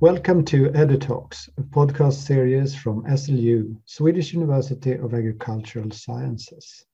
Welcome 0.00 0.44
to 0.44 0.68
EduTalks, 0.70 1.48
a 1.58 1.62
podcast 1.62 2.24
series 2.24 2.72
from 2.72 3.02
SLU, 3.02 3.76
Swedish 3.84 4.32
University 4.32 4.92
of 4.92 5.12
Agricultural 5.12 5.90
Sciences. 5.90 6.86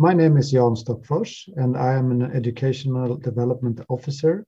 My 0.00 0.14
name 0.14 0.36
is 0.36 0.50
Jan 0.50 0.74
Stockfors, 0.74 1.48
and 1.54 1.76
I 1.76 1.94
am 1.94 2.10
an 2.10 2.22
Educational 2.32 3.18
Development 3.18 3.80
Officer 3.88 4.44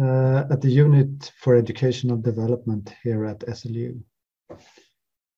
uh, 0.00 0.44
at 0.48 0.60
the 0.60 0.70
Unit 0.70 1.32
for 1.40 1.56
Educational 1.56 2.16
Development 2.16 2.94
here 3.02 3.24
at 3.24 3.40
SLU. 3.40 4.00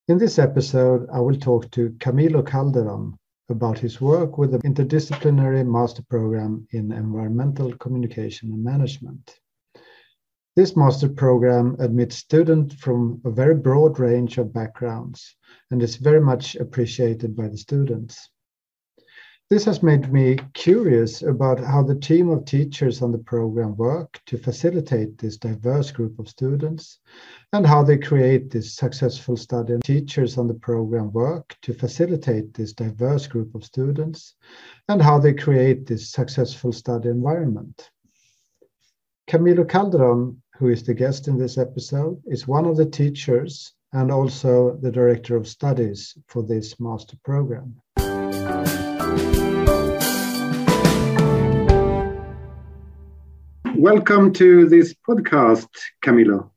In 0.09 0.19
this 0.19 0.39
episode, 0.39 1.09
I 1.11 1.21
will 1.21 1.39
talk 1.39 1.71
to 1.71 1.89
Camilo 1.93 2.47
Calderon 2.47 3.17
about 3.49 3.79
his 3.79 3.99
work 3.99 4.37
with 4.37 4.53
the 4.53 4.59
interdisciplinary 4.59 5.67
master 5.67 6.03
program 6.11 6.69
in 6.73 6.93
environmental 6.93 7.75
communication 7.79 8.53
and 8.53 8.63
management. 8.63 9.39
This 10.57 10.75
master 10.75 11.11
program 11.11 11.77
admits 11.81 12.17
students 12.17 12.77
from 12.77 13.21
a 13.27 13.31
very 13.31 13.55
broad 13.55 13.99
range 13.99 14.39
of 14.39 14.55
backgrounds 14.55 15.37
and 15.71 15.83
is 15.83 15.97
very 15.97 16.21
much 16.21 16.57
appreciated 16.57 17.37
by 17.37 17.49
the 17.49 17.59
students. 17.59 18.31
This 19.51 19.67
has 19.67 19.83
made 19.83 20.11
me 20.11 20.39
curious 20.55 21.21
about 21.21 21.61
how 21.61 21.83
the 21.83 21.95
team 21.95 22.31
of 22.31 22.47
teachers 22.47 23.03
on 23.03 23.13
the 23.13 23.19
program 23.19 23.77
work 23.77 24.19
to 24.25 24.39
facilitate 24.39 25.19
this 25.19 25.37
diverse 25.37 25.91
group 25.91 26.19
of 26.19 26.27
students 26.27 27.01
and 27.53 27.67
how 27.67 27.83
they 27.83 27.99
create 27.99 28.51
this 28.51 28.77
successful 28.77 29.37
study. 29.37 29.77
Teachers 29.85 30.39
on 30.39 30.49
the 30.49 30.55
program 30.55 31.13
work 31.13 31.55
to 31.61 31.75
facilitate 31.75 32.55
this 32.55 32.73
diverse 32.73 33.27
group 33.27 33.55
of 33.55 33.63
students 33.63 34.37
and 34.89 35.03
how 35.03 35.19
they 35.19 35.35
create 35.35 35.87
this 35.87 36.11
successful 36.11 36.73
study 36.73 37.11
environment. 37.11 37.91
Camilo 39.29 39.69
Calderon 39.69 40.41
who 40.59 40.69
is 40.69 40.83
the 40.83 40.95
guest 40.95 41.29
in 41.29 41.39
this 41.39 41.59
episode, 41.59 42.21
is 42.27 42.49
one 42.49 42.65
of 42.65 42.77
the 42.77 42.87
teachers 42.87 43.73
and 43.93 44.11
also 44.11 44.77
the 44.81 44.91
director 44.91 45.37
of 45.37 45.47
studies 45.47 46.17
for 46.29 46.43
this 46.43 46.81
master 46.81 47.17
program. 47.25 47.75
Welcome 53.77 54.33
to 54.35 54.67
this 54.69 54.95
podcast, 55.07 55.69
Camilo. 56.03 56.51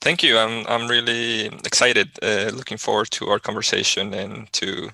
Thank 0.00 0.22
you. 0.22 0.38
I'm 0.38 0.66
I'm 0.68 0.88
really 0.88 1.46
excited. 1.46 2.08
Uh, 2.22 2.50
looking 2.52 2.78
forward 2.78 3.10
to 3.12 3.28
our 3.28 3.40
conversation 3.40 4.14
and 4.14 4.52
to 4.52 4.90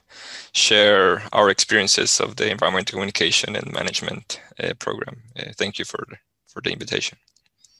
share 0.52 1.22
our 1.32 1.50
experiences 1.50 2.20
of 2.20 2.36
the 2.36 2.50
environmental 2.50 2.96
communication 2.96 3.56
and 3.56 3.72
management 3.72 4.40
uh, 4.62 4.72
program. 4.78 5.22
Uh, 5.38 5.52
thank 5.56 5.78
you 5.78 5.84
for 5.84 6.06
for 6.46 6.62
the 6.62 6.70
invitation. 6.70 7.18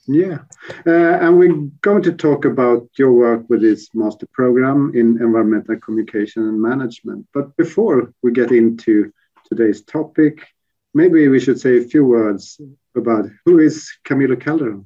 Yeah, 0.05 0.39
uh, 0.85 1.17
and 1.21 1.39
we're 1.39 1.69
going 1.81 2.03
to 2.03 2.11
talk 2.11 2.43
about 2.43 2.89
your 2.97 3.13
work 3.13 3.49
with 3.49 3.61
this 3.61 3.89
master 3.93 4.27
program 4.33 4.91
in 4.93 5.21
environmental 5.21 5.77
communication 5.79 6.43
and 6.43 6.61
management. 6.61 7.25
But 7.33 7.55
before 7.55 8.13
we 8.21 8.33
get 8.33 8.51
into 8.51 9.13
today's 9.47 9.81
topic, 9.81 10.45
maybe 10.93 11.29
we 11.29 11.39
should 11.39 11.59
say 11.59 11.77
a 11.77 11.87
few 11.87 12.05
words 12.05 12.59
about 12.95 13.29
who 13.45 13.59
is 13.59 13.89
Camilo 14.03 14.39
Calderon. 14.39 14.85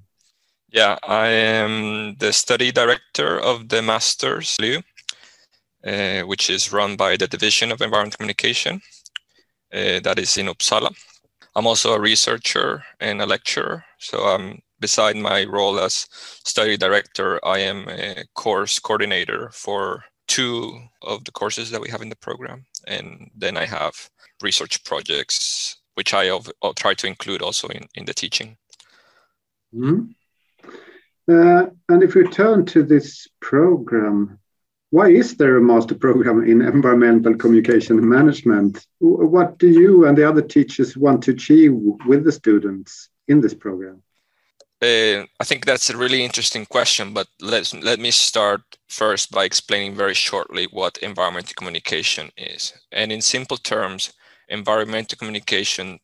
Yeah, 0.69 0.97
I 1.01 1.27
am 1.27 2.15
the 2.19 2.31
study 2.31 2.71
director 2.71 3.39
of 3.39 3.69
the 3.69 3.81
Masters 3.81 4.57
LU, 4.61 4.81
uh, 5.85 6.21
which 6.27 6.49
is 6.49 6.71
run 6.71 6.95
by 6.95 7.17
the 7.17 7.27
Division 7.27 7.71
of 7.71 7.81
Environmental 7.81 8.17
Communication, 8.17 8.81
uh, 9.73 9.99
that 10.01 10.19
is 10.19 10.37
in 10.37 10.47
Uppsala. 10.47 10.93
I'm 11.55 11.65
also 11.65 11.93
a 11.93 11.99
researcher 11.99 12.83
and 12.99 13.19
a 13.21 13.25
lecturer, 13.25 13.83
so 13.97 14.19
I'm 14.19 14.61
beside 14.79 15.15
my 15.15 15.45
role 15.45 15.79
as 15.79 16.07
study 16.11 16.77
director, 16.77 17.39
I 17.45 17.59
am 17.59 17.87
a 17.89 18.23
course 18.33 18.79
coordinator 18.79 19.49
for 19.53 20.03
two 20.27 20.79
of 21.01 21.23
the 21.23 21.31
courses 21.31 21.71
that 21.71 21.81
we 21.81 21.89
have 21.89 22.01
in 22.01 22.09
the 22.09 22.15
program. 22.15 22.65
And 22.85 23.31
then 23.35 23.57
I 23.57 23.65
have 23.65 24.09
research 24.41 24.83
projects, 24.83 25.77
which 25.95 26.13
I 26.13 26.31
will 26.31 26.73
try 26.75 26.93
to 26.95 27.07
include 27.07 27.41
also 27.41 27.67
in, 27.69 27.87
in 27.95 28.05
the 28.05 28.13
teaching. 28.13 28.57
Mm-hmm. 29.73 30.11
Uh, 31.29 31.65
and 31.89 32.03
if 32.03 32.15
we 32.15 32.27
turn 32.29 32.65
to 32.65 32.83
this 32.83 33.27
program, 33.41 34.39
why 34.91 35.09
is 35.09 35.35
there 35.35 35.57
a 35.57 35.61
master 35.61 35.95
program 35.95 36.43
in 36.45 36.61
environmental 36.61 37.35
communication 37.35 38.07
management? 38.07 38.87
What 38.99 39.57
do 39.57 39.67
you 39.67 40.05
and 40.05 40.17
the 40.17 40.27
other 40.27 40.41
teachers 40.41 40.95
want 40.95 41.23
to 41.23 41.31
achieve 41.31 41.73
with 41.73 42.23
the 42.23 42.31
students 42.31 43.09
in 43.27 43.41
this 43.41 43.53
program? 43.53 44.01
Uh, 44.81 45.25
I 45.39 45.43
think 45.43 45.65
that's 45.65 45.89
a 45.89 45.97
really 45.97 46.23
interesting 46.23 46.65
question, 46.67 47.11
but 47.11 47.27
let's 47.41 47.73
let 47.73 47.99
me 47.99 48.11
start 48.11 48.61
first 48.87 49.31
by 49.31 49.43
explaining 49.43 49.95
very 49.95 50.13
shortly 50.13 50.67
what 50.71 50.97
environmental 50.99 51.55
communication 51.55 52.29
is. 52.37 52.73
And 52.91 53.11
in 53.11 53.21
simple 53.21 53.57
terms, 53.57 54.13
environmental 54.49 55.17
communication 55.17 55.99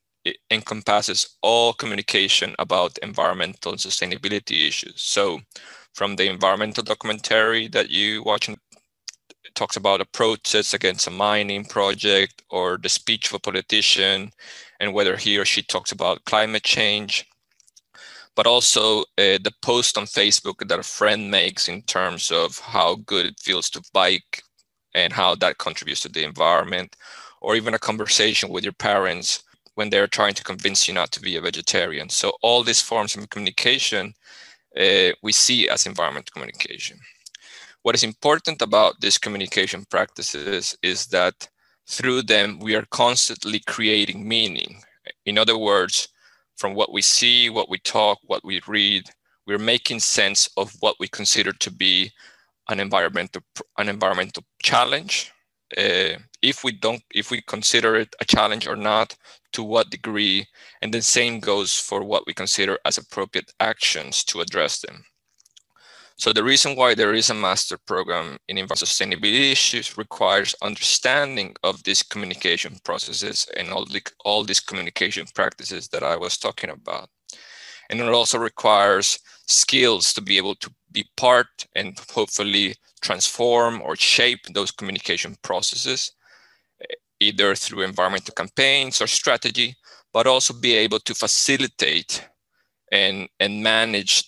encompasses 0.50 1.38
all 1.44 1.74
communication 1.74 2.56
about 2.58 2.98
environmental 3.00 3.74
and 3.74 3.82
sustainability 3.82 4.68
issues. 4.68 5.02
So, 5.04 5.42
from 5.94 6.16
the 6.16 6.28
environmental 6.28 6.84
documentary 6.84 7.68
that 7.68 7.92
you 7.92 8.24
watch 8.24 8.48
and 8.48 8.58
talks 9.54 9.78
about 9.78 10.02
a 10.02 10.06
protest 10.06 10.74
against 10.74 11.08
a 11.08 11.12
mining 11.12 11.66
project 11.66 12.42
or 12.50 12.78
the 12.78 12.90
speech 12.90 13.28
of 13.28 13.36
a 13.36 13.40
politician 13.40 14.32
and 14.80 14.94
whether 14.94 15.16
he 15.16 15.38
or 15.38 15.46
she 15.46 15.62
talks 15.62 15.92
about 15.92 16.26
climate 16.26 16.64
change 16.64 17.28
but 18.36 18.48
also 18.48 19.02
uh, 19.02 19.38
the 19.44 19.54
post 19.62 19.98
on 19.98 20.06
Facebook 20.06 20.68
that 20.68 20.80
a 20.80 20.84
friend 20.84 21.30
makes 21.30 21.68
in 21.70 21.82
terms 21.84 22.32
of 22.32 22.60
how 22.60 22.96
good 23.06 23.26
it 23.26 23.40
feels 23.40 23.70
to 23.72 23.82
bike 23.94 24.44
and 24.96 25.14
how 25.14 25.36
that 25.36 25.58
contributes 25.58 26.02
to 26.02 26.10
the 26.10 26.24
environment, 26.24 26.96
or 27.42 27.56
even 27.56 27.74
a 27.74 27.80
conversation 27.80 28.50
with 28.50 28.64
your 28.64 28.74
parents 28.74 29.44
when 29.76 29.90
they're 29.90 30.08
trying 30.08 30.34
to 30.36 30.44
convince 30.44 30.88
you 30.88 30.94
not 30.94 31.12
to 31.12 31.20
be 31.20 31.36
a 31.36 31.42
vegetarian. 31.42 32.10
So, 32.10 32.34
all 32.42 32.64
these 32.64 32.82
forms 32.82 33.16
of 33.16 33.30
communication 33.30 34.14
uh, 34.80 35.12
we 35.22 35.32
see 35.32 35.70
as 35.70 35.86
environment 35.86 36.32
communication. 36.32 37.00
What 37.84 37.96
is 37.96 38.04
important 38.04 38.62
about 38.62 39.00
these 39.02 39.18
communication 39.18 39.86
practices 39.90 40.76
is 40.82 41.08
that 41.08 41.48
through 41.88 42.24
them, 42.24 42.60
we 42.60 42.76
are 42.76 42.86
constantly 42.92 43.60
creating 43.68 44.28
meaning. 44.28 44.82
In 45.26 45.38
other 45.38 45.58
words, 45.58 46.08
from 46.58 46.74
what 46.74 46.92
we 46.94 47.02
see, 47.02 47.50
what 47.50 47.70
we 47.70 47.80
talk, 47.80 48.20
what 48.26 48.44
we 48.44 48.62
read, 48.68 49.10
we're 49.46 49.58
making 49.58 50.00
sense 50.00 50.50
of 50.58 50.74
what 50.80 50.96
we 51.00 51.08
consider 51.08 51.52
to 51.52 51.72
be 51.72 52.12
an 52.70 52.80
environmental 52.80 53.42
an 53.78 53.90
environmental 53.90 54.44
challenge. 54.62 55.32
Uh, 55.78 56.18
if 56.42 56.64
we 56.64 56.72
don't, 56.72 57.02
if 57.14 57.32
we 57.32 57.42
consider 57.42 57.96
it 57.96 58.16
a 58.22 58.26
challenge 58.26 58.68
or 58.68 58.76
not, 58.76 59.16
to 59.54 59.64
what 59.64 59.90
degree, 59.90 60.46
and 60.82 60.94
the 60.94 61.02
same 61.02 61.40
goes 61.40 61.74
for 61.74 62.04
what 62.04 62.26
we 62.28 62.34
consider 62.34 62.78
as 62.86 62.98
appropriate 62.98 63.52
actions 63.60 64.24
to 64.26 64.42
address 64.42 64.80
them. 64.80 65.04
So 66.24 66.32
the 66.32 66.42
reason 66.42 66.78
why 66.78 66.96
there 66.96 67.14
is 67.14 67.30
a 67.30 67.34
master 67.34 67.78
program 67.78 68.38
in 68.48 68.58
environmental 68.58 68.88
sustainability 68.88 69.52
issues 69.52 69.98
requires 69.98 70.56
understanding 70.62 71.54
of 71.64 71.84
these 71.84 72.02
communication 72.02 72.78
processes 72.86 73.46
and 73.58 73.74
all, 73.74 73.84
the, 73.84 74.02
all 74.24 74.46
these 74.46 74.62
communication 74.62 75.26
practices 75.36 75.90
that 75.90 76.02
I 76.02 76.16
was 76.16 76.38
talking 76.38 76.70
about. 76.70 77.10
And 77.90 78.00
it 78.00 78.08
also 78.08 78.40
requires 78.40 79.20
skills 79.48 80.14
to 80.14 80.22
be 80.22 80.38
able 80.38 80.56
to 80.56 80.74
be 80.94 81.04
part 81.18 81.68
and 81.76 82.00
hopefully 82.10 82.76
transform 83.02 83.82
or 83.82 83.98
shape 83.98 84.46
those 84.54 84.72
communication 84.72 85.36
processes, 85.42 86.14
either 87.20 87.54
through 87.54 87.82
environmental 87.82 88.34
campaigns 88.34 89.02
or 89.02 89.08
strategy, 89.08 89.76
but 90.14 90.26
also 90.26 90.54
be 90.54 90.74
able 90.74 91.00
to 91.00 91.14
facilitate 91.14 92.26
and, 92.94 93.28
and 93.42 93.62
manage 93.62 94.24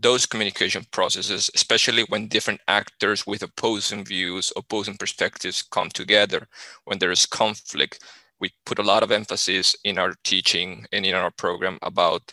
those 0.00 0.26
communication 0.26 0.84
processes, 0.90 1.50
especially 1.54 2.04
when 2.08 2.28
different 2.28 2.60
actors 2.68 3.26
with 3.26 3.42
opposing 3.42 4.04
views, 4.04 4.52
opposing 4.56 4.96
perspectives 4.96 5.62
come 5.62 5.90
together, 5.90 6.48
when 6.84 6.98
there 6.98 7.10
is 7.10 7.26
conflict. 7.26 8.02
We 8.40 8.50
put 8.64 8.78
a 8.78 8.82
lot 8.82 9.02
of 9.02 9.10
emphasis 9.10 9.76
in 9.84 9.98
our 9.98 10.14
teaching 10.24 10.86
and 10.92 11.04
in 11.04 11.14
our 11.14 11.30
program 11.30 11.78
about 11.82 12.32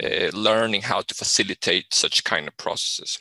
uh, 0.00 0.30
learning 0.32 0.82
how 0.82 1.00
to 1.00 1.14
facilitate 1.14 1.92
such 1.92 2.22
kind 2.22 2.46
of 2.46 2.56
processes. 2.56 3.18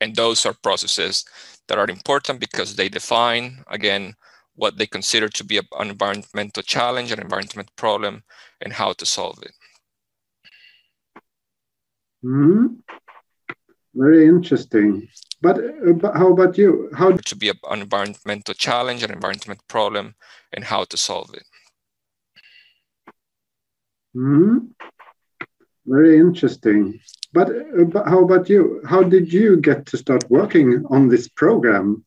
And 0.00 0.16
those 0.16 0.46
are 0.46 0.54
processes 0.62 1.24
that 1.68 1.78
are 1.78 1.88
important 1.88 2.40
because 2.40 2.74
they 2.74 2.88
define, 2.88 3.62
again, 3.68 4.14
what 4.54 4.76
they 4.78 4.86
consider 4.86 5.28
to 5.28 5.44
be 5.44 5.58
an 5.58 5.90
environmental 5.90 6.62
challenge, 6.62 7.12
an 7.12 7.20
environmental 7.20 7.64
problem, 7.76 8.22
and 8.60 8.72
how 8.72 8.92
to 8.94 9.06
solve 9.06 9.38
it. 9.42 9.52
Mm-hmm. 12.24 12.66
Very 13.94 14.26
interesting. 14.26 15.08
But, 15.40 15.58
uh, 15.58 15.92
but 15.94 16.16
how 16.16 16.32
about 16.32 16.56
you? 16.56 16.90
How 16.94 17.12
to 17.12 17.36
be 17.36 17.48
an 17.48 17.56
environmental 17.72 18.54
challenge, 18.54 19.02
an 19.02 19.10
environmental 19.10 19.56
problem, 19.68 20.14
and 20.52 20.64
how 20.64 20.84
to 20.84 20.96
solve 20.96 21.34
it. 21.34 21.44
Hmm. 24.14 24.58
very 25.86 26.18
interesting. 26.18 27.00
But, 27.32 27.48
uh, 27.48 27.84
but 27.84 28.06
how 28.06 28.22
about 28.22 28.48
you? 28.48 28.82
How 28.86 29.02
did 29.02 29.32
you 29.32 29.56
get 29.56 29.86
to 29.86 29.96
start 29.96 30.24
working 30.30 30.84
on 30.90 31.08
this 31.08 31.28
program? 31.28 32.04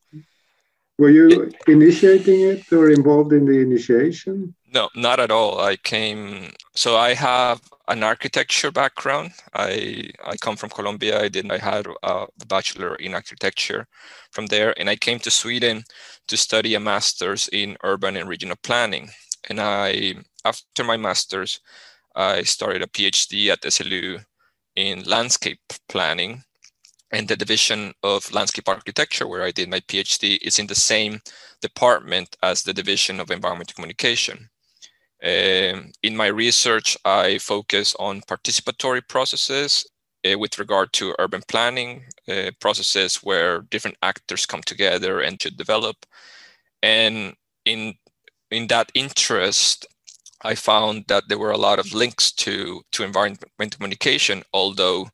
Were 0.98 1.10
you 1.10 1.50
initiating 1.66 2.40
it 2.40 2.72
or 2.72 2.90
involved 2.90 3.32
in 3.32 3.44
the 3.44 3.58
initiation? 3.60 4.54
No, 4.76 4.90
not 4.94 5.20
at 5.20 5.30
all. 5.30 5.58
I 5.58 5.76
came, 5.76 6.52
so 6.74 6.96
I 6.98 7.14
have 7.14 7.62
an 7.88 8.02
architecture 8.02 8.70
background. 8.70 9.32
I 9.54 10.10
I 10.22 10.36
come 10.36 10.56
from 10.56 10.68
Colombia. 10.68 11.18
I 11.22 11.28
did 11.28 11.50
I 11.50 11.56
had 11.56 11.86
uh, 12.02 12.26
a 12.42 12.46
bachelor 12.46 12.94
in 12.96 13.14
architecture 13.14 13.86
from 14.32 14.46
there, 14.48 14.78
and 14.78 14.90
I 14.90 14.96
came 14.96 15.18
to 15.20 15.30
Sweden 15.30 15.84
to 16.28 16.36
study 16.36 16.74
a 16.74 16.80
master's 16.80 17.48
in 17.52 17.78
urban 17.84 18.16
and 18.18 18.28
regional 18.28 18.58
planning. 18.62 19.08
And 19.48 19.60
I 19.60 20.16
after 20.44 20.84
my 20.84 20.98
master's, 20.98 21.60
I 22.14 22.42
started 22.42 22.82
a 22.82 22.86
PhD 22.96 23.48
at 23.48 23.62
SLU 23.62 24.24
in 24.74 25.04
landscape 25.04 25.60
planning. 25.88 26.44
And 27.12 27.28
the 27.28 27.36
division 27.36 27.94
of 28.02 28.30
landscape 28.32 28.68
architecture, 28.68 29.26
where 29.28 29.44
I 29.44 29.52
did 29.52 29.70
my 29.70 29.80
PhD, 29.80 30.38
is 30.42 30.58
in 30.58 30.66
the 30.66 30.74
same 30.92 31.20
department 31.62 32.36
as 32.42 32.62
the 32.62 32.74
division 32.74 33.20
of 33.20 33.30
environmental 33.30 33.74
communication. 33.74 34.50
Um, 35.26 35.92
in 36.04 36.16
my 36.16 36.28
research, 36.28 36.96
I 37.04 37.38
focus 37.38 37.96
on 37.98 38.22
participatory 38.22 39.02
processes 39.08 39.84
uh, 40.24 40.38
with 40.38 40.58
regard 40.58 40.92
to 40.94 41.16
urban 41.18 41.42
planning 41.48 42.04
uh, 42.28 42.52
processes 42.60 43.16
where 43.24 43.62
different 43.62 43.96
actors 44.02 44.46
come 44.46 44.62
together 44.62 45.20
and 45.20 45.40
to 45.40 45.50
develop. 45.50 45.96
And 46.82 47.34
in 47.64 47.94
in 48.50 48.68
that 48.68 48.92
interest, 48.94 49.86
I 50.42 50.54
found 50.54 51.04
that 51.08 51.24
there 51.28 51.38
were 51.38 51.52
a 51.52 51.58
lot 51.58 51.78
of 51.80 51.92
links 51.94 52.32
to 52.44 52.82
to 52.92 53.04
environmental 53.04 53.78
communication, 53.78 54.44
although 54.52 55.08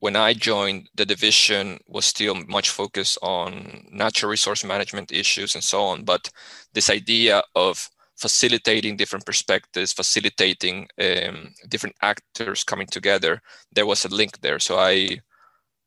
when 0.00 0.16
I 0.16 0.34
joined, 0.34 0.88
the 0.96 1.06
division 1.06 1.78
was 1.88 2.04
still 2.06 2.34
much 2.34 2.70
focused 2.70 3.18
on 3.22 3.86
natural 3.92 4.30
resource 4.30 4.64
management 4.64 5.12
issues 5.12 5.54
and 5.54 5.64
so 5.64 5.82
on. 5.84 6.04
But 6.04 6.30
this 6.74 6.90
idea 6.90 7.42
of 7.54 7.88
facilitating 8.16 8.96
different 8.96 9.26
perspectives, 9.26 9.92
facilitating 9.92 10.88
um, 11.00 11.52
different 11.68 11.96
actors 12.02 12.64
coming 12.64 12.86
together, 12.86 13.40
there 13.74 13.86
was 13.86 14.04
a 14.04 14.14
link 14.14 14.40
there. 14.40 14.58
So 14.58 14.78
I, 14.78 15.18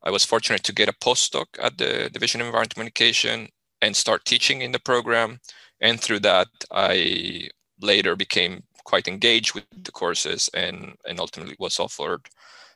I 0.04 0.12
was 0.12 0.26
fortunate 0.26 0.64
to 0.64 0.74
get 0.74 0.90
a 0.90 0.94
postdoc 0.94 1.46
at 1.62 1.78
the 1.78 2.10
Division 2.12 2.42
of 2.42 2.48
Environmental 2.48 2.76
Communication 2.76 3.48
and 3.82 3.96
start 3.96 4.26
teaching 4.26 4.62
in 4.62 4.72
the 4.72 4.80
program. 4.80 5.40
And 5.82 6.00
through 6.00 6.20
that, 6.22 6.48
I 6.72 7.50
later 7.82 8.16
became 8.16 8.64
quite 8.84 9.08
engaged 9.08 9.56
with 9.56 9.66
the 9.84 9.92
courses 9.92 10.50
and, 10.54 10.96
and 11.08 11.20
ultimately 11.20 11.56
was 11.60 11.80
offered 11.80 12.22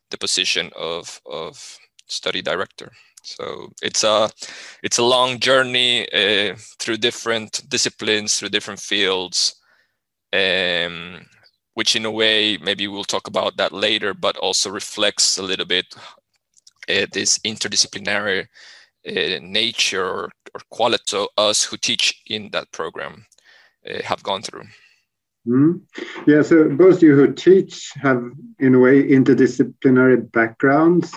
the 0.09 0.17
position 0.17 0.71
of, 0.75 1.21
of 1.25 1.77
study 2.07 2.41
director. 2.41 2.91
So 3.23 3.69
it's 3.81 4.03
a 4.03 4.29
it's 4.83 4.97
a 4.97 5.03
long 5.03 5.39
journey 5.39 6.07
uh, 6.11 6.55
through 6.79 6.97
different 6.97 7.69
disciplines, 7.69 8.37
through 8.37 8.49
different 8.49 8.79
fields, 8.79 9.55
um, 10.33 11.25
which 11.73 11.95
in 11.95 12.05
a 12.05 12.11
way 12.11 12.57
maybe 12.57 12.87
we'll 12.87 13.03
talk 13.03 13.27
about 13.27 13.57
that 13.57 13.71
later, 13.71 14.13
but 14.13 14.37
also 14.37 14.69
reflects 14.69 15.37
a 15.37 15.43
little 15.43 15.65
bit 15.65 15.85
uh, 16.89 17.05
this 17.11 17.39
interdisciplinary 17.39 18.47
uh, 19.07 19.39
nature 19.41 20.05
or, 20.05 20.29
or 20.53 20.61
quality 20.69 21.17
of 21.17 21.27
us 21.37 21.63
who 21.63 21.77
teach 21.77 22.21
in 22.27 22.49
that 22.51 22.71
program 22.71 23.25
have 24.03 24.21
gone 24.23 24.41
through. 24.41 24.65
Mm. 25.47 25.81
Yeah, 26.27 26.41
so 26.41 26.69
both 26.69 27.01
you 27.01 27.15
who 27.15 27.33
teach 27.33 27.91
have, 27.95 28.23
in 28.59 28.75
a 28.75 28.79
way, 28.79 29.01
interdisciplinary 29.03 30.31
backgrounds, 30.31 31.13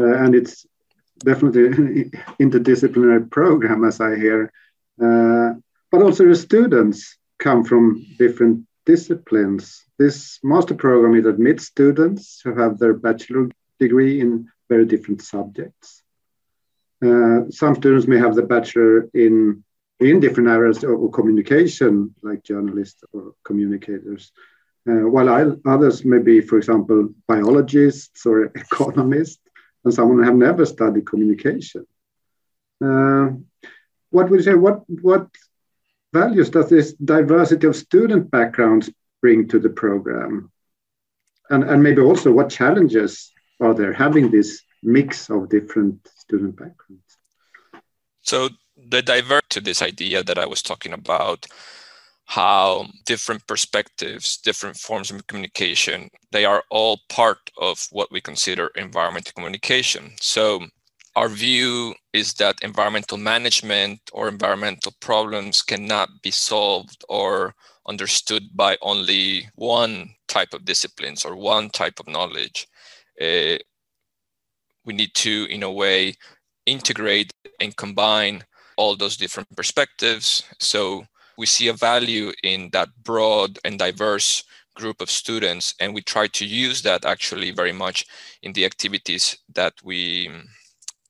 uh, 0.00 0.16
and 0.16 0.34
it's 0.34 0.66
definitely 1.18 1.68
interdisciplinary 2.40 3.30
program, 3.30 3.84
as 3.84 4.00
I 4.00 4.16
hear. 4.16 4.52
Uh, 5.02 5.54
but 5.90 6.02
also 6.02 6.26
the 6.26 6.34
students 6.34 7.16
come 7.38 7.64
from 7.64 8.04
different 8.18 8.66
disciplines. 8.84 9.84
This 9.98 10.38
master 10.42 10.74
program 10.74 11.14
it 11.14 11.26
admits 11.26 11.66
students 11.66 12.40
who 12.42 12.54
have 12.54 12.78
their 12.78 12.94
bachelor 12.94 13.48
degree 13.78 14.20
in 14.20 14.48
very 14.68 14.84
different 14.84 15.22
subjects. 15.22 16.02
Uh, 17.04 17.48
some 17.50 17.74
students 17.76 18.08
may 18.08 18.18
have 18.18 18.34
the 18.34 18.42
bachelor 18.42 19.08
in 19.14 19.64
in 20.00 20.20
different 20.20 20.48
areas 20.48 20.84
of 20.84 21.10
communication, 21.12 22.14
like 22.22 22.44
journalists 22.44 23.02
or 23.12 23.34
communicators, 23.44 24.30
uh, 24.88 25.06
while 25.06 25.28
I, 25.28 25.44
others 25.66 26.04
may 26.04 26.18
be, 26.18 26.40
for 26.40 26.56
example, 26.56 27.08
biologists 27.26 28.24
or 28.24 28.44
economists, 28.54 29.40
and 29.84 29.94
someone 29.94 30.18
who 30.18 30.24
have 30.24 30.34
never 30.34 30.66
studied 30.66 31.06
communication. 31.06 31.86
Uh, 32.84 33.30
what 34.10 34.30
would 34.30 34.40
you 34.40 34.44
say? 34.44 34.54
What 34.54 34.82
what 35.02 35.28
values 36.12 36.50
does 36.50 36.70
this 36.70 36.92
diversity 36.94 37.66
of 37.66 37.76
student 37.76 38.30
backgrounds 38.30 38.90
bring 39.20 39.48
to 39.48 39.58
the 39.58 39.70
program? 39.70 40.50
And, 41.50 41.64
and 41.64 41.82
maybe 41.82 42.02
also 42.02 42.30
what 42.30 42.50
challenges 42.50 43.32
are 43.60 43.74
there 43.74 43.92
having 43.92 44.30
this 44.30 44.62
mix 44.82 45.30
of 45.30 45.48
different 45.48 46.08
student 46.16 46.56
backgrounds? 46.56 47.16
So 48.20 48.50
the 48.76 49.02
divert 49.02 49.48
to 49.50 49.60
this 49.60 49.82
idea 49.82 50.22
that 50.22 50.38
I 50.38 50.46
was 50.46 50.62
talking 50.62 50.92
about, 50.92 51.46
how 52.28 52.86
different 53.06 53.46
perspectives, 53.46 54.36
different 54.36 54.76
forms 54.76 55.10
of 55.10 55.26
communication, 55.28 56.10
they 56.30 56.44
are 56.44 56.62
all 56.70 57.00
part 57.08 57.38
of 57.56 57.86
what 57.90 58.12
we 58.12 58.20
consider 58.20 58.70
environmental 58.76 59.32
communication. 59.34 60.10
So 60.20 60.60
our 61.16 61.30
view 61.30 61.94
is 62.12 62.34
that 62.34 62.56
environmental 62.60 63.16
management 63.16 63.98
or 64.12 64.28
environmental 64.28 64.92
problems 65.00 65.62
cannot 65.62 66.10
be 66.22 66.30
solved 66.30 67.02
or 67.08 67.54
understood 67.88 68.42
by 68.54 68.76
only 68.82 69.48
one 69.54 70.10
type 70.28 70.52
of 70.52 70.66
disciplines 70.66 71.24
or 71.24 71.34
one 71.34 71.70
type 71.70 71.98
of 71.98 72.08
knowledge. 72.08 72.68
Uh, 73.18 73.56
we 74.84 74.92
need 74.92 75.14
to, 75.14 75.46
in 75.48 75.62
a 75.62 75.72
way, 75.72 76.12
integrate 76.66 77.32
and 77.58 77.74
combine 77.76 78.44
all 78.76 78.94
those 78.96 79.16
different 79.16 79.48
perspectives. 79.56 80.44
So 80.60 81.04
we 81.38 81.46
see 81.46 81.68
a 81.68 81.72
value 81.72 82.32
in 82.42 82.68
that 82.72 82.88
broad 83.04 83.58
and 83.64 83.78
diverse 83.78 84.44
group 84.74 85.00
of 85.00 85.10
students, 85.10 85.74
and 85.80 85.94
we 85.94 86.02
try 86.02 86.26
to 86.26 86.44
use 86.44 86.82
that 86.82 87.04
actually 87.04 87.52
very 87.52 87.72
much 87.72 88.04
in 88.42 88.52
the 88.52 88.64
activities 88.64 89.38
that 89.54 89.74
we 89.82 90.30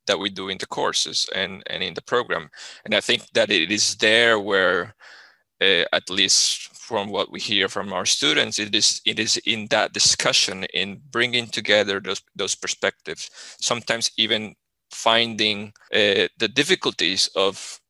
that 0.06 0.18
we 0.18 0.30
do 0.30 0.48
in 0.48 0.58
the 0.58 0.66
courses 0.66 1.28
and, 1.34 1.62
and 1.66 1.82
in 1.82 1.94
the 1.94 2.02
program. 2.02 2.48
And 2.86 2.94
I 2.94 3.00
think 3.00 3.22
that 3.34 3.50
it 3.50 3.70
is 3.70 3.94
there 3.96 4.40
where, 4.40 4.94
uh, 5.60 5.84
at 5.92 6.08
least 6.08 6.74
from 6.74 7.10
what 7.10 7.30
we 7.30 7.40
hear 7.40 7.68
from 7.68 7.92
our 7.92 8.06
students, 8.06 8.58
it 8.58 8.74
is 8.74 9.02
it 9.04 9.18
is 9.18 9.36
in 9.44 9.66
that 9.68 9.92
discussion, 9.92 10.64
in 10.74 11.00
bringing 11.10 11.46
together 11.46 12.00
those 12.00 12.22
those 12.36 12.54
perspectives. 12.54 13.30
Sometimes 13.60 14.10
even 14.16 14.54
finding 14.90 15.72
uh, 15.92 16.28
the 16.38 16.50
difficulties 16.54 17.28
of, 17.34 17.44
of 17.56 17.80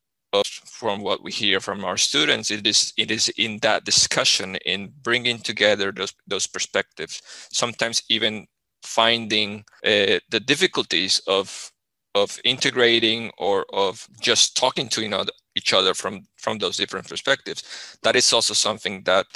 from 0.78 1.02
what 1.02 1.22
we 1.24 1.32
hear 1.32 1.60
from 1.60 1.84
our 1.84 1.96
students 1.96 2.50
it 2.50 2.66
is 2.66 2.92
it 2.96 3.10
is 3.10 3.28
in 3.36 3.58
that 3.58 3.84
discussion 3.84 4.56
in 4.64 4.92
bringing 5.02 5.38
together 5.38 5.92
those 5.92 6.14
those 6.26 6.46
perspectives 6.46 7.22
sometimes 7.52 8.02
even 8.08 8.46
finding 8.82 9.64
uh, 9.84 10.18
the 10.30 10.40
difficulties 10.52 11.20
of 11.26 11.72
of 12.14 12.40
integrating 12.44 13.30
or 13.38 13.66
of 13.72 14.08
just 14.20 14.56
talking 14.56 14.88
to 14.88 15.02
you 15.02 15.08
know, 15.08 15.24
each 15.54 15.72
other 15.72 15.94
from 15.94 16.26
from 16.36 16.58
those 16.58 16.76
different 16.76 17.08
perspectives. 17.08 17.62
That 18.02 18.16
is 18.16 18.32
also 18.32 18.54
something 18.54 19.02
that 19.04 19.26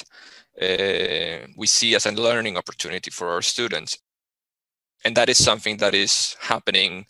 uh, 0.61 1.47
we 1.57 1.67
see 1.67 1.95
as 1.95 2.07
a 2.07 2.13
learning 2.13 2.57
opportunity 2.57 3.11
for 3.11 3.29
our 3.29 3.43
students. 3.43 3.99
And 5.05 5.17
that 5.17 5.29
is 5.29 5.43
something 5.45 5.79
that 5.79 5.95
is 5.95 6.37
happening 6.41 7.07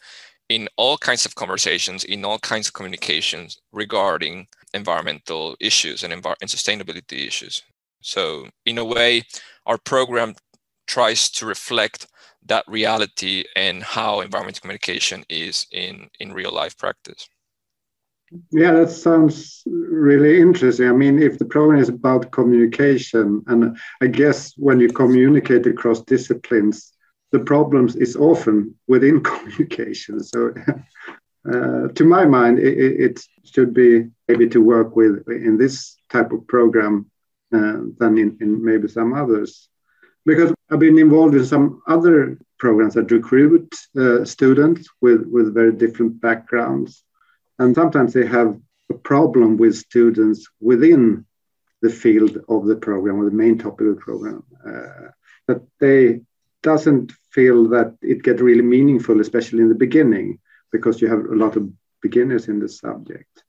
in 0.49 0.69
all 0.77 0.99
kinds 0.99 1.25
of 1.27 1.35
conversations 1.35 2.05
in 2.05 2.25
all 2.25 2.39
kinds 2.39 2.69
of 2.69 2.75
communications 2.75 3.59
regarding 3.73 4.47
environmental 4.75 5.57
issues 5.61 6.03
and, 6.03 6.13
envir- 6.13 6.37
and 6.41 6.51
sustainability 6.51 7.27
issues. 7.27 7.63
So 8.01 8.49
in 8.67 8.79
a 8.79 8.85
way 8.85 9.23
our 9.67 9.79
program 9.79 10.35
tries 10.87 11.31
to 11.31 11.47
reflect 11.47 12.07
that 12.47 12.65
reality 12.67 13.45
and 13.55 13.83
how 13.83 14.21
environmental 14.21 14.61
communication 14.61 15.25
is 15.29 15.67
in 15.71 16.09
in 16.19 16.33
real 16.33 16.53
life 16.53 16.77
practice. 16.77 17.29
Yeah 18.51 18.73
that 18.73 18.91
sounds 18.91 19.63
really 19.67 20.41
interesting. 20.41 20.89
I 20.89 20.93
mean 20.93 21.23
if 21.23 21.39
the 21.39 21.45
program 21.45 21.81
is 21.81 21.89
about 21.89 22.33
communication 22.33 23.43
and 23.47 23.77
i 24.01 24.07
guess 24.07 24.55
when 24.57 24.81
you 24.81 24.89
communicate 24.89 25.67
across 25.67 26.01
disciplines 26.01 26.93
the 27.33 27.41
problems 27.41 27.97
is 27.97 28.17
often 28.17 28.75
within 28.87 29.23
communication 29.31 30.23
so 30.23 30.55
uh, 31.51 31.89
to 31.89 32.05
my 32.05 32.25
mind 32.25 32.59
it, 32.59 33.01
it, 33.01 33.21
should 33.45 33.75
be 33.75 34.09
maybe 34.29 34.49
to 34.49 34.63
work 34.63 34.95
with 34.95 35.29
in 35.29 35.59
this 35.59 35.97
type 36.09 36.31
of 36.31 36.47
program 36.47 37.11
uh, 37.53 37.79
than 37.99 38.17
in, 38.17 38.39
in 38.41 38.65
maybe 38.65 38.87
some 38.87 39.13
others 39.13 39.69
because 40.25 40.55
I've 40.71 40.79
been 40.79 40.99
involved 40.99 41.35
in 41.35 41.45
some 41.45 41.83
other 41.87 42.39
programs 42.59 42.95
that 42.95 43.11
recruit 43.11 43.75
uh, 43.99 44.25
students 44.25 44.89
with, 45.01 45.27
with 45.27 45.55
very 45.55 45.73
different 45.73 46.21
backgrounds. 46.21 47.05
And 47.59 47.75
sometimes 47.75 48.13
they 48.13 48.27
have 48.27 48.59
a 48.91 48.95
problem 48.95 49.57
with 49.57 49.77
students 49.77 50.47
within 50.61 51.27
the 51.81 51.91
field 51.91 52.39
of 52.49 52.67
the 52.67 52.77
program 52.77 53.21
or 53.21 53.25
the 53.25 53.37
main 53.37 53.59
topic 53.59 53.87
of 53.87 53.97
the 53.97 54.01
program. 54.01 54.45
Uh, 54.67 55.09
that 55.49 55.63
they 55.81 56.21
doesn't 56.63 57.13
feel 57.31 57.69
that 57.69 57.97
it 58.03 58.23
get 58.23 58.41
really 58.41 58.63
meaningful, 58.63 59.21
especially 59.21 59.61
in 59.61 59.69
the 59.69 59.75
beginning, 59.75 60.39
because 60.71 61.01
you 61.01 61.09
have 61.09 61.25
a 61.25 61.35
lot 61.35 61.57
of 61.57 61.71
beginners 62.01 62.49
in 62.49 62.59
the 62.59 62.69
subject. 62.69 63.45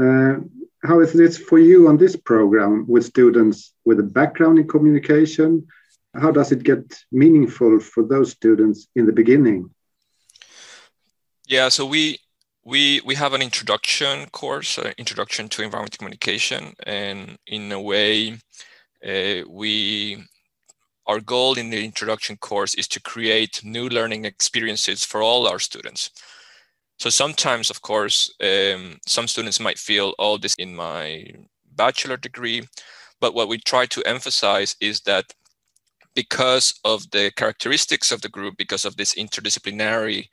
Uh, 0.00 0.36
how 0.84 1.00
is 1.00 1.12
this 1.12 1.36
for 1.36 1.58
you 1.58 1.88
on 1.88 1.96
this 1.96 2.16
program 2.16 2.86
with 2.86 3.04
students 3.04 3.74
with 3.84 3.98
a 3.98 4.04
background 4.04 4.58
in 4.58 4.68
communication? 4.68 5.66
How 6.14 6.30
does 6.30 6.52
it 6.52 6.62
get 6.62 6.84
meaningful 7.10 7.80
for 7.80 8.04
those 8.04 8.30
students 8.30 8.88
in 8.94 9.06
the 9.06 9.12
beginning? 9.12 9.70
Yeah, 11.46 11.68
so 11.68 11.86
we 11.86 12.18
we 12.64 13.00
we 13.04 13.14
have 13.14 13.32
an 13.34 13.42
introduction 13.42 14.28
course, 14.30 14.78
uh, 14.78 14.92
introduction 14.98 15.48
to 15.48 15.62
environmental 15.62 15.98
communication, 15.98 16.74
and 16.86 17.38
in 17.46 17.72
a 17.72 17.80
way, 17.80 18.38
uh, 19.04 19.42
we 19.48 20.24
our 21.08 21.20
goal 21.20 21.58
in 21.58 21.70
the 21.70 21.82
introduction 21.82 22.36
course 22.36 22.74
is 22.74 22.86
to 22.88 23.00
create 23.00 23.64
new 23.64 23.88
learning 23.88 24.26
experiences 24.26 25.04
for 25.04 25.22
all 25.22 25.48
our 25.48 25.58
students. 25.58 26.10
So 26.98 27.10
sometimes, 27.10 27.70
of 27.70 27.80
course, 27.80 28.34
um, 28.40 28.98
some 29.06 29.26
students 29.26 29.58
might 29.58 29.78
feel, 29.78 30.14
oh, 30.18 30.36
this 30.36 30.54
in 30.58 30.76
my 30.76 31.26
bachelor 31.76 32.18
degree. 32.18 32.62
But 33.20 33.34
what 33.34 33.48
we 33.48 33.58
try 33.58 33.86
to 33.86 34.02
emphasize 34.06 34.76
is 34.80 35.00
that 35.02 35.24
because 36.14 36.74
of 36.84 37.10
the 37.10 37.30
characteristics 37.36 38.12
of 38.12 38.20
the 38.20 38.28
group, 38.28 38.56
because 38.58 38.84
of 38.84 38.96
this 38.96 39.14
interdisciplinary 39.14 40.26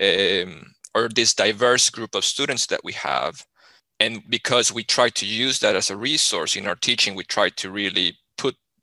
um, 0.00 0.74
or 0.94 1.08
this 1.08 1.34
diverse 1.34 1.90
group 1.90 2.14
of 2.14 2.24
students 2.24 2.66
that 2.66 2.84
we 2.84 2.92
have, 2.92 3.44
and 3.98 4.22
because 4.28 4.72
we 4.72 4.84
try 4.84 5.08
to 5.08 5.26
use 5.26 5.58
that 5.60 5.76
as 5.76 5.90
a 5.90 5.96
resource 5.96 6.56
in 6.56 6.66
our 6.66 6.74
teaching, 6.76 7.14
we 7.14 7.24
try 7.24 7.48
to 7.50 7.70
really 7.70 8.18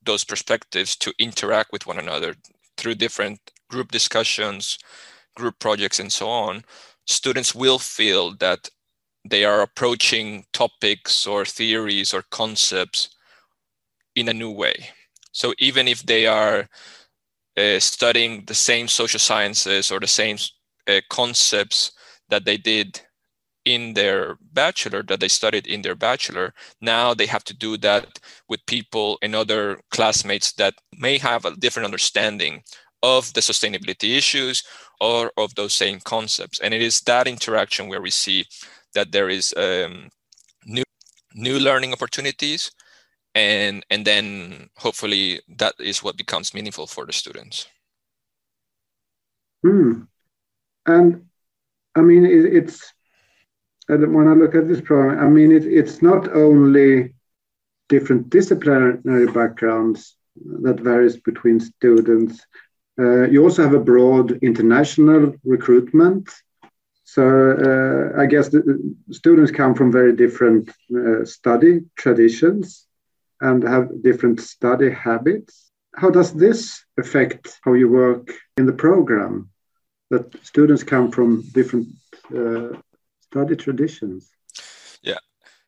those 0.03 0.23
perspectives 0.23 0.95
to 0.97 1.13
interact 1.19 1.71
with 1.71 1.87
one 1.87 1.99
another 1.99 2.35
through 2.77 2.95
different 2.95 3.39
group 3.69 3.91
discussions, 3.91 4.77
group 5.35 5.59
projects, 5.59 5.99
and 5.99 6.11
so 6.11 6.27
on, 6.27 6.63
students 7.05 7.55
will 7.55 7.79
feel 7.79 8.35
that 8.37 8.69
they 9.29 9.45
are 9.45 9.61
approaching 9.61 10.45
topics 10.53 11.27
or 11.27 11.45
theories 11.45 12.13
or 12.13 12.23
concepts 12.31 13.09
in 14.15 14.29
a 14.29 14.33
new 14.33 14.51
way. 14.51 14.89
So 15.31 15.53
even 15.59 15.87
if 15.87 16.03
they 16.03 16.25
are 16.25 16.67
uh, 17.57 17.79
studying 17.79 18.43
the 18.45 18.53
same 18.55 18.87
social 18.87 19.19
sciences 19.19 19.91
or 19.91 19.99
the 19.99 20.07
same 20.07 20.37
uh, 20.87 21.01
concepts 21.09 21.91
that 22.29 22.45
they 22.45 22.57
did 22.57 23.01
in 23.65 23.93
their 23.93 24.37
bachelor 24.53 25.03
that 25.03 25.19
they 25.19 25.27
studied 25.27 25.67
in 25.67 25.81
their 25.81 25.95
bachelor 25.95 26.53
now 26.81 27.13
they 27.13 27.27
have 27.27 27.43
to 27.43 27.53
do 27.53 27.77
that 27.77 28.19
with 28.49 28.65
people 28.65 29.17
and 29.21 29.35
other 29.35 29.79
classmates 29.91 30.53
that 30.53 30.73
may 30.97 31.17
have 31.17 31.45
a 31.45 31.55
different 31.57 31.85
understanding 31.85 32.63
of 33.03 33.33
the 33.33 33.41
sustainability 33.41 34.17
issues 34.17 34.63
or 34.99 35.31
of 35.37 35.53
those 35.55 35.73
same 35.73 35.99
concepts 35.99 36.59
and 36.59 36.73
it 36.73 36.81
is 36.81 37.01
that 37.01 37.27
interaction 37.27 37.87
where 37.87 38.01
we 38.01 38.09
see 38.09 38.45
that 38.93 39.11
there 39.11 39.29
is 39.29 39.53
um, 39.57 40.09
new 40.65 40.83
new 41.35 41.59
learning 41.59 41.93
opportunities 41.93 42.71
and 43.35 43.85
and 43.89 44.05
then 44.05 44.69
hopefully 44.77 45.39
that 45.57 45.73
is 45.79 46.03
what 46.03 46.17
becomes 46.17 46.53
meaningful 46.53 46.87
for 46.87 47.05
the 47.05 47.13
students 47.13 47.67
hmm. 49.63 50.01
and 50.87 51.25
i 51.95 52.01
mean 52.01 52.25
it, 52.25 52.53
it's 52.53 52.93
when 53.87 54.27
I 54.27 54.33
look 54.33 54.55
at 54.55 54.67
this 54.67 54.81
program, 54.81 55.19
I 55.19 55.29
mean, 55.29 55.51
it, 55.51 55.65
it's 55.65 56.01
not 56.01 56.33
only 56.35 57.13
different 57.89 58.29
disciplinary 58.29 59.27
backgrounds 59.27 60.15
that 60.61 60.79
varies 60.79 61.17
between 61.17 61.59
students. 61.59 62.45
Uh, 62.99 63.23
you 63.23 63.43
also 63.43 63.63
have 63.63 63.73
a 63.73 63.79
broad 63.79 64.31
international 64.43 65.33
recruitment. 65.43 66.29
So 67.03 67.23
uh, 67.67 68.21
I 68.21 68.25
guess 68.25 68.47
the 68.49 68.61
students 69.11 69.51
come 69.51 69.75
from 69.75 69.91
very 69.91 70.15
different 70.15 70.69
uh, 70.95 71.25
study 71.25 71.81
traditions 71.97 72.87
and 73.41 73.63
have 73.63 74.03
different 74.03 74.39
study 74.39 74.89
habits. 74.89 75.71
How 75.95 76.09
does 76.09 76.33
this 76.33 76.85
affect 76.97 77.59
how 77.63 77.73
you 77.73 77.89
work 77.89 78.31
in 78.55 78.65
the 78.65 78.77
program? 78.87 79.49
That 80.09 80.33
students 80.45 80.83
come 80.83 81.11
from 81.11 81.41
different 81.53 81.87
uh, 82.33 82.77
study 83.31 83.55
traditions? 83.55 84.31
Yeah, 85.01 85.19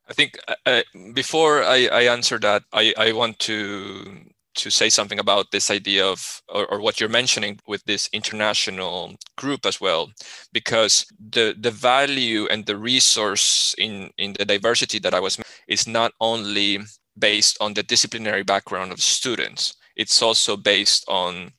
I 0.10 0.14
think 0.14 0.38
uh, 0.48 0.56
uh, 0.66 0.82
before 1.14 1.64
I, 1.64 1.88
I 1.88 2.02
answer 2.04 2.38
that, 2.40 2.64
I, 2.74 2.94
I 2.98 3.12
want 3.14 3.40
to 3.40 4.20
to 4.56 4.70
say 4.70 4.88
something 4.88 5.18
about 5.18 5.50
this 5.52 5.72
idea 5.72 6.06
of 6.06 6.44
or, 6.48 6.68
or, 6.68 6.80
what 6.80 7.00
you're 7.00 7.10
mentioning 7.10 7.60
with 7.66 7.84
this 7.86 8.08
international 8.14 9.16
group 9.36 9.66
as 9.66 9.82
well 9.82 10.12
because 10.52 11.08
the 11.32 11.56
the 11.60 11.72
value 11.72 12.46
and 12.52 12.68
the 12.68 12.78
resource 12.78 13.74
in 13.80 14.12
in 14.20 14.34
the 14.34 14.46
diversity 14.46 15.00
that 15.00 15.16
i 15.16 15.20
was 15.20 15.40
is 15.68 15.88
not 15.88 16.12
only 16.22 16.78
based 17.18 17.58
on 17.62 17.74
the 17.74 17.82
disciplinary 17.82 18.44
background 18.44 18.92
of 18.92 19.02
students 19.02 19.74
it's 19.96 20.22
also 20.22 20.56
based 20.56 21.04
on 21.08 21.52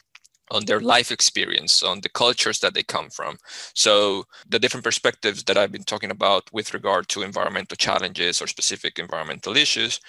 on 0.50 0.64
their 0.66 0.80
life 0.80 1.10
experience, 1.10 1.82
on 1.82 2.00
the 2.00 2.08
cultures 2.08 2.60
that 2.60 2.74
they 2.74 2.82
come 2.82 3.10
from. 3.10 3.36
So 3.74 4.24
the 4.48 4.58
different 4.58 4.84
perspectives 4.84 5.44
that 5.44 5.56
I've 5.56 5.72
been 5.72 5.84
talking 5.84 6.10
about 6.10 6.52
with 6.52 6.74
regard 6.74 7.08
to 7.08 7.22
environmental 7.22 7.76
challenges 7.76 8.42
or 8.42 8.46
specific 8.46 8.98
environmental 8.98 9.56
issues, 9.56 10.00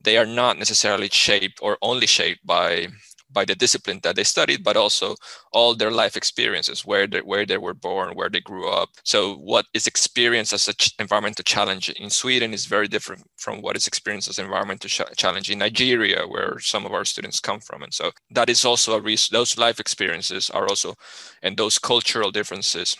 they 0.00 0.16
are 0.16 0.26
not 0.26 0.58
necessarily 0.58 1.08
shaped 1.08 1.60
or 1.62 1.78
only 1.82 2.06
shaped 2.06 2.44
by 2.46 2.88
by 3.32 3.44
the 3.44 3.54
discipline 3.54 4.00
that 4.02 4.16
they 4.16 4.24
studied, 4.24 4.62
but 4.62 4.76
also 4.76 5.14
all 5.52 5.74
their 5.74 5.90
life 5.90 6.16
experiences, 6.16 6.84
where 6.84 7.06
they, 7.06 7.20
where 7.20 7.46
they 7.46 7.58
were 7.58 7.74
born, 7.74 8.14
where 8.14 8.28
they 8.28 8.40
grew 8.40 8.68
up. 8.68 8.90
So 9.04 9.34
what 9.36 9.66
is 9.74 9.86
experienced 9.86 10.52
as 10.52 10.68
an 10.68 10.74
ch- 10.78 10.94
environmental 10.98 11.42
challenge 11.44 11.90
in 11.90 12.10
Sweden 12.10 12.52
is 12.52 12.66
very 12.66 12.88
different 12.88 13.22
from 13.36 13.62
what 13.62 13.76
is 13.76 13.86
experienced 13.86 14.28
as 14.28 14.38
an 14.38 14.44
environmental 14.44 14.88
ch- 14.88 15.16
challenge 15.16 15.50
in 15.50 15.58
Nigeria, 15.58 16.26
where 16.26 16.58
some 16.60 16.86
of 16.86 16.92
our 16.92 17.04
students 17.04 17.40
come 17.40 17.60
from. 17.60 17.82
And 17.82 17.92
so 17.92 18.10
that 18.30 18.48
is 18.48 18.64
also 18.64 18.96
a 18.96 19.00
reason, 19.00 19.32
those 19.32 19.58
life 19.58 19.80
experiences 19.80 20.50
are 20.50 20.66
also, 20.68 20.94
and 21.42 21.56
those 21.56 21.78
cultural 21.78 22.30
differences 22.30 22.96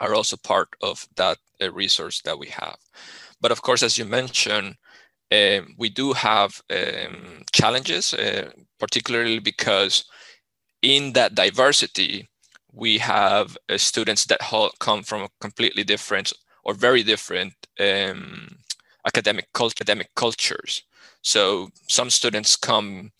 are 0.00 0.14
also 0.14 0.36
part 0.36 0.68
of 0.82 1.06
that 1.16 1.38
uh, 1.60 1.70
resource 1.72 2.20
that 2.22 2.38
we 2.38 2.48
have. 2.48 2.76
But 3.40 3.52
of 3.52 3.62
course, 3.62 3.82
as 3.82 3.98
you 3.98 4.04
mentioned, 4.04 4.76
uh, 5.32 5.62
we 5.78 5.88
do 5.88 6.12
have 6.12 6.60
um, 6.70 7.42
challenges, 7.52 8.12
uh, 8.14 8.50
particularly 8.78 9.38
because 9.38 10.04
in 10.82 11.12
that 11.14 11.34
diversity, 11.34 12.28
we 12.72 12.98
have 12.98 13.56
uh, 13.68 13.78
students 13.78 14.26
that 14.26 14.40
come 14.78 15.02
from 15.02 15.28
completely 15.40 15.84
different 15.84 16.32
or 16.64 16.74
very 16.74 17.02
different 17.02 17.54
um, 17.80 18.56
academic, 19.06 19.48
academic 19.58 20.10
cultures. 20.14 20.82
So 21.22 21.70
some 21.88 22.10
students 22.10 22.56
come 22.56 23.12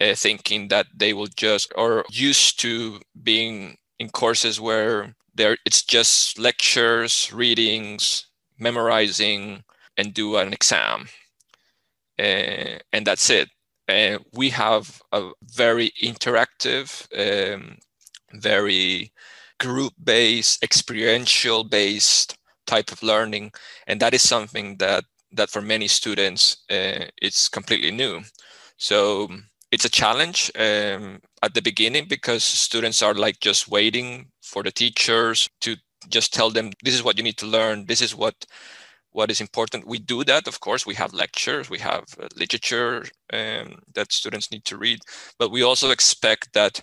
uh, 0.00 0.14
thinking 0.14 0.68
that 0.68 0.86
they 0.94 1.12
will 1.12 1.28
just 1.36 1.72
or 1.76 2.04
used 2.10 2.60
to 2.60 3.00
being 3.22 3.76
in 3.98 4.08
courses 4.08 4.60
where 4.60 5.14
there 5.34 5.56
it's 5.64 5.82
just 5.82 6.38
lectures, 6.38 7.30
readings, 7.32 8.26
memorizing, 8.58 9.64
and 9.96 10.14
do 10.14 10.36
an 10.36 10.52
exam 10.52 11.08
and 12.18 13.06
that's 13.06 13.30
it. 13.30 13.48
Uh, 13.88 14.18
we 14.32 14.50
have 14.50 15.02
a 15.12 15.30
very 15.42 15.92
interactive, 16.02 17.06
um, 17.18 17.76
very 18.34 19.12
group-based, 19.58 20.62
experiential-based 20.62 22.36
type 22.66 22.92
of 22.92 23.02
learning, 23.02 23.52
and 23.86 24.00
that 24.00 24.14
is 24.14 24.22
something 24.22 24.76
that 24.78 25.04
that 25.34 25.50
for 25.50 25.62
many 25.62 25.88
students 25.88 26.58
uh, 26.70 27.06
it's 27.20 27.48
completely 27.48 27.90
new. 27.90 28.20
So 28.76 29.28
it's 29.70 29.86
a 29.86 29.90
challenge 29.90 30.50
um, 30.58 31.20
at 31.42 31.54
the 31.54 31.62
beginning 31.62 32.06
because 32.08 32.44
students 32.44 33.02
are 33.02 33.14
like 33.14 33.40
just 33.40 33.68
waiting 33.68 34.28
for 34.42 34.62
the 34.62 34.70
teachers 34.70 35.48
to 35.62 35.76
just 36.08 36.34
tell 36.34 36.50
them 36.50 36.70
this 36.82 36.94
is 36.94 37.02
what 37.02 37.16
you 37.16 37.24
need 37.24 37.38
to 37.38 37.46
learn 37.46 37.86
this 37.86 38.00
is 38.00 38.14
what 38.14 38.34
what 39.12 39.30
is 39.30 39.40
important. 39.40 39.86
We 39.86 39.98
do 39.98 40.24
that, 40.24 40.48
of 40.48 40.60
course. 40.60 40.86
We 40.86 40.94
have 40.94 41.12
lectures, 41.12 41.70
we 41.70 41.78
have 41.78 42.04
uh, 42.20 42.28
literature 42.36 43.04
um, 43.32 43.76
that 43.94 44.12
students 44.12 44.50
need 44.50 44.64
to 44.66 44.76
read, 44.76 45.00
but 45.38 45.50
we 45.50 45.62
also 45.62 45.90
expect 45.90 46.52
that 46.54 46.80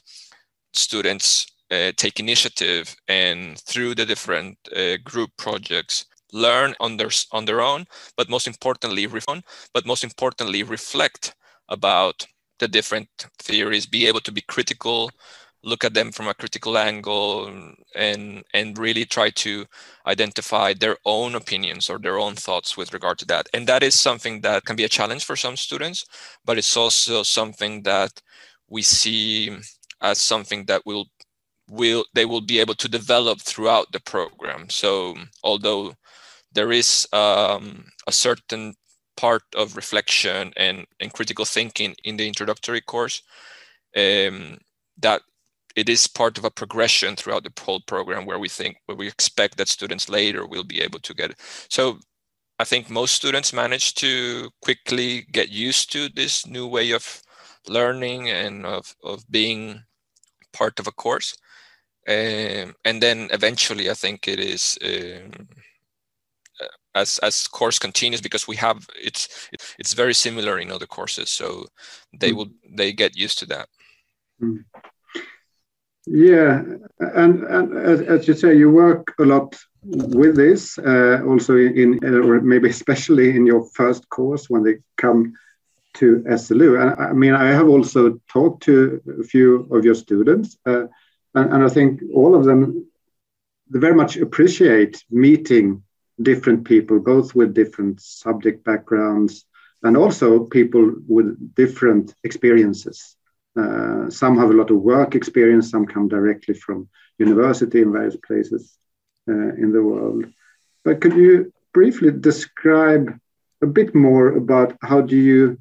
students 0.73 1.47
uh, 1.71 1.91
take 1.97 2.19
initiative 2.19 2.95
and 3.07 3.59
through 3.59 3.95
the 3.95 4.05
different 4.05 4.57
uh, 4.75 4.97
group 5.03 5.31
projects 5.37 6.05
learn 6.31 6.75
on 6.79 6.97
their 6.97 7.09
on 7.31 7.45
their 7.45 7.61
own, 7.61 7.85
but 8.15 8.29
most 8.29 8.47
importantly, 8.47 9.07
but 9.73 9.85
most 9.85 10.03
importantly, 10.03 10.63
reflect 10.63 11.35
about 11.69 12.25
the 12.59 12.67
different 12.67 13.09
theories, 13.39 13.85
be 13.85 14.05
able 14.05 14.19
to 14.19 14.31
be 14.31 14.41
critical, 14.41 15.11
look 15.63 15.83
at 15.83 15.93
them 15.93 16.11
from 16.11 16.27
a 16.27 16.33
critical 16.33 16.77
angle, 16.77 17.51
and 17.95 18.43
and 18.53 18.77
really 18.77 19.05
try 19.05 19.29
to 19.31 19.65
identify 20.05 20.73
their 20.73 20.97
own 21.05 21.35
opinions 21.35 21.89
or 21.89 21.99
their 21.99 22.17
own 22.17 22.35
thoughts 22.35 22.77
with 22.77 22.93
regard 22.93 23.17
to 23.19 23.25
that. 23.25 23.47
And 23.53 23.67
that 23.67 23.83
is 23.83 23.99
something 23.99 24.41
that 24.41 24.65
can 24.65 24.75
be 24.75 24.85
a 24.85 24.89
challenge 24.89 25.25
for 25.25 25.35
some 25.35 25.57
students, 25.57 26.05
but 26.45 26.57
it's 26.57 26.77
also 26.77 27.23
something 27.23 27.83
that 27.83 28.21
we 28.69 28.81
see 28.81 29.57
as 30.01 30.19
something 30.19 30.65
that 30.65 30.85
will 30.85 31.07
will 31.69 32.05
they 32.13 32.25
will 32.25 32.41
be 32.41 32.59
able 32.59 32.75
to 32.75 32.87
develop 32.89 33.41
throughout 33.41 33.91
the 33.91 33.99
program. 33.99 34.69
So 34.69 35.15
although 35.43 35.93
there 36.51 36.71
is 36.71 37.07
um, 37.13 37.85
a 38.07 38.11
certain 38.11 38.75
part 39.17 39.43
of 39.55 39.75
reflection 39.75 40.53
and, 40.57 40.85
and 40.99 41.13
critical 41.13 41.45
thinking 41.45 41.95
in 42.03 42.17
the 42.17 42.27
introductory 42.27 42.81
course, 42.81 43.21
um, 43.95 44.57
that 44.97 45.21
it 45.79 45.87
is 45.87 46.07
part 46.07 46.37
of 46.37 46.43
a 46.43 46.51
progression 46.51 47.15
throughout 47.15 47.43
the 47.43 47.53
whole 47.63 47.79
program 47.87 48.25
where 48.25 48.39
we 48.39 48.49
think 48.49 48.77
where 48.85 48.97
we 48.97 49.07
expect 49.07 49.55
that 49.57 49.69
students 49.69 50.09
later 50.09 50.45
will 50.45 50.65
be 50.65 50.81
able 50.81 50.99
to 50.99 51.13
get 51.13 51.31
it. 51.31 51.39
So 51.69 51.99
I 52.59 52.65
think 52.65 52.89
most 52.89 53.13
students 53.13 53.53
manage 53.53 53.93
to 53.95 54.49
quickly 54.61 55.25
get 55.31 55.49
used 55.49 55.91
to 55.93 56.09
this 56.09 56.45
new 56.45 56.67
way 56.67 56.91
of 56.91 57.21
learning 57.67 58.29
and 58.29 58.65
of, 58.65 58.93
of 59.03 59.23
being 59.31 59.83
part 60.51 60.79
of 60.79 60.87
a 60.87 60.91
course. 60.91 61.37
Um, 62.09 62.75
and 62.83 63.01
then 63.01 63.29
eventually, 63.31 63.89
I 63.89 63.93
think 63.93 64.27
it 64.27 64.39
is 64.39 64.77
um, 64.83 65.47
as 66.95 67.19
as 67.19 67.47
course 67.47 67.79
continues 67.79 68.21
because 68.21 68.47
we 68.47 68.57
have 68.57 68.85
it's 69.01 69.49
it's 69.79 69.93
very 69.93 70.13
similar 70.13 70.59
in 70.59 70.71
other 70.71 70.87
courses, 70.87 71.29
so 71.29 71.65
they 72.19 72.31
mm. 72.31 72.37
will 72.37 72.49
they 72.77 72.91
get 72.91 73.15
used 73.15 73.39
to 73.39 73.45
that. 73.45 73.69
Mm. 74.41 74.65
Yeah, 76.11 76.63
and, 76.99 77.43
and 77.43 77.77
as, 77.77 78.01
as, 78.01 78.27
you 78.27 78.33
say, 78.33 78.57
you 78.57 78.71
work 78.71 79.13
a 79.19 79.25
lot 79.25 79.55
with 79.83 80.35
this, 80.35 80.79
uh, 80.79 81.21
also 81.27 81.55
in, 81.55 82.03
or 82.03 82.41
maybe 82.41 82.69
especially 82.69 83.35
in 83.35 83.45
your 83.45 83.63
first 83.75 84.09
course 84.09 84.49
when 84.49 84.63
they 84.63 84.77
come 84.97 85.33
to 85.95 86.23
SLU. 86.27 86.81
And 86.81 86.99
I 86.99 87.13
mean, 87.13 87.35
I 87.35 87.49
have 87.49 87.67
also 87.67 88.19
talked 88.27 88.63
to 88.63 88.99
a 89.19 89.23
few 89.23 89.67
of 89.71 89.85
your 89.85 89.93
students, 89.93 90.57
uh, 90.65 90.87
and, 91.35 91.53
and 91.53 91.63
I 91.63 91.69
think 91.69 92.01
all 92.11 92.33
of 92.33 92.43
them 92.43 92.87
they 93.69 93.79
very 93.79 93.93
much 93.93 94.17
appreciate 94.17 95.03
meeting 95.11 95.83
different 96.19 96.65
people, 96.65 96.99
both 96.99 97.35
with 97.35 97.53
different 97.53 98.01
subject 98.01 98.63
backgrounds 98.63 99.45
and 99.83 99.95
also 99.95 100.45
people 100.45 100.95
with 101.07 101.55
different 101.55 102.15
experiences. 102.23 103.15
Uh, 103.57 104.09
some 104.09 104.37
have 104.37 104.49
a 104.49 104.53
lot 104.53 104.71
of 104.71 104.81
work 104.81 105.15
experience, 105.15 105.71
some 105.71 105.85
come 105.85 106.07
directly 106.07 106.53
from 106.53 106.87
university 107.17 107.81
in 107.81 107.91
various 107.91 108.15
places 108.15 108.77
uh, 109.27 109.53
in 109.55 109.71
the 109.71 109.83
world. 109.83 110.25
But 110.83 111.01
could 111.01 111.13
you 111.13 111.51
briefly 111.73 112.11
describe 112.11 113.19
a 113.61 113.67
bit 113.67 113.93
more 113.93 114.29
about 114.29 114.77
how 114.81 115.01
do 115.01 115.17
you 115.17 115.59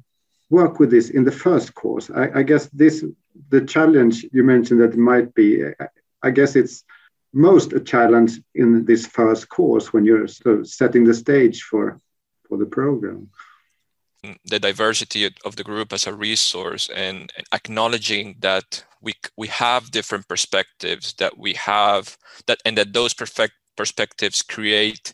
work 0.49 0.79
with 0.79 0.91
this 0.91 1.09
in 1.09 1.23
the 1.23 1.31
first 1.31 1.73
course? 1.75 2.09
I, 2.09 2.39
I 2.39 2.43
guess 2.43 2.67
this 2.67 3.03
the 3.49 3.61
challenge 3.61 4.25
you 4.31 4.43
mentioned 4.43 4.81
that 4.81 4.97
might 4.97 5.33
be. 5.33 5.63
I 6.21 6.31
guess 6.31 6.55
it's 6.55 6.83
most 7.33 7.73
a 7.73 7.79
challenge 7.79 8.41
in 8.55 8.85
this 8.85 9.05
first 9.05 9.49
course 9.49 9.93
when 9.93 10.03
you're 10.05 10.27
sort 10.27 10.59
of 10.59 10.67
setting 10.67 11.03
the 11.03 11.13
stage 11.13 11.63
for 11.63 11.99
for 12.47 12.57
the 12.57 12.65
program 12.65 13.29
the 14.45 14.59
diversity 14.59 15.29
of 15.45 15.55
the 15.55 15.63
group 15.63 15.93
as 15.93 16.07
a 16.07 16.13
resource 16.13 16.89
and 16.93 17.31
acknowledging 17.53 18.35
that 18.39 18.83
we 19.01 19.13
we 19.37 19.47
have 19.47 19.91
different 19.91 20.27
perspectives 20.27 21.13
that 21.13 21.37
we 21.37 21.53
have 21.53 22.17
that 22.47 22.59
and 22.65 22.77
that 22.77 22.93
those 22.93 23.13
perfect 23.13 23.53
perspectives 23.77 24.41
create 24.41 25.13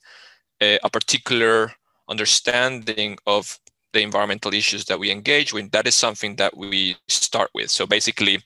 a, 0.61 0.79
a 0.83 0.89
particular 0.89 1.71
understanding 2.09 3.17
of 3.27 3.59
the 3.93 4.01
environmental 4.01 4.53
issues 4.53 4.85
that 4.85 4.99
we 4.99 5.11
engage 5.11 5.53
with. 5.53 5.71
That 5.71 5.87
is 5.87 5.95
something 5.95 6.35
that 6.35 6.55
we 6.57 6.97
start 7.07 7.49
with. 7.53 7.69
So 7.71 7.85
basically 7.85 8.39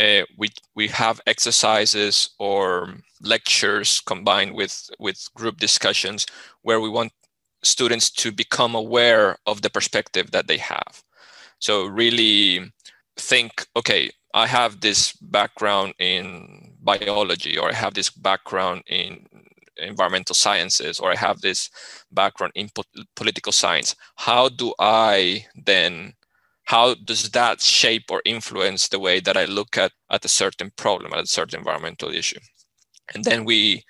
uh, 0.00 0.22
we 0.36 0.48
we 0.74 0.88
have 0.88 1.20
exercises 1.26 2.30
or 2.38 2.94
lectures 3.20 4.02
combined 4.06 4.54
with 4.54 4.90
with 4.98 5.28
group 5.34 5.58
discussions 5.58 6.26
where 6.62 6.80
we 6.80 6.88
want 6.88 7.12
students 7.62 8.10
to 8.10 8.32
become 8.32 8.74
aware 8.74 9.36
of 9.46 9.62
the 9.62 9.70
perspective 9.70 10.30
that 10.32 10.46
they 10.46 10.58
have. 10.58 11.02
So 11.58 11.86
really 11.86 12.72
think, 13.16 13.66
okay, 13.76 14.10
I 14.34 14.46
have 14.46 14.80
this 14.80 15.12
background 15.12 15.94
in 15.98 16.74
biology, 16.80 17.58
or 17.58 17.68
I 17.70 17.74
have 17.74 17.94
this 17.94 18.10
background 18.10 18.82
in 18.86 19.26
environmental 19.76 20.34
sciences, 20.34 20.98
or 21.00 21.12
I 21.12 21.16
have 21.16 21.40
this 21.40 21.70
background 22.10 22.52
in 22.54 22.68
po- 22.74 23.04
political 23.14 23.52
science. 23.52 23.94
How 24.16 24.48
do 24.48 24.74
I 24.78 25.46
then, 25.54 26.14
how 26.64 26.94
does 26.94 27.30
that 27.30 27.60
shape 27.60 28.04
or 28.10 28.22
influence 28.24 28.88
the 28.88 29.00
way 29.00 29.20
that 29.20 29.36
I 29.36 29.44
look 29.44 29.76
at, 29.76 29.92
at 30.10 30.24
a 30.24 30.28
certain 30.28 30.70
problem, 30.76 31.12
at 31.12 31.24
a 31.24 31.26
certain 31.26 31.58
environmental 31.58 32.10
issue? 32.10 32.40
And 33.14 33.24
then 33.24 33.44
we 33.44 33.84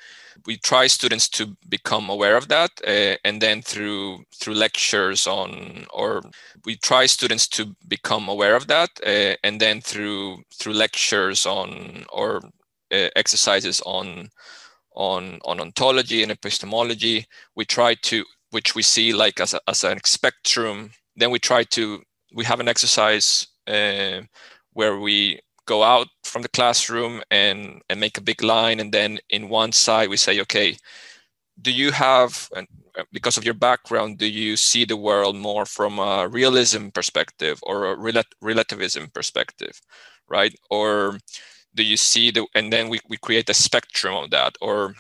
we 0.47 0.57
try 0.57 0.87
students 0.87 1.29
to 1.29 1.57
become 1.69 2.09
aware 2.09 2.37
of 2.37 2.49
that 2.49 2.71
uh, 2.87 3.17
and 3.25 3.41
then 3.41 3.63
through 3.63 4.25
through 4.35 4.55
lectures 4.55 5.27
on 5.27 5.87
or 5.93 6.23
we 6.65 6.77
try 6.77 7.07
students 7.07 7.47
to 7.49 7.75
become 7.89 8.29
aware 8.29 8.57
of 8.57 8.67
that 8.67 8.91
uh, 9.07 9.35
and 9.45 9.61
then 9.61 9.81
through 9.81 10.43
through 10.55 10.75
lectures 10.75 11.47
on 11.47 12.05
or 12.13 12.41
uh, 12.93 13.09
exercises 13.17 13.81
on 13.87 14.29
on 14.95 15.39
on 15.45 15.61
ontology 15.61 16.23
and 16.23 16.33
epistemology 16.33 17.27
we 17.57 17.65
try 17.65 17.95
to 17.95 18.25
which 18.53 18.75
we 18.75 18.83
see 18.83 19.13
like 19.13 19.41
as, 19.41 19.55
a, 19.55 19.61
as 19.67 19.83
a 19.83 19.97
spectrum. 20.05 20.93
Then 21.17 21.31
we 21.31 21.39
try 21.39 21.65
to 21.65 22.03
we 22.35 22.45
have 22.45 22.61
an 22.61 22.69
exercise 22.69 23.49
uh, 23.67 24.21
where 24.73 24.99
we 24.99 25.41
go 25.67 25.83
out 25.83 26.09
from 26.25 26.43
the 26.43 26.49
classroom 26.49 27.23
and 27.31 27.83
and 27.89 28.01
make 28.01 28.19
a 28.19 28.23
big 28.23 28.43
line 28.43 28.81
and 28.81 28.93
then 28.93 29.19
in 29.31 29.49
one 29.49 29.73
side 29.73 30.09
we 30.09 30.17
say 30.17 30.41
okay 30.41 30.77
do 31.61 31.71
you 31.73 31.93
have 31.93 32.49
uh, 32.55 33.05
because 33.13 33.37
of 33.37 33.45
your 33.45 33.55
background 33.55 34.19
do 34.19 34.27
you 34.27 34.57
see 34.57 34.85
the 34.85 34.97
world 34.97 35.37
more 35.37 35.65
from 35.67 35.99
a 35.99 36.29
realism 36.29 36.89
perspective 36.89 37.59
or 37.63 37.87
a 37.93 37.97
rel- 37.97 38.23
relativism 38.41 39.09
perspective? 39.15 39.81
Right? 40.29 40.55
Or 40.71 41.19
do 41.75 41.83
you 41.85 41.97
see 41.97 42.31
the 42.31 42.47
and 42.55 42.73
then 42.73 42.89
we, 42.89 43.01
we 43.09 43.17
create 43.17 43.49
a 43.51 43.55
spectrum 43.55 44.15
of 44.17 44.31
that. 44.31 44.57
Or 44.61 44.95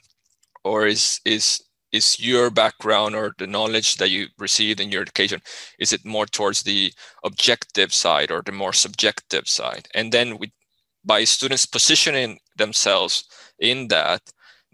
or 0.64 0.87
is 0.87 1.20
is 1.25 1.62
is 1.92 2.18
your 2.18 2.50
background 2.50 3.14
or 3.14 3.35
the 3.38 3.46
knowledge 3.46 3.96
that 3.96 4.11
you 4.11 4.28
received 4.38 4.81
in 4.81 4.90
your 4.90 5.02
education 5.02 5.40
is 5.78 5.92
it 5.92 6.05
more 6.05 6.26
towards 6.26 6.62
the 6.62 6.92
objective 7.24 7.92
side 7.92 8.31
or 8.31 8.42
the 8.42 8.52
more 8.52 8.72
subjective 8.72 9.48
side? 9.48 9.88
And 9.94 10.12
then 10.12 10.38
we, 10.38 10.52
by 11.05 11.24
students 11.24 11.66
positioning 11.66 12.38
themselves 12.57 13.24
in 13.59 13.88
that 13.88 14.22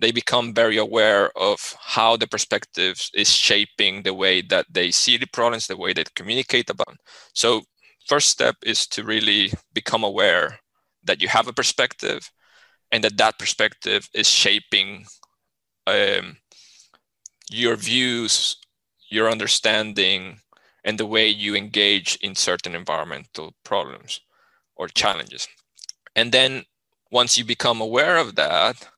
they 0.01 0.13
become 0.13 0.55
very 0.55 0.77
aware 0.77 1.37
of 1.37 1.77
how 1.81 2.17
the 2.17 2.29
perspective 2.29 3.11
is 3.15 3.33
shaping 3.33 4.03
the 4.03 4.15
way 4.15 4.41
that 4.43 4.67
they 4.71 4.91
see 4.91 5.17
the 5.17 5.27
problems 5.27 5.67
the 5.67 5.77
way 5.77 5.93
they 5.93 6.05
communicate 6.15 6.71
about. 6.71 6.97
So 7.35 7.63
first 8.07 8.29
step 8.29 8.57
is 8.65 8.87
to 8.89 9.03
really 9.03 9.53
become 9.75 10.05
aware 10.05 10.61
that 11.05 11.21
you 11.21 11.29
have 11.29 11.49
a 11.49 11.53
perspective 11.53 12.31
and 12.93 13.03
that 13.03 13.17
that 13.17 13.39
perspective 13.39 14.09
is 14.15 14.29
shaping 14.29 15.05
um, 15.87 16.37
your 17.51 17.77
views, 17.77 18.57
your 19.11 19.31
understanding, 19.31 20.41
and 20.85 20.99
the 20.99 21.07
way 21.07 21.29
you 21.29 21.55
engage 21.55 22.17
in 22.23 22.35
certain 22.35 22.75
environmental 22.75 23.55
problems 23.65 24.21
or 24.77 24.89
challenges. 24.89 25.49
And 26.15 26.33
then 26.33 26.65
once 27.11 27.39
you 27.39 27.45
become 27.45 27.81
aware 27.81 28.17
of 28.17 28.35
that, 28.37 28.89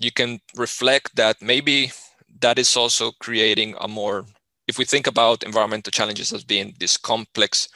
you 0.00 0.12
can 0.12 0.40
reflect 0.56 1.16
that 1.16 1.40
maybe 1.40 1.92
that 2.40 2.58
is 2.58 2.76
also 2.76 3.12
creating 3.20 3.74
a 3.80 3.88
more, 3.88 4.26
if 4.68 4.78
we 4.78 4.84
think 4.84 5.06
about 5.06 5.42
environmental 5.42 5.90
challenges 5.90 6.32
as 6.32 6.44
being 6.44 6.74
this 6.78 6.96
complex 6.96 7.68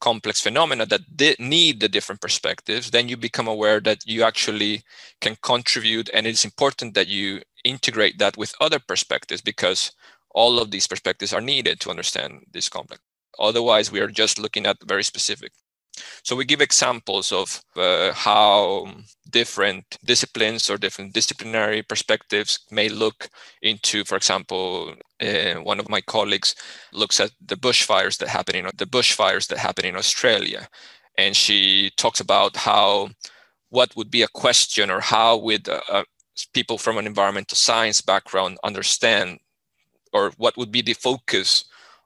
complex 0.00 0.40
phenomena 0.40 0.84
that 0.84 1.36
need 1.38 1.78
the 1.78 1.88
different 1.88 2.20
perspectives, 2.20 2.90
then 2.90 3.08
you 3.08 3.16
become 3.16 3.46
aware 3.46 3.78
that 3.78 4.04
you 4.04 4.24
actually 4.24 4.82
can 5.20 5.36
contribute, 5.42 6.10
and 6.12 6.26
it's 6.26 6.44
important 6.44 6.94
that 6.94 7.06
you 7.06 7.40
integrate 7.64 8.18
that 8.18 8.36
with 8.36 8.54
other 8.60 8.78
perspectives 8.78 9.40
because 9.40 9.92
all 10.34 10.58
of 10.58 10.70
these 10.70 10.86
perspectives 10.86 11.32
are 11.32 11.40
needed 11.40 11.80
to 11.80 11.90
understand 11.90 12.44
this 12.52 12.68
complex. 12.68 13.02
Otherwise, 13.38 13.90
we 13.92 14.00
are 14.00 14.08
just 14.08 14.38
looking 14.38 14.66
at 14.66 14.76
very 14.84 15.04
specific. 15.04 15.52
So 16.24 16.36
we 16.36 16.44
give 16.44 16.60
examples 16.60 17.32
of 17.32 17.62
uh, 17.76 18.12
how 18.12 18.88
different 19.30 19.84
disciplines 20.04 20.70
or 20.70 20.78
different 20.78 21.12
disciplinary 21.12 21.82
perspectives 21.82 22.60
may 22.70 22.88
look 22.88 23.28
into, 23.60 24.04
for 24.04 24.16
example, 24.16 24.94
uh, 25.20 25.54
one 25.54 25.78
of 25.78 25.88
my 25.88 26.00
colleagues 26.00 26.54
looks 26.92 27.20
at 27.20 27.32
the 27.44 27.56
bushfires 27.56 28.18
that 28.18 28.28
happen 28.28 28.56
in 28.56 28.64
the 28.76 28.86
bushfires 28.86 29.48
that 29.48 29.58
happen 29.58 29.84
in 29.84 29.96
Australia, 29.96 30.68
and 31.18 31.36
she 31.36 31.90
talks 31.96 32.20
about 32.20 32.56
how 32.56 33.10
what 33.68 33.94
would 33.96 34.10
be 34.10 34.22
a 34.22 34.28
question 34.28 34.90
or 34.90 35.00
how 35.00 35.36
would 35.36 35.66
uh 35.68 36.04
people 36.52 36.78
from 36.78 36.98
an 36.98 37.06
environmental 37.06 37.56
science 37.56 38.00
background 38.00 38.58
understand 38.64 39.38
or 40.12 40.32
what 40.36 40.56
would 40.56 40.70
be 40.70 40.82
the 40.82 40.94
focus 40.94 41.64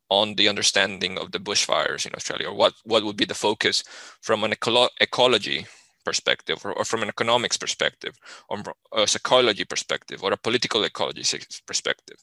on 0.09 0.35
the 0.37 0.49
understanding 0.49 1.19
of 1.19 1.33
the 1.33 1.39
bushfires 1.39 2.07
in 2.07 2.15
Australia, 2.15 2.49
or 2.49 2.55
what, 2.55 2.75
what 2.85 3.05
would 3.05 3.17
be 3.17 3.25
the 3.25 3.35
focus 3.35 3.83
from 4.21 4.45
an 4.45 4.53
ecolo- 4.53 4.89
ecology 5.01 5.67
perspective, 6.05 6.65
or, 6.65 6.73
or, 6.73 6.85
from 6.85 7.03
an 7.03 7.09
economics 7.09 7.57
perspective, 7.57 8.17
or 8.49 8.63
a 8.93 9.07
psychology 9.07 9.65
perspective, 9.65 10.23
or 10.23 10.33
a 10.33 10.37
political 10.37 10.85
ecology 10.85 11.25
perspective. 11.67 12.19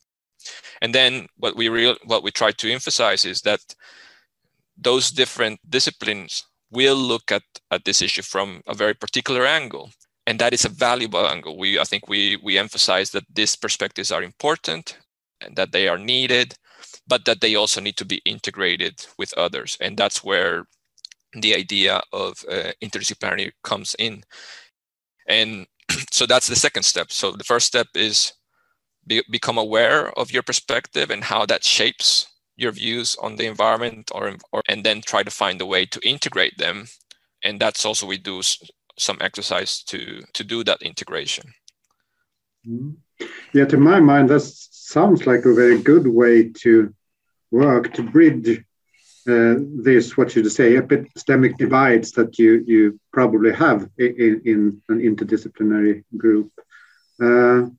And 0.82 0.96
then 0.96 1.28
what 1.38 1.56
we 1.56 1.68
real 1.70 1.96
what 2.06 2.24
we 2.24 2.32
try 2.32 2.52
to 2.52 2.72
emphasize 2.72 3.26
is 3.26 3.42
that 3.42 3.76
those 4.78 5.12
different 5.12 5.60
disciplines 5.70 6.46
will 6.72 6.96
look 6.96 7.32
at, 7.32 7.44
at 7.72 7.86
this 7.86 8.02
issue 8.02 8.24
from 8.24 8.62
a 8.68 8.74
very 8.74 8.94
particular 8.94 9.46
angle. 9.46 9.92
And 10.28 10.40
that 10.40 10.54
is 10.54 10.66
a 10.66 10.70
valuable 10.70 11.28
angle. 11.28 11.58
We 11.58 11.80
I 11.80 11.84
think 11.84 12.08
we 12.08 12.38
we 12.44 12.58
emphasize 12.58 13.12
that 13.12 13.26
these 13.34 13.56
perspectives 13.56 14.12
are 14.12 14.24
important 14.24 14.98
and 15.42 15.56
that 15.58 15.72
they 15.72 15.88
are 15.88 15.98
needed 15.98 16.56
but 17.08 17.26
that 17.26 17.42
they 17.42 17.56
also 17.56 17.82
need 17.82 17.98
to 17.98 18.06
be 18.06 18.22
integrated 18.26 19.06
with 19.18 19.34
others. 19.38 19.78
And 19.82 19.98
that's 19.98 20.24
where 20.24 20.66
the 21.34 21.56
idea 21.56 22.02
of 22.14 22.44
uh, 22.50 22.72
interdisciplinary 22.84 23.52
comes 23.64 23.96
in. 24.00 24.24
And 25.28 25.68
so 26.12 26.26
that's 26.26 26.48
the 26.48 26.56
second 26.56 26.84
step. 26.84 27.12
So 27.12 27.32
the 27.32 27.44
first 27.44 27.68
step 27.68 27.88
is 27.96 28.34
be, 29.08 29.24
become 29.30 29.58
aware 29.58 30.18
of 30.18 30.32
your 30.32 30.44
perspective 30.44 31.12
and 31.12 31.24
how 31.24 31.46
that 31.48 31.64
shapes 31.64 32.28
your 32.56 32.72
views 32.72 33.16
on 33.22 33.36
the 33.36 33.46
environment 33.48 34.12
or, 34.14 34.36
or 34.52 34.62
and 34.70 34.84
then 34.86 35.02
try 35.02 35.24
to 35.24 35.32
find 35.32 35.60
a 35.62 35.66
way 35.66 35.86
to 35.88 36.00
integrate 36.08 36.58
them 36.58 36.88
and 37.44 37.60
that's 37.60 37.86
also 37.86 38.06
we 38.06 38.18
do 38.18 38.42
some 38.98 39.18
exercise 39.22 39.84
to 39.84 40.24
to 40.34 40.44
do 40.44 40.64
that 40.64 40.82
integration 40.82 41.54
mm-hmm. 42.68 42.92
yeah 43.54 43.66
to 43.66 43.78
my 43.78 44.00
mind 44.00 44.30
that 44.30 44.42
sounds 44.42 45.26
like 45.26 45.46
a 45.46 45.54
very 45.54 45.82
good 45.82 46.08
way 46.08 46.50
to 46.50 46.94
work 47.52 47.94
to 47.94 48.04
bridge 48.04 48.64
uh, 49.26 49.56
this, 49.58 50.18
what 50.18 50.32
should 50.32 50.46
I 50.46 50.50
say, 50.50 50.74
epistemic 50.74 51.58
divides 51.58 52.12
that 52.14 52.38
you, 52.38 52.64
you 52.68 53.00
probably 53.14 53.54
have 53.54 53.90
in, 53.98 54.42
in 54.44 54.82
an 54.90 55.00
interdisciplinary 55.00 56.04
group. 56.18 56.52
Uh, 57.22 57.70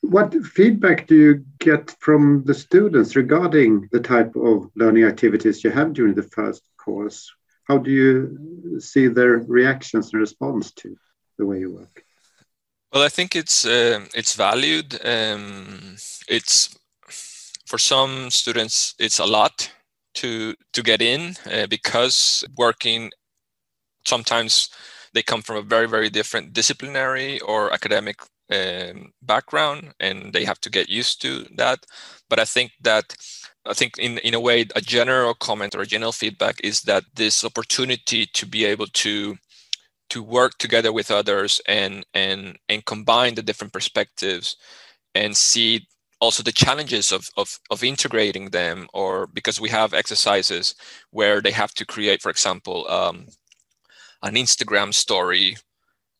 what 0.00 0.34
feedback 0.46 1.06
do 1.06 1.16
you 1.16 1.44
get 1.58 1.94
from 2.00 2.44
the 2.44 2.54
students 2.54 3.14
regarding 3.14 3.88
the 3.92 4.00
type 4.00 4.34
of 4.36 4.70
learning 4.74 5.04
activities 5.04 5.62
you 5.62 5.70
have 5.70 5.92
during 5.92 6.14
the 6.14 6.22
first 6.22 6.62
course? 6.78 7.30
How 7.68 7.78
do 7.78 7.90
you 7.90 8.80
see 8.80 9.08
their 9.08 9.38
reactions 9.38 10.12
and 10.12 10.20
response 10.20 10.72
to 10.72 10.96
the 11.38 11.46
way 11.46 11.60
you 11.60 11.72
work? 11.74 12.04
Well, 12.92 13.02
I 13.02 13.08
think 13.08 13.34
it's 13.34 13.66
uh, 13.66 14.06
it's 14.14 14.34
valued. 14.34 14.98
Um, 15.04 15.96
it's 16.28 16.76
for 17.66 17.78
some 17.78 18.30
students, 18.30 18.94
it's 18.98 19.18
a 19.18 19.26
lot 19.26 19.70
to 20.14 20.54
to 20.72 20.82
get 20.82 21.02
in 21.02 21.36
uh, 21.52 21.66
because 21.66 22.44
working 22.56 23.10
sometimes 24.06 24.70
they 25.12 25.22
come 25.22 25.42
from 25.42 25.56
a 25.56 25.62
very 25.62 25.88
very 25.88 26.10
different 26.10 26.52
disciplinary 26.52 27.40
or 27.40 27.72
academic 27.72 28.16
um, 28.52 29.12
background 29.22 29.92
and 30.00 30.32
they 30.32 30.44
have 30.44 30.60
to 30.60 30.70
get 30.70 30.88
used 30.88 31.20
to 31.22 31.46
that. 31.56 31.80
But 32.28 32.38
i 32.38 32.44
think 32.44 32.72
that 32.82 33.16
i 33.66 33.74
think 33.74 33.98
in, 33.98 34.18
in 34.18 34.34
a 34.34 34.40
way 34.40 34.66
a 34.74 34.80
general 34.80 35.34
comment 35.34 35.74
or 35.74 35.82
a 35.82 35.86
general 35.86 36.12
feedback 36.12 36.60
is 36.62 36.82
that 36.82 37.04
this 37.14 37.44
opportunity 37.44 38.26
to 38.26 38.46
be 38.46 38.64
able 38.64 38.86
to 38.88 39.36
to 40.10 40.22
work 40.22 40.58
together 40.58 40.92
with 40.92 41.10
others 41.10 41.60
and 41.66 42.04
and 42.14 42.58
and 42.68 42.84
combine 42.84 43.34
the 43.34 43.42
different 43.42 43.72
perspectives 43.72 44.56
and 45.14 45.36
see 45.36 45.86
also 46.20 46.42
the 46.42 46.52
challenges 46.52 47.12
of, 47.12 47.28
of, 47.36 47.58
of 47.70 47.84
integrating 47.84 48.50
them 48.50 48.88
or 48.94 49.26
because 49.26 49.60
we 49.60 49.68
have 49.68 49.92
exercises 49.92 50.74
where 51.10 51.40
they 51.42 51.50
have 51.50 51.74
to 51.74 51.84
create 51.84 52.22
for 52.22 52.30
example 52.30 52.86
um, 52.88 53.26
an 54.22 54.34
instagram 54.34 54.94
story 54.94 55.56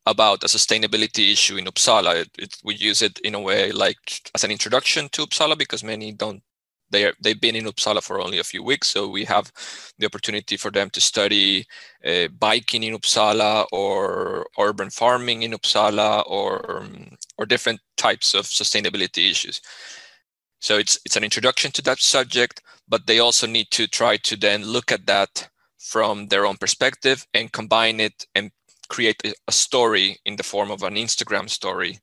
about 0.06 0.44
a 0.44 0.46
sustainability 0.46 1.32
issue 1.32 1.56
in 1.56 1.64
uppsala 1.66 2.14
it, 2.22 2.30
it, 2.38 2.56
we 2.64 2.74
use 2.74 3.02
it 3.02 3.18
in 3.20 3.34
a 3.34 3.40
way 3.40 3.72
like 3.72 3.98
as 4.34 4.44
an 4.44 4.50
introduction 4.50 5.08
to 5.10 5.26
uppsala 5.26 5.58
because 5.58 5.82
many 5.84 6.12
don't 6.12 6.42
they 6.90 7.04
are, 7.04 7.12
they've 7.20 7.40
been 7.40 7.56
in 7.56 7.64
Uppsala 7.64 8.02
for 8.02 8.20
only 8.20 8.38
a 8.38 8.44
few 8.44 8.62
weeks, 8.62 8.88
so 8.88 9.08
we 9.08 9.24
have 9.24 9.52
the 9.98 10.06
opportunity 10.06 10.56
for 10.56 10.70
them 10.70 10.90
to 10.90 11.00
study 11.00 11.66
uh, 12.06 12.28
biking 12.38 12.84
in 12.84 12.94
Uppsala 12.94 13.66
or 13.72 14.46
urban 14.58 14.90
farming 14.90 15.42
in 15.42 15.52
Uppsala 15.52 16.22
or 16.26 16.86
or 17.38 17.46
different 17.46 17.80
types 17.96 18.34
of 18.34 18.44
sustainability 18.44 19.30
issues. 19.30 19.60
So 20.60 20.78
it's 20.78 20.98
it's 21.04 21.16
an 21.16 21.24
introduction 21.24 21.72
to 21.72 21.82
that 21.82 21.98
subject, 21.98 22.62
but 22.88 23.06
they 23.06 23.18
also 23.18 23.46
need 23.46 23.70
to 23.72 23.86
try 23.86 24.16
to 24.18 24.36
then 24.36 24.64
look 24.64 24.92
at 24.92 25.06
that 25.06 25.48
from 25.78 26.28
their 26.28 26.46
own 26.46 26.56
perspective 26.56 27.26
and 27.34 27.52
combine 27.52 28.00
it 28.00 28.26
and 28.34 28.50
create 28.88 29.22
a 29.48 29.52
story 29.52 30.18
in 30.24 30.36
the 30.36 30.42
form 30.42 30.70
of 30.70 30.82
an 30.82 30.94
Instagram 30.94 31.48
story. 31.48 31.98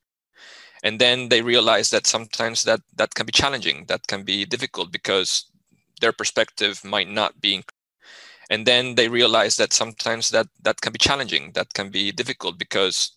And 0.84 1.00
then 1.00 1.30
they 1.30 1.42
realize 1.42 1.90
that 1.92 2.08
sometimes 2.08 2.64
that 2.64 2.82
that 2.98 3.16
can 3.16 3.26
be 3.26 3.32
challenging 3.32 3.86
that 3.88 4.08
can 4.08 4.24
be 4.24 4.46
difficult 4.46 4.92
because 4.92 5.46
their 6.02 6.12
perspective 6.12 6.84
might 6.84 7.10
not 7.10 7.40
be 7.40 7.64
and 8.50 8.66
then 8.66 8.96
they 8.96 9.08
realize 9.08 9.56
that 9.56 9.72
sometimes 9.72 10.30
that 10.30 10.48
that 10.62 10.82
can 10.82 10.92
be 10.92 11.00
challenging 11.00 11.52
that 11.54 11.74
can 11.74 11.90
be 11.90 12.12
difficult 12.12 12.58
because 12.60 13.14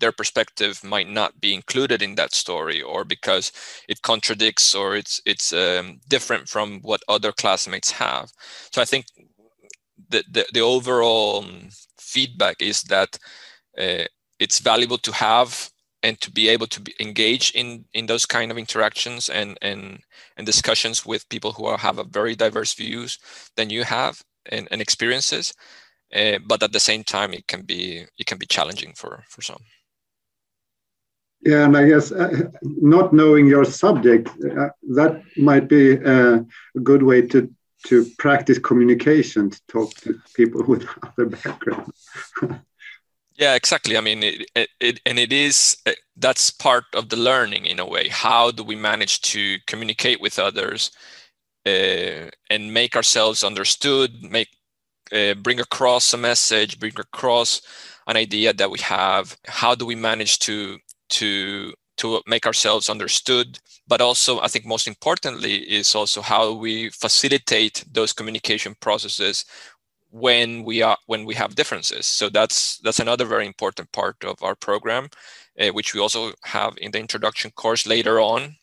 their 0.00 0.12
perspective 0.12 0.84
might 0.84 1.08
not 1.08 1.40
be 1.40 1.54
included 1.54 2.02
in 2.02 2.16
that 2.16 2.34
story 2.34 2.82
or 2.82 3.04
because 3.04 3.52
it 3.88 4.02
contradicts 4.02 4.74
or 4.74 4.94
it's 4.94 5.20
it's 5.24 5.52
um, 5.52 6.00
different 6.08 6.48
from 6.48 6.80
what 6.82 7.00
other 7.08 7.32
classmates 7.32 7.90
have. 7.90 8.30
So 8.70 8.82
i 8.82 8.84
think 8.84 9.06
the 10.10 10.46
the, 10.52 10.60
overall 10.60 11.44
um, 11.44 11.68
feedback 11.98 12.56
is 12.60 12.82
that 12.84 13.18
uh, 13.78 14.04
it's 14.38 14.60
valuable 14.60 14.98
to 14.98 15.12
have 15.12 15.70
and 16.02 16.20
to 16.20 16.30
be 16.30 16.48
able 16.48 16.66
to 16.66 16.80
be 16.80 16.94
engage 17.00 17.50
in 17.54 17.84
in 17.92 18.06
those 18.06 18.26
kind 18.26 18.50
of 18.50 18.58
interactions 18.58 19.28
and 19.28 19.58
and 19.62 20.00
and 20.36 20.46
discussions 20.46 21.06
with 21.06 21.28
people 21.28 21.52
who 21.52 21.66
are, 21.66 21.78
have 21.78 21.98
a 21.98 22.04
very 22.04 22.34
diverse 22.34 22.74
views 22.74 23.18
than 23.56 23.70
you 23.70 23.84
have 23.84 24.22
and, 24.52 24.68
and 24.70 24.80
experiences. 24.80 25.54
Uh, 26.14 26.38
but 26.46 26.62
at 26.62 26.72
the 26.72 26.80
same 26.80 27.02
time 27.02 27.32
it 27.32 27.46
can 27.48 27.62
be 27.62 28.04
it 28.18 28.26
can 28.26 28.38
be 28.38 28.46
challenging 28.46 28.92
for 28.94 29.24
for 29.28 29.42
some. 29.42 29.62
Yeah 31.44 31.64
and 31.64 31.76
i 31.76 31.86
guess 31.86 32.12
uh, 32.12 32.50
not 32.62 33.12
knowing 33.12 33.46
your 33.46 33.64
subject 33.64 34.28
uh, 34.28 34.70
that 34.96 35.22
might 35.36 35.68
be 35.68 35.92
a 35.92 36.44
good 36.82 37.02
way 37.02 37.22
to 37.22 37.48
to 37.84 38.06
practice 38.18 38.58
communication 38.58 39.50
to 39.50 39.60
talk 39.68 39.94
to 39.94 40.20
people 40.34 40.62
with 40.68 40.86
other 41.02 41.26
backgrounds 41.26 42.08
Yeah, 43.38 43.54
exactly. 43.54 43.98
I 43.98 44.00
mean, 44.00 44.22
it, 44.22 44.68
it, 44.80 45.00
and 45.04 45.18
it 45.18 45.30
is 45.30 45.76
uh, 45.84 45.92
that's 46.16 46.50
part 46.50 46.84
of 46.94 47.10
the 47.10 47.16
learning 47.16 47.66
in 47.66 47.78
a 47.78 47.86
way. 47.86 48.08
How 48.08 48.50
do 48.50 48.64
we 48.64 48.76
manage 48.76 49.20
to 49.32 49.58
communicate 49.66 50.22
with 50.22 50.38
others 50.38 50.90
uh, 51.66 52.30
and 52.48 52.72
make 52.72 52.96
ourselves 52.96 53.44
understood, 53.44 54.22
make 54.22 54.48
uh, 55.12 55.34
bring 55.34 55.60
across 55.60 56.14
a 56.14 56.16
message, 56.16 56.80
bring 56.80 56.98
across 56.98 57.60
an 58.06 58.16
idea 58.16 58.54
that 58.54 58.70
we 58.70 58.78
have? 58.80 59.36
How 59.44 59.74
do 59.74 59.84
we 59.84 59.94
manage 59.94 60.38
to 60.40 60.78
to 61.08 61.74
to 61.98 62.20
make 62.26 62.46
ourselves 62.46 62.88
understood? 62.88 63.58
But 63.88 64.00
also, 64.00 64.40
I 64.40 64.48
think 64.48 64.66
most 64.66 64.86
importantly 64.88 65.56
is 65.70 65.94
also 65.94 66.22
how 66.22 66.52
we 66.52 66.90
facilitate 66.90 67.84
those 67.92 68.12
communication 68.12 68.74
processes 68.80 69.44
when 70.10 70.64
we 70.64 70.82
are 70.82 70.96
when 71.06 71.24
we 71.24 71.34
have 71.34 71.54
differences 71.54 72.06
so 72.06 72.28
that's 72.28 72.78
that's 72.78 73.00
another 73.00 73.24
very 73.24 73.46
important 73.46 73.90
part 73.92 74.16
of 74.24 74.42
our 74.42 74.54
program 74.54 75.08
uh, 75.60 75.68
which 75.68 75.94
we 75.94 76.00
also 76.00 76.32
have 76.44 76.74
in 76.78 76.90
the 76.90 76.98
introduction 76.98 77.50
course 77.50 77.86
later 77.86 78.20
on 78.20 78.56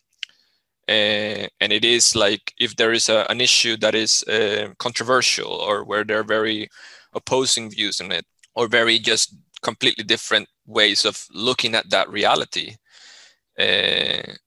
uh, 0.88 1.46
and 1.60 1.72
it 1.72 1.84
is 1.84 2.16
like 2.16 2.52
if 2.58 2.74
there 2.76 2.92
is 2.92 3.08
a, 3.08 3.26
an 3.30 3.40
issue 3.40 3.76
that 3.76 3.94
is 3.94 4.22
uh, 4.24 4.68
controversial 4.78 5.52
or 5.52 5.84
where 5.84 6.04
there 6.04 6.18
are 6.20 6.24
very 6.24 6.68
opposing 7.12 7.70
views 7.70 8.00
on 8.00 8.10
it 8.10 8.26
or 8.54 8.66
very 8.66 8.98
just 8.98 9.36
completely 9.62 10.04
different 10.04 10.48
ways 10.66 11.04
of 11.04 11.26
looking 11.32 11.74
at 11.74 11.88
that 11.90 12.08
reality 12.10 12.74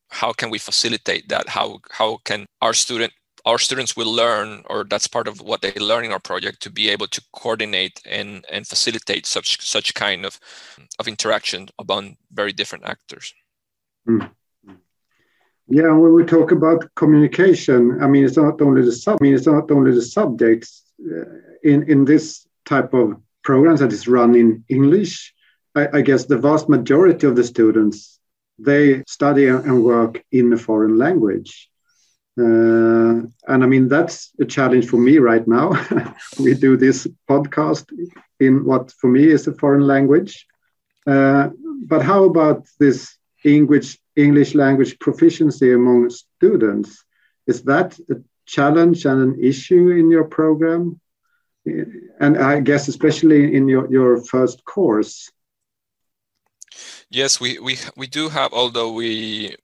how 0.10 0.32
can 0.34 0.50
we 0.50 0.58
facilitate 0.58 1.30
that 1.30 1.50
how 1.50 1.80
how 1.92 2.18
can 2.24 2.46
our 2.62 2.74
student 2.74 3.14
our 3.48 3.58
students 3.58 3.96
will 3.96 4.14
learn, 4.14 4.62
or 4.70 4.84
that's 4.84 5.08
part 5.08 5.28
of 5.28 5.40
what 5.40 5.62
they 5.62 5.72
learn 5.76 6.04
in 6.04 6.12
our 6.12 6.20
project, 6.20 6.62
to 6.62 6.70
be 6.70 6.90
able 6.90 7.08
to 7.08 7.22
coordinate 7.32 8.02
and, 8.06 8.46
and 8.52 8.68
facilitate 8.68 9.26
such 9.26 9.62
such 9.62 9.94
kind 9.94 10.26
of, 10.26 10.38
of 11.00 11.08
interaction 11.08 11.70
among 11.80 12.18
very 12.34 12.52
different 12.52 12.84
actors. 12.84 13.34
Mm. 14.08 14.30
Yeah, 15.70 15.92
when 15.94 16.14
we 16.14 16.24
talk 16.26 16.52
about 16.52 16.94
communication, 16.96 18.02
I 18.04 18.08
mean, 18.08 18.26
it's 18.26 18.38
not 18.38 18.62
only 18.62 18.82
the 18.82 18.92
sub, 18.92 19.18
I 19.22 19.24
mean, 19.24 19.36
it's 19.36 19.48
not 19.48 19.72
only 19.72 19.92
the 19.94 20.02
subjects 20.02 20.84
uh, 21.00 21.26
in 21.64 21.90
in 21.90 22.06
this 22.06 22.46
type 22.66 22.94
of 22.94 23.16
programs 23.44 23.80
that 23.80 23.94
is 23.94 24.08
run 24.08 24.36
in 24.36 24.66
English. 24.68 25.34
I, 25.74 25.88
I 25.98 26.02
guess 26.02 26.26
the 26.26 26.38
vast 26.38 26.68
majority 26.68 27.28
of 27.28 27.36
the 27.38 27.44
students 27.44 28.17
they 28.60 29.04
study 29.08 29.48
and 29.48 29.84
work 29.84 30.24
in 30.32 30.52
a 30.54 30.58
foreign 30.58 30.98
language. 30.98 31.70
Uh, 32.40 33.26
and 33.48 33.64
I 33.64 33.66
mean, 33.66 33.88
that's 33.88 34.32
a 34.40 34.46
challenge 34.46 34.88
for 34.88 34.98
me 34.98 35.18
right 35.18 35.48
now. 35.48 35.72
we 36.40 36.54
do 36.54 36.78
this 36.78 37.08
podcast 37.30 37.86
in 38.40 38.64
what 38.66 38.92
for 38.92 39.10
me 39.10 39.26
is 39.26 39.48
a 39.48 39.54
foreign 39.54 39.88
language. 39.88 40.46
Uh, 41.06 41.50
but 41.88 42.04
how 42.04 42.26
about 42.26 42.68
this 42.80 43.18
English 43.44 43.98
English 44.16 44.56
language 44.56 44.98
proficiency 45.00 45.72
among 45.72 46.10
students. 46.10 47.04
Is 47.46 47.64
that 47.64 47.98
a 48.10 48.16
challenge 48.46 49.06
and 49.06 49.22
an 49.22 49.44
issue 49.44 49.90
in 49.90 50.10
your 50.10 50.26
program? 50.26 51.00
And 52.20 52.38
I 52.38 52.60
guess 52.62 52.88
especially 52.88 53.56
in 53.56 53.68
your, 53.68 53.92
your 53.92 54.24
first 54.24 54.66
course. 54.66 55.32
Yes, 57.10 57.40
we, 57.40 57.60
we, 57.60 57.78
we 57.96 58.08
do 58.08 58.30
have, 58.30 58.54
although 58.54 58.92
we 58.92 59.56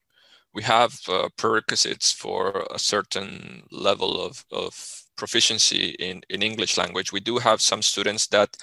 we 0.54 0.64
have 0.64 1.00
uh, 1.10 1.30
prerequisites 1.36 2.12
for 2.12 2.66
a 2.72 2.78
certain 2.78 3.64
level 3.72 4.24
of, 4.24 4.46
of 4.52 5.04
proficiency 5.18 5.96
in, 6.00 6.22
in 6.30 6.44
English 6.44 6.78
language. 6.78 7.12
We 7.12 7.20
do 7.20 7.40
have 7.40 7.60
some 7.60 7.82
students 7.82 8.28
that, 8.28 8.56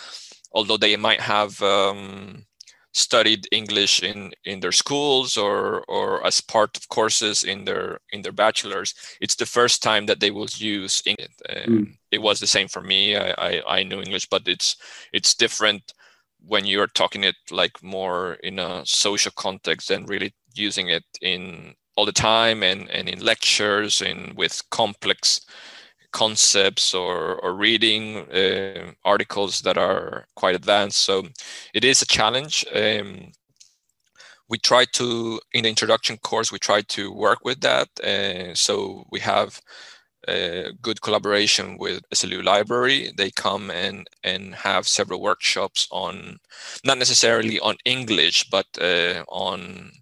although 0.52 0.76
they 0.76 0.96
might 0.96 1.20
have 1.20 1.60
um, 1.62 2.46
studied 2.92 3.46
English 3.52 4.02
in 4.02 4.32
in 4.44 4.60
their 4.60 4.72
schools 4.72 5.36
or 5.36 5.84
or 5.88 6.24
as 6.26 6.40
part 6.40 6.76
of 6.76 6.88
courses 6.88 7.44
in 7.44 7.64
their 7.64 8.00
in 8.12 8.22
their 8.22 8.32
bachelors, 8.32 8.94
it's 9.20 9.36
the 9.36 9.46
first 9.46 9.82
time 9.82 10.06
that 10.06 10.20
they 10.20 10.30
will 10.30 10.48
use 10.56 11.02
English. 11.06 11.30
Mm. 11.48 11.96
It 12.10 12.22
was 12.22 12.40
the 12.40 12.46
same 12.46 12.68
for 12.68 12.82
me. 12.82 13.16
I, 13.16 13.34
I, 13.38 13.62
I 13.78 13.82
knew 13.84 14.00
English, 14.00 14.26
but 14.28 14.48
it's 14.48 14.76
it's 15.12 15.34
different 15.34 15.92
when 16.46 16.66
you're 16.66 16.86
talking 16.88 17.24
it 17.24 17.36
like 17.50 17.82
more 17.82 18.34
in 18.42 18.58
a 18.58 18.82
social 18.84 19.32
context 19.36 19.90
and 19.90 20.08
really 20.08 20.34
using 20.54 20.88
it 20.88 21.04
in 21.20 21.74
all 21.96 22.06
the 22.06 22.12
time 22.12 22.62
and 22.62 22.90
and 22.90 23.08
in 23.08 23.20
lectures 23.20 24.02
and 24.02 24.36
with 24.36 24.62
complex 24.70 25.40
concepts 26.12 26.94
or, 26.94 27.36
or 27.36 27.54
reading 27.54 28.18
uh, 28.30 28.92
articles 29.04 29.60
that 29.62 29.78
are 29.78 30.26
quite 30.34 30.54
advanced. 30.54 31.00
So 31.00 31.28
it 31.74 31.84
is 31.84 32.02
a 32.02 32.06
challenge. 32.06 32.64
Um, 32.74 33.32
we 34.48 34.58
try 34.58 34.84
to, 34.94 35.40
in 35.52 35.62
the 35.62 35.68
introduction 35.68 36.18
course, 36.18 36.50
we 36.50 36.58
try 36.58 36.82
to 36.82 37.12
work 37.12 37.38
with 37.44 37.60
that. 37.60 37.88
Uh, 38.00 38.54
so 38.54 39.04
we 39.12 39.20
have 39.20 39.60
a 40.30 40.72
good 40.80 41.00
collaboration 41.02 41.76
with 41.78 42.02
SLU 42.14 42.44
Library. 42.44 43.12
They 43.16 43.30
come 43.30 43.70
and, 43.70 44.06
and 44.24 44.54
have 44.54 44.86
several 44.86 45.20
workshops 45.20 45.88
on, 45.90 46.38
not 46.84 46.98
necessarily 46.98 47.58
on 47.60 47.76
English, 47.84 48.48
but 48.50 48.66
uh, 48.80 49.24
on 49.28 49.92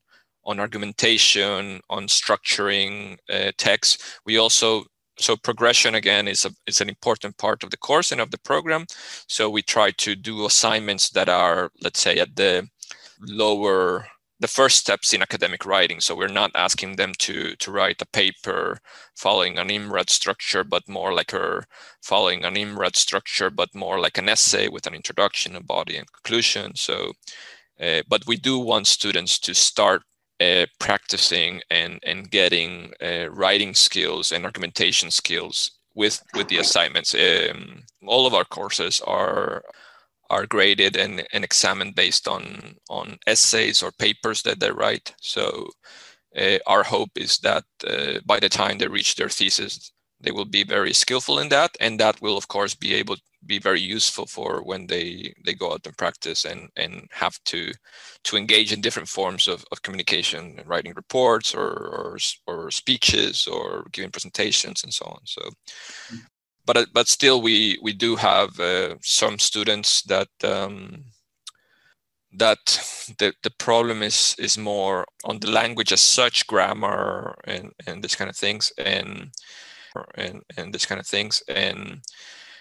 on 0.44 0.58
argumentation, 0.58 1.78
on 1.90 2.06
structuring 2.06 3.18
uh, 3.30 3.52
text. 3.58 4.02
We 4.24 4.38
also 4.38 4.84
so 5.18 5.36
progression 5.36 5.94
again 5.94 6.28
is 6.28 6.44
a, 6.44 6.50
is 6.66 6.80
an 6.80 6.88
important 6.88 7.36
part 7.38 7.62
of 7.62 7.70
the 7.70 7.76
course 7.76 8.12
and 8.12 8.20
of 8.20 8.30
the 8.30 8.38
program 8.38 8.86
so 9.26 9.50
we 9.50 9.62
try 9.62 9.90
to 9.90 10.14
do 10.14 10.46
assignments 10.46 11.10
that 11.10 11.28
are 11.28 11.70
let's 11.82 12.00
say 12.00 12.18
at 12.18 12.36
the 12.36 12.68
lower 13.20 14.06
the 14.40 14.48
first 14.48 14.78
steps 14.78 15.12
in 15.12 15.22
academic 15.22 15.66
writing 15.66 16.00
so 16.00 16.14
we're 16.14 16.28
not 16.28 16.50
asking 16.54 16.96
them 16.96 17.12
to 17.18 17.56
to 17.56 17.70
write 17.70 18.00
a 18.02 18.06
paper 18.06 18.78
following 19.16 19.58
an 19.58 19.68
imrad 19.68 20.08
structure 20.10 20.64
but 20.64 20.88
more 20.88 21.12
like 21.12 21.32
a 21.32 21.62
following 22.02 22.44
an 22.44 22.54
imrad 22.54 22.96
structure 22.96 23.50
but 23.50 23.74
more 23.74 23.98
like 24.00 24.18
an 24.18 24.28
essay 24.28 24.68
with 24.68 24.86
an 24.86 24.94
introduction 24.94 25.56
a 25.56 25.62
body 25.62 25.96
and 25.96 26.12
conclusion 26.12 26.74
so 26.74 27.12
uh, 27.80 28.02
but 28.08 28.26
we 28.26 28.36
do 28.36 28.58
want 28.58 28.86
students 28.86 29.38
to 29.38 29.54
start 29.54 30.02
uh, 30.40 30.66
practicing 30.78 31.60
and 31.70 31.98
and 32.04 32.30
getting 32.30 32.92
uh, 33.02 33.28
writing 33.30 33.74
skills 33.74 34.32
and 34.32 34.44
argumentation 34.44 35.10
skills 35.10 35.72
with 35.94 36.22
with 36.34 36.48
the 36.48 36.58
assignments. 36.58 37.14
Um, 37.14 37.82
all 38.06 38.26
of 38.26 38.34
our 38.34 38.44
courses 38.44 39.00
are 39.06 39.62
are 40.30 40.46
graded 40.46 40.96
and, 40.96 41.26
and 41.32 41.44
examined 41.44 41.94
based 41.94 42.28
on 42.28 42.76
on 42.90 43.18
essays 43.26 43.82
or 43.82 43.92
papers 43.92 44.42
that 44.42 44.60
they 44.60 44.70
write. 44.70 45.14
So 45.20 45.70
uh, 46.36 46.58
our 46.66 46.82
hope 46.82 47.10
is 47.16 47.38
that 47.38 47.64
uh, 47.86 48.20
by 48.26 48.40
the 48.40 48.48
time 48.48 48.78
they 48.78 48.88
reach 48.88 49.16
their 49.16 49.30
thesis, 49.30 49.92
they 50.20 50.30
will 50.32 50.44
be 50.44 50.64
very 50.64 50.92
skillful 50.92 51.38
in 51.38 51.48
that, 51.50 51.70
and 51.80 51.98
that 52.00 52.20
will 52.20 52.36
of 52.36 52.48
course 52.48 52.74
be 52.74 52.94
able 52.94 53.16
be 53.46 53.58
very 53.58 53.80
useful 53.80 54.26
for 54.26 54.62
when 54.64 54.86
they 54.86 55.32
they 55.44 55.54
go 55.54 55.72
out 55.72 55.86
and 55.86 55.96
practice 55.96 56.44
and 56.44 56.68
and 56.76 57.06
have 57.10 57.38
to 57.44 57.72
to 58.24 58.36
engage 58.36 58.72
in 58.72 58.80
different 58.80 59.08
forms 59.08 59.46
of, 59.48 59.64
of 59.70 59.82
communication 59.82 60.60
writing 60.66 60.92
reports 60.94 61.54
or, 61.54 61.68
or 61.68 62.18
or 62.46 62.70
speeches 62.70 63.46
or 63.46 63.86
giving 63.92 64.10
presentations 64.10 64.82
and 64.82 64.92
so 64.92 65.04
on 65.06 65.20
so 65.24 65.40
but 66.68 66.76
uh, 66.76 66.86
but 66.92 67.08
still 67.08 67.40
we 67.42 67.78
we 67.82 67.94
do 67.94 68.14
have 68.16 68.60
uh, 68.60 68.94
some 69.02 69.38
students 69.38 70.02
that 70.02 70.28
um, 70.44 71.04
that 72.36 72.58
the, 73.18 73.32
the 73.42 73.50
problem 73.58 74.02
is 74.02 74.36
is 74.38 74.58
more 74.58 75.06
on 75.24 75.40
the 75.40 75.50
language 75.50 75.92
as 75.92 76.02
such 76.02 76.46
grammar 76.46 77.34
and 77.44 77.72
and 77.86 78.04
this 78.04 78.14
kind 78.14 78.30
of 78.30 78.36
things 78.36 78.70
and 78.76 79.30
and 80.16 80.42
and 80.58 80.74
this 80.74 80.84
kind 80.84 81.00
of 81.00 81.06
things 81.06 81.42
and 81.48 82.02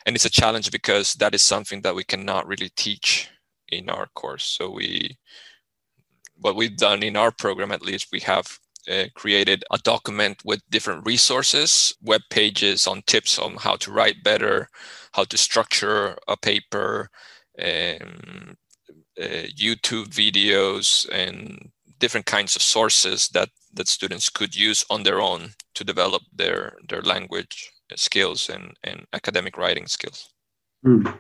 and 0.06 0.16
it's 0.16 0.26
a 0.26 0.30
challenge 0.30 0.72
because 0.72 1.16
that 1.16 1.36
is 1.36 1.42
something 1.42 1.82
that 1.82 1.94
we 1.94 2.06
cannot 2.06 2.48
really 2.48 2.70
teach 2.78 3.30
in 3.68 3.90
our 3.90 4.08
course. 4.16 4.46
So 4.46 4.70
we, 4.70 5.18
what 6.38 6.56
we've 6.56 6.78
done 6.78 7.04
in 7.04 7.18
our 7.18 7.32
program, 7.32 7.74
at 7.74 7.82
least, 7.82 8.08
we 8.14 8.22
have 8.22 8.58
uh, 8.90 9.06
created 9.16 9.64
a 9.72 9.78
document 9.80 10.42
with 10.46 10.62
different 10.70 11.06
resources, 11.06 11.96
web 12.02 12.22
pages 12.30 12.88
on 12.88 13.02
tips 13.08 13.40
on 13.40 13.56
how 13.58 13.76
to 13.78 13.92
write 13.92 14.24
better, 14.24 14.70
how 15.14 15.24
to 15.26 15.38
structure 15.38 16.18
a 16.28 16.38
paper, 16.38 17.10
um, 17.60 18.56
uh, 19.20 19.48
YouTube 19.56 20.10
videos, 20.10 21.08
and 21.12 21.72
different 22.00 22.26
kinds 22.26 22.56
of 22.56 22.62
sources 22.62 23.30
that 23.30 23.50
that 23.74 23.88
students 23.88 24.30
could 24.30 24.56
use 24.56 24.84
on 24.90 25.04
their 25.04 25.22
own 25.22 25.52
to 25.76 25.84
develop 25.84 26.24
their 26.34 26.78
their 26.88 27.02
language 27.02 27.72
skills 27.96 28.50
and, 28.50 28.76
and 28.84 29.06
academic 29.14 29.58
writing 29.58 29.88
skills. 29.88 30.30
Mm. 30.86 31.18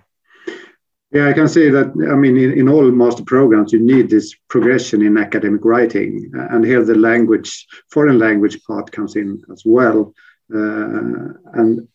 Yeah, 1.17 1.29
I 1.29 1.33
can 1.33 1.47
say 1.47 1.71
that. 1.71 1.87
I 2.11 2.15
mean, 2.15 2.37
in, 2.37 2.51
in, 2.59 2.69
all 2.69 2.91
master 2.91 3.23
programs, 3.23 3.73
you 3.73 3.79
need 3.79 4.07
this 4.07 4.35
progression 4.49 5.01
in 5.01 5.17
academic 5.17 5.65
writing, 5.65 6.31
and 6.51 6.63
here 6.63 6.83
the 6.83 6.93
language, 6.93 7.65
foreign 7.89 8.19
language 8.19 8.63
part 8.67 8.91
comes 8.91 9.15
in 9.15 9.41
as 9.51 9.63
well. 9.65 10.13
Uh, 10.53 11.33
and 11.55 11.87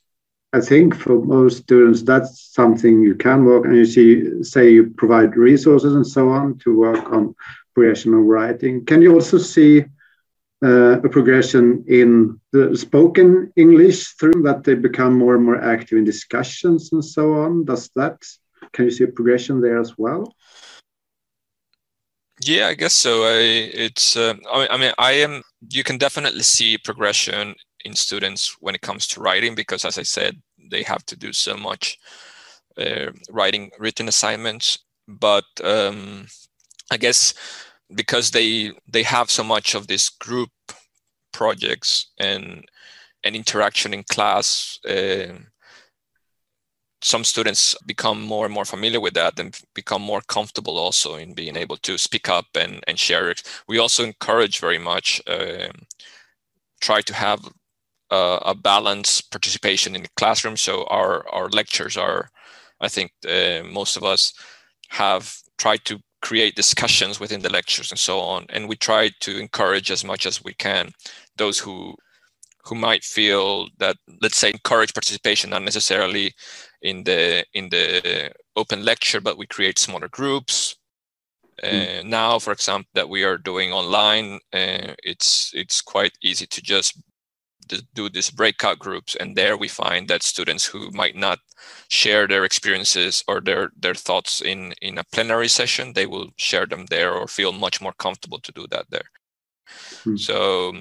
I 0.52 0.60
think 0.60 0.96
for 0.96 1.24
most 1.24 1.58
students, 1.58 2.02
that's 2.02 2.52
something 2.52 3.00
you 3.00 3.14
can 3.14 3.44
work. 3.44 3.64
And 3.64 3.76
you 3.76 3.86
see, 3.86 4.42
say 4.42 4.72
you 4.72 4.92
provide 4.96 5.36
resources 5.36 5.94
and 5.94 6.06
so 6.06 6.30
on 6.30 6.58
to 6.64 6.76
work 6.76 7.04
on 7.12 7.36
progression 7.74 8.14
of 8.14 8.24
writing. 8.24 8.84
Can 8.84 9.02
you 9.02 9.14
also 9.14 9.38
see 9.38 9.84
uh, 10.64 11.00
a 11.00 11.08
progression 11.08 11.84
in 11.86 12.40
the 12.52 12.76
spoken 12.76 13.52
English 13.56 14.14
through 14.14 14.42
that 14.42 14.64
they 14.64 14.74
become 14.74 15.16
more 15.16 15.36
and 15.36 15.44
more 15.44 15.60
active 15.62 15.98
in 15.98 16.04
discussions 16.04 16.92
and 16.92 17.04
so 17.04 17.34
on. 17.34 17.64
Does 17.64 17.90
that, 17.96 18.18
can 18.72 18.86
you 18.86 18.90
see 18.90 19.04
a 19.04 19.08
progression 19.08 19.60
there 19.60 19.78
as 19.78 19.96
well? 19.98 20.34
Yeah, 22.40 22.68
I 22.68 22.74
guess 22.74 22.92
so. 22.92 23.24
I, 23.24 23.38
it's, 23.38 24.16
uh, 24.16 24.34
I 24.50 24.76
mean, 24.76 24.92
I 24.98 25.12
am, 25.12 25.42
you 25.70 25.84
can 25.84 25.98
definitely 25.98 26.42
see 26.42 26.76
progression 26.76 27.54
in 27.84 27.94
students 27.94 28.56
when 28.60 28.74
it 28.74 28.80
comes 28.80 29.06
to 29.08 29.20
writing 29.20 29.54
because 29.54 29.84
as 29.84 29.98
I 29.98 30.02
said, 30.02 30.40
they 30.70 30.82
have 30.82 31.04
to 31.06 31.16
do 31.16 31.32
so 31.32 31.56
much 31.56 31.98
uh, 32.78 33.10
writing 33.30 33.70
written 33.78 34.08
assignments. 34.08 34.78
But 35.06 35.44
um, 35.62 36.26
I 36.90 36.96
guess 36.96 37.34
because 37.94 38.30
they 38.30 38.72
they 38.88 39.02
have 39.02 39.30
so 39.30 39.44
much 39.44 39.74
of 39.74 39.86
this 39.86 40.08
group 40.08 40.50
projects 41.32 42.12
and 42.18 42.64
and 43.24 43.36
interaction 43.36 43.94
in 43.94 44.04
class 44.04 44.78
uh, 44.88 45.34
some 47.02 47.24
students 47.24 47.76
become 47.84 48.22
more 48.22 48.44
and 48.44 48.54
more 48.54 48.64
familiar 48.64 49.00
with 49.00 49.14
that 49.14 49.38
and 49.38 49.58
become 49.74 50.00
more 50.00 50.22
comfortable 50.28 50.78
also 50.78 51.16
in 51.16 51.34
being 51.34 51.56
able 51.56 51.76
to 51.78 51.98
speak 51.98 52.28
up 52.28 52.46
and, 52.54 52.82
and 52.86 52.98
share 52.98 53.28
it. 53.28 53.42
We 53.68 53.78
also 53.78 54.04
encourage 54.04 54.60
very 54.60 54.78
much, 54.78 55.20
uh, 55.26 55.68
try 56.80 57.00
to 57.00 57.14
have 57.14 57.40
uh, 58.10 58.38
a 58.46 58.54
balanced 58.54 59.30
participation 59.32 59.96
in 59.96 60.02
the 60.02 60.08
classroom. 60.16 60.56
So 60.56 60.84
our 60.84 61.28
our 61.30 61.48
lectures 61.48 61.96
are, 61.96 62.30
I 62.80 62.88
think, 62.88 63.10
uh, 63.28 63.62
most 63.64 63.96
of 63.96 64.04
us 64.04 64.32
have 64.90 65.34
tried 65.58 65.84
to 65.86 65.98
create 66.20 66.54
discussions 66.54 67.18
within 67.18 67.42
the 67.42 67.50
lectures 67.50 67.90
and 67.90 67.98
so 67.98 68.20
on, 68.20 68.46
and 68.50 68.68
we 68.68 68.76
try 68.76 69.10
to 69.20 69.38
encourage 69.38 69.90
as 69.90 70.04
much 70.04 70.26
as 70.26 70.44
we 70.44 70.54
can 70.54 70.92
those 71.36 71.58
who 71.58 71.96
who 72.64 72.74
might 72.74 73.04
feel 73.04 73.68
that 73.78 73.96
let's 74.20 74.36
say 74.36 74.50
encourage 74.50 74.94
participation 74.94 75.50
not 75.50 75.62
necessarily 75.62 76.32
in 76.82 77.04
the 77.04 77.44
in 77.54 77.68
the 77.70 78.32
open 78.56 78.84
lecture 78.84 79.20
but 79.20 79.38
we 79.38 79.46
create 79.46 79.78
smaller 79.78 80.08
groups 80.08 80.76
uh, 81.62 82.00
hmm. 82.00 82.08
now 82.08 82.38
for 82.38 82.52
example 82.52 82.88
that 82.94 83.08
we 83.08 83.24
are 83.24 83.38
doing 83.38 83.72
online 83.72 84.34
uh, 84.52 84.94
it's 85.02 85.50
it's 85.54 85.80
quite 85.80 86.12
easy 86.22 86.46
to 86.46 86.62
just 86.62 87.00
do 87.94 88.08
these 88.08 88.30
breakout 88.30 88.78
groups 88.78 89.14
and 89.16 89.36
there 89.36 89.56
we 89.56 89.68
find 89.68 90.08
that 90.08 90.22
students 90.22 90.66
who 90.66 90.90
might 90.90 91.16
not 91.16 91.38
share 91.88 92.26
their 92.26 92.44
experiences 92.44 93.24
or 93.28 93.40
their 93.40 93.70
their 93.78 93.94
thoughts 93.94 94.42
in 94.42 94.74
in 94.82 94.98
a 94.98 95.04
plenary 95.12 95.48
session 95.48 95.92
they 95.92 96.06
will 96.06 96.28
share 96.36 96.66
them 96.66 96.84
there 96.86 97.12
or 97.12 97.26
feel 97.26 97.52
much 97.52 97.80
more 97.80 97.94
comfortable 97.98 98.40
to 98.40 98.52
do 98.52 98.66
that 98.70 98.84
there 98.90 99.08
hmm. 100.04 100.16
so 100.16 100.72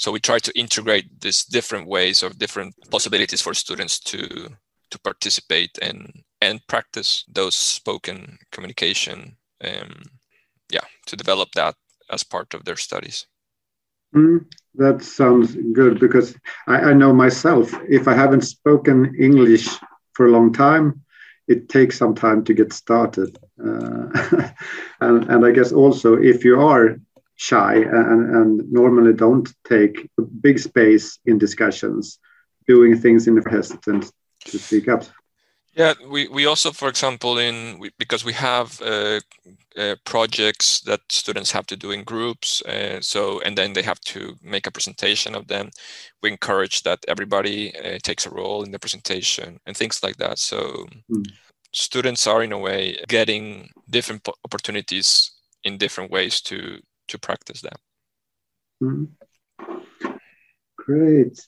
so 0.00 0.10
we 0.10 0.18
try 0.18 0.38
to 0.38 0.58
integrate 0.58 1.20
these 1.20 1.44
different 1.44 1.86
ways 1.86 2.22
or 2.22 2.30
different 2.30 2.74
possibilities 2.90 3.42
for 3.42 3.52
students 3.54 4.00
to 4.00 4.48
to 4.90 4.98
participate 5.00 5.78
and 5.82 6.22
and 6.40 6.66
practice 6.66 7.24
those 7.28 7.54
spoken 7.54 8.38
communication 8.50 9.36
um, 9.62 10.02
yeah 10.72 10.86
to 11.06 11.16
develop 11.16 11.50
that 11.54 11.74
as 12.10 12.24
part 12.24 12.54
of 12.54 12.64
their 12.64 12.76
studies 12.76 13.26
Mm, 14.14 14.44
that 14.74 15.02
sounds 15.02 15.54
good 15.72 16.00
because 16.00 16.36
I, 16.66 16.90
I, 16.90 16.92
know 16.94 17.12
myself, 17.12 17.72
if 17.88 18.08
I 18.08 18.14
haven't 18.14 18.40
spoken 18.40 19.14
English 19.16 19.68
for 20.14 20.26
a 20.26 20.32
long 20.32 20.52
time, 20.52 21.02
it 21.46 21.68
takes 21.68 21.98
some 21.98 22.16
time 22.16 22.42
to 22.44 22.54
get 22.54 22.72
started. 22.72 23.38
Uh, 23.64 24.08
and, 25.00 25.30
and 25.30 25.46
I 25.46 25.52
guess 25.52 25.70
also 25.70 26.14
if 26.14 26.44
you 26.44 26.60
are 26.60 26.98
shy 27.40 27.76
and, 27.76 28.36
and 28.36 28.70
normally 28.70 29.14
don't 29.14 29.48
take 29.66 30.10
a 30.18 30.22
big 30.22 30.58
space 30.58 31.18
in 31.24 31.38
discussions, 31.38 32.18
doing 32.66 32.94
things 33.00 33.26
in 33.26 33.38
a 33.38 33.50
hesitant 33.50 34.12
to 34.44 34.58
speak 34.58 34.88
up. 34.88 35.04
Yeah, 35.72 35.94
we, 36.06 36.28
we 36.28 36.44
also, 36.44 36.70
for 36.70 36.88
example, 36.88 37.38
in 37.38 37.78
we, 37.78 37.90
because 37.98 38.24
we 38.26 38.34
have 38.34 38.78
uh, 38.82 39.20
uh, 39.74 39.94
projects 40.04 40.80
that 40.80 41.00
students 41.08 41.50
have 41.52 41.64
to 41.66 41.76
do 41.76 41.92
in 41.92 42.04
groups, 42.04 42.60
uh, 42.62 43.00
so 43.00 43.40
and 43.40 43.56
then 43.56 43.72
they 43.72 43.82
have 43.82 44.00
to 44.00 44.34
make 44.42 44.66
a 44.66 44.72
presentation 44.72 45.34
of 45.34 45.46
them. 45.46 45.70
We 46.22 46.30
encourage 46.30 46.82
that 46.82 46.98
everybody 47.08 47.72
uh, 47.74 47.98
takes 48.02 48.26
a 48.26 48.30
role 48.30 48.64
in 48.64 48.72
the 48.72 48.78
presentation 48.78 49.60
and 49.64 49.76
things 49.76 50.02
like 50.02 50.16
that. 50.16 50.38
So 50.38 50.86
mm. 51.10 51.24
students 51.72 52.26
are 52.26 52.42
in 52.42 52.52
a 52.52 52.58
way 52.58 52.98
getting 53.08 53.70
different 53.88 54.28
opportunities 54.44 55.30
in 55.62 55.78
different 55.78 56.10
ways 56.10 56.40
to 56.40 56.80
to 57.10 57.18
practice 57.18 57.60
that. 57.62 57.78
Mm. 58.82 59.08
Great. 60.76 61.40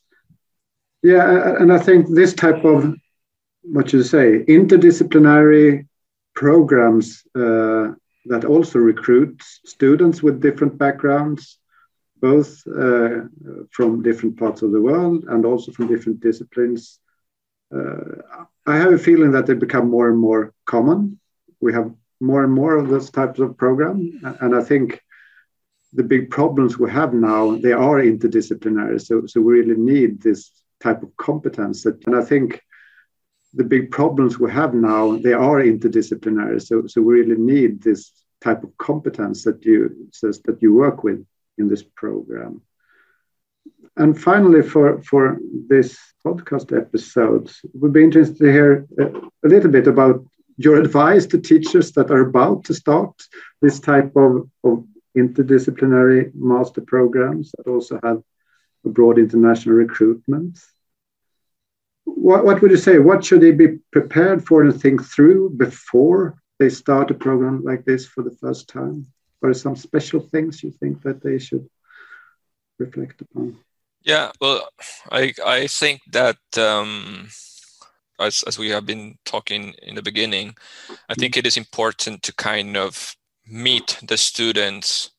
Yeah, 1.02 1.56
and 1.58 1.72
I 1.72 1.78
think 1.78 2.08
this 2.08 2.34
type 2.34 2.64
of 2.64 2.94
what 3.62 3.92
you 3.92 4.02
say, 4.02 4.44
interdisciplinary 4.44 5.86
programs 6.34 7.24
uh, 7.34 7.92
that 8.26 8.44
also 8.44 8.78
recruit 8.78 9.42
students 9.64 10.22
with 10.22 10.40
different 10.40 10.78
backgrounds, 10.78 11.58
both 12.20 12.62
uh, 12.68 13.22
from 13.70 14.02
different 14.02 14.38
parts 14.38 14.62
of 14.62 14.72
the 14.72 14.80
world 14.80 15.24
and 15.28 15.44
also 15.44 15.72
from 15.72 15.88
different 15.88 16.20
disciplines. 16.20 17.00
Uh, 17.74 18.22
I 18.66 18.76
have 18.76 18.92
a 18.92 18.98
feeling 18.98 19.32
that 19.32 19.46
they 19.46 19.54
become 19.54 19.90
more 19.90 20.08
and 20.08 20.18
more 20.18 20.52
common. 20.66 21.18
We 21.60 21.72
have 21.72 21.92
more 22.20 22.44
and 22.44 22.52
more 22.52 22.76
of 22.76 22.88
those 22.88 23.10
types 23.10 23.40
of 23.40 23.56
programs, 23.56 24.22
and 24.40 24.54
I 24.54 24.62
think 24.62 25.02
the 25.92 26.02
big 26.02 26.30
problems 26.30 26.78
we 26.78 26.90
have 26.90 27.12
now 27.12 27.56
they 27.56 27.72
are 27.72 28.00
interdisciplinary. 28.00 29.00
So, 29.00 29.26
so 29.26 29.40
we 29.40 29.60
really 29.60 29.76
need 29.76 30.22
this 30.22 30.50
type 30.80 31.02
of 31.02 31.16
competence. 31.16 31.84
That, 31.84 32.04
and 32.06 32.16
I 32.16 32.22
think 32.22 32.60
the 33.54 33.64
big 33.64 33.90
problems 33.90 34.38
we 34.38 34.50
have 34.50 34.74
now 34.74 35.16
they 35.16 35.32
are 35.32 35.60
interdisciplinary 35.60 36.60
so 36.60 36.86
so 36.86 37.00
we 37.00 37.20
really 37.20 37.36
need 37.36 37.82
this 37.82 38.10
type 38.40 38.62
of 38.62 38.76
competence 38.78 39.44
that 39.44 39.64
you 39.64 40.08
says 40.12 40.40
that 40.42 40.60
you 40.62 40.74
work 40.74 41.04
with 41.04 41.24
in 41.58 41.68
this 41.68 41.82
program 41.82 42.62
and 43.96 44.20
finally 44.20 44.62
for 44.62 45.02
for 45.02 45.38
this 45.68 45.98
podcast 46.24 46.76
episode 46.76 47.48
it 47.48 47.70
would 47.74 47.92
be 47.92 48.04
interesting 48.04 48.36
to 48.36 48.52
hear 48.52 48.86
a, 48.98 49.06
a 49.44 49.48
little 49.48 49.70
bit 49.70 49.86
about 49.86 50.24
your 50.56 50.76
advice 50.76 51.26
to 51.26 51.38
teachers 51.38 51.92
that 51.92 52.10
are 52.10 52.28
about 52.28 52.64
to 52.64 52.74
start 52.74 53.12
this 53.60 53.80
type 53.80 54.14
of, 54.16 54.48
of 54.64 54.84
interdisciplinary 55.16 56.34
master 56.34 56.80
programs 56.80 57.52
that 57.56 57.70
also 57.70 58.00
have 58.02 58.22
a 58.84 58.88
broad 58.88 59.18
international 59.18 59.74
recruitment 59.74 60.58
what, 62.04 62.44
what 62.44 62.60
would 62.62 62.70
you 62.70 62.76
say? 62.76 62.98
What 62.98 63.24
should 63.24 63.40
they 63.40 63.52
be 63.52 63.78
prepared 63.90 64.46
for 64.46 64.62
and 64.62 64.80
think 64.80 65.04
through 65.04 65.50
before 65.50 66.36
they 66.58 66.68
start 66.68 67.10
a 67.10 67.14
program 67.14 67.64
like 67.64 67.84
this 67.84 68.06
for 68.06 68.22
the 68.22 68.36
first 68.40 68.68
time? 68.68 69.06
What 69.40 69.50
are 69.50 69.54
some 69.54 69.76
special 69.76 70.20
things 70.20 70.62
you 70.62 70.70
think 70.70 71.02
that 71.02 71.22
they 71.22 71.38
should 71.38 71.68
reflect 72.78 73.20
upon? 73.20 73.58
Yeah, 74.02 74.32
well, 74.40 74.68
I 75.10 75.32
I 75.44 75.66
think 75.68 76.00
that 76.12 76.38
um, 76.56 77.28
as 78.18 78.44
as 78.46 78.58
we 78.58 78.70
have 78.70 78.84
been 78.84 79.18
talking 79.24 79.74
in 79.82 79.94
the 79.94 80.02
beginning, 80.02 80.56
I 81.08 81.14
think 81.14 81.36
it 81.36 81.46
is 81.46 81.56
important 81.56 82.22
to 82.24 82.34
kind 82.34 82.76
of 82.76 83.16
meet 83.46 83.98
the 84.02 84.16
students 84.16 85.10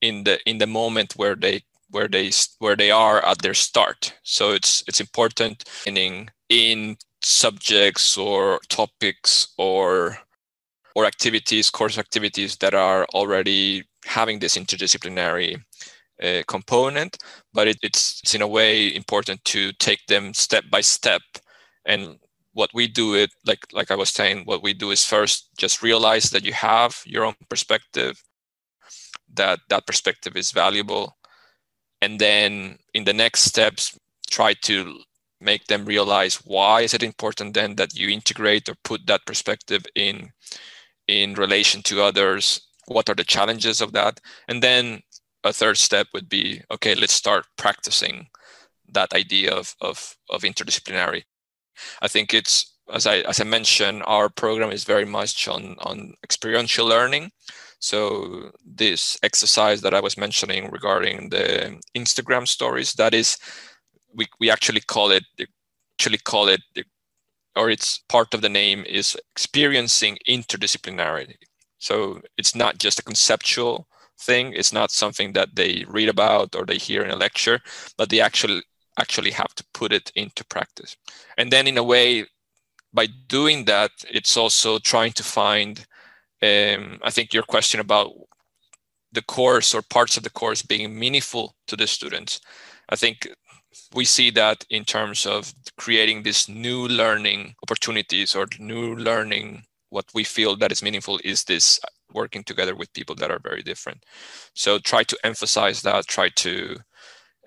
in 0.00 0.24
the 0.24 0.38
in 0.46 0.58
the 0.58 0.66
moment 0.66 1.14
where 1.16 1.34
they 1.34 1.62
where 1.90 2.08
they 2.08 2.30
where 2.58 2.76
they 2.76 2.90
are 2.90 3.24
at 3.24 3.42
their 3.42 3.54
start. 3.54 4.14
So 4.22 4.52
it's 4.52 4.82
it's 4.86 5.00
important 5.00 5.64
in 5.86 6.30
in 6.48 6.96
subjects 7.22 8.16
or 8.16 8.60
topics 8.68 9.48
or 9.58 10.18
or 10.94 11.04
activities, 11.06 11.70
course 11.70 11.98
activities 11.98 12.56
that 12.56 12.74
are 12.74 13.04
already 13.14 13.84
having 14.04 14.38
this 14.38 14.56
interdisciplinary 14.56 15.62
uh, 16.22 16.42
component, 16.48 17.18
but 17.52 17.68
it, 17.68 17.78
it's, 17.82 18.20
it's 18.22 18.34
in 18.34 18.42
a 18.42 18.48
way 18.48 18.94
important 18.94 19.44
to 19.44 19.72
take 19.74 20.04
them 20.06 20.34
step 20.34 20.64
by 20.70 20.80
step. 20.80 21.22
And 21.86 22.18
what 22.52 22.70
we 22.74 22.88
do 22.88 23.14
it 23.14 23.30
like 23.46 23.66
like 23.72 23.90
I 23.90 23.96
was 23.96 24.10
saying, 24.10 24.44
what 24.44 24.62
we 24.62 24.72
do 24.74 24.90
is 24.90 25.04
first 25.06 25.50
just 25.58 25.82
realize 25.82 26.30
that 26.30 26.44
you 26.44 26.52
have 26.52 27.02
your 27.06 27.24
own 27.24 27.34
perspective, 27.48 28.22
that 29.34 29.60
that 29.68 29.86
perspective 29.86 30.36
is 30.36 30.52
valuable, 30.52 31.16
and 32.02 32.18
then 32.18 32.78
in 32.94 33.04
the 33.04 33.12
next 33.12 33.42
steps 33.42 33.98
try 34.30 34.54
to 34.54 34.98
make 35.40 35.66
them 35.66 35.84
realize 35.84 36.36
why 36.44 36.82
is 36.82 36.94
it 36.94 37.02
important 37.02 37.54
then 37.54 37.76
that 37.76 37.98
you 37.98 38.08
integrate 38.08 38.68
or 38.68 38.74
put 38.84 39.06
that 39.06 39.24
perspective 39.26 39.84
in 39.94 40.30
in 41.08 41.34
relation 41.34 41.82
to 41.82 42.02
others 42.02 42.60
what 42.86 43.08
are 43.08 43.14
the 43.14 43.24
challenges 43.24 43.80
of 43.80 43.92
that 43.92 44.20
and 44.48 44.62
then 44.62 45.00
a 45.44 45.52
third 45.52 45.78
step 45.78 46.06
would 46.12 46.28
be 46.28 46.60
okay 46.70 46.94
let's 46.94 47.12
start 47.12 47.46
practicing 47.56 48.28
that 48.88 49.12
idea 49.14 49.52
of 49.54 49.74
of, 49.80 50.16
of 50.28 50.42
interdisciplinary 50.42 51.22
i 52.02 52.08
think 52.08 52.34
it's 52.34 52.74
as 52.92 53.06
i 53.06 53.18
as 53.20 53.40
i 53.40 53.44
mentioned 53.44 54.02
our 54.06 54.28
program 54.28 54.70
is 54.70 54.84
very 54.84 55.04
much 55.04 55.48
on 55.48 55.76
on 55.80 56.14
experiential 56.22 56.86
learning 56.86 57.30
so 57.80 58.52
this 58.62 59.16
exercise 59.22 59.80
that 59.80 59.94
I 59.94 60.00
was 60.00 60.18
mentioning 60.18 60.70
regarding 60.70 61.30
the 61.30 61.80
Instagram 61.96 62.46
stories, 62.46 62.92
that 62.94 63.14
is, 63.14 63.38
we, 64.14 64.26
we 64.38 64.50
actually 64.50 64.80
call 64.80 65.10
it 65.10 65.24
actually 65.94 66.18
call 66.18 66.48
it 66.48 66.60
or 67.56 67.70
it's 67.70 67.98
part 68.08 68.34
of 68.34 68.42
the 68.42 68.48
name 68.48 68.84
is 68.86 69.16
experiencing 69.32 70.18
interdisciplinarity. 70.28 71.36
So 71.78 72.20
it's 72.36 72.54
not 72.54 72.78
just 72.78 72.98
a 72.98 73.02
conceptual 73.02 73.86
thing. 74.18 74.52
It's 74.52 74.72
not 74.72 74.90
something 74.90 75.32
that 75.32 75.56
they 75.56 75.84
read 75.88 76.08
about 76.08 76.54
or 76.54 76.64
they 76.66 76.76
hear 76.76 77.02
in 77.02 77.10
a 77.10 77.16
lecture, 77.16 77.60
but 77.96 78.10
they 78.10 78.20
actually 78.20 78.62
actually 79.00 79.32
have 79.32 79.54
to 79.54 79.64
put 79.74 79.92
it 79.92 80.12
into 80.14 80.44
practice. 80.44 80.96
And 81.38 81.50
then 81.50 81.66
in 81.66 81.78
a 81.78 81.82
way, 81.82 82.26
by 82.92 83.06
doing 83.28 83.64
that, 83.66 83.92
it's 84.10 84.36
also 84.36 84.78
trying 84.78 85.12
to 85.12 85.22
find 85.22 85.86
um, 86.42 86.98
I 87.02 87.10
think 87.10 87.34
your 87.34 87.42
question 87.42 87.80
about 87.80 88.12
the 89.12 89.22
course 89.22 89.74
or 89.74 89.82
parts 89.82 90.16
of 90.16 90.22
the 90.22 90.30
course 90.30 90.62
being 90.62 90.98
meaningful 90.98 91.54
to 91.66 91.76
the 91.76 91.86
students, 91.86 92.40
I 92.88 92.96
think 92.96 93.28
we 93.94 94.04
see 94.04 94.30
that 94.30 94.64
in 94.70 94.84
terms 94.84 95.26
of 95.26 95.52
creating 95.76 96.22
these 96.22 96.48
new 96.48 96.88
learning 96.88 97.54
opportunities 97.62 98.34
or 98.34 98.46
new 98.58 98.94
learning. 98.96 99.64
What 99.90 100.06
we 100.14 100.24
feel 100.24 100.56
that 100.56 100.72
is 100.72 100.82
meaningful 100.82 101.20
is 101.24 101.44
this 101.44 101.80
working 102.12 102.44
together 102.44 102.76
with 102.76 102.92
people 102.92 103.16
that 103.16 103.30
are 103.30 103.40
very 103.40 103.62
different. 103.62 104.04
So 104.54 104.78
try 104.78 105.02
to 105.04 105.18
emphasize 105.24 105.82
that. 105.82 106.06
Try 106.06 106.28
to 106.36 106.76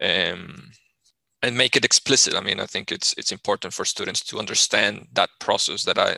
um, 0.01 0.71
and 1.43 1.57
make 1.57 1.75
it 1.75 1.85
explicit. 1.85 2.35
I 2.35 2.41
mean, 2.41 2.59
I 2.59 2.65
think 2.65 2.91
it's 2.91 3.13
it's 3.17 3.31
important 3.31 3.73
for 3.73 3.85
students 3.85 4.21
to 4.21 4.39
understand 4.39 5.07
that 5.13 5.29
process 5.39 5.83
that 5.83 5.99
I 5.99 6.17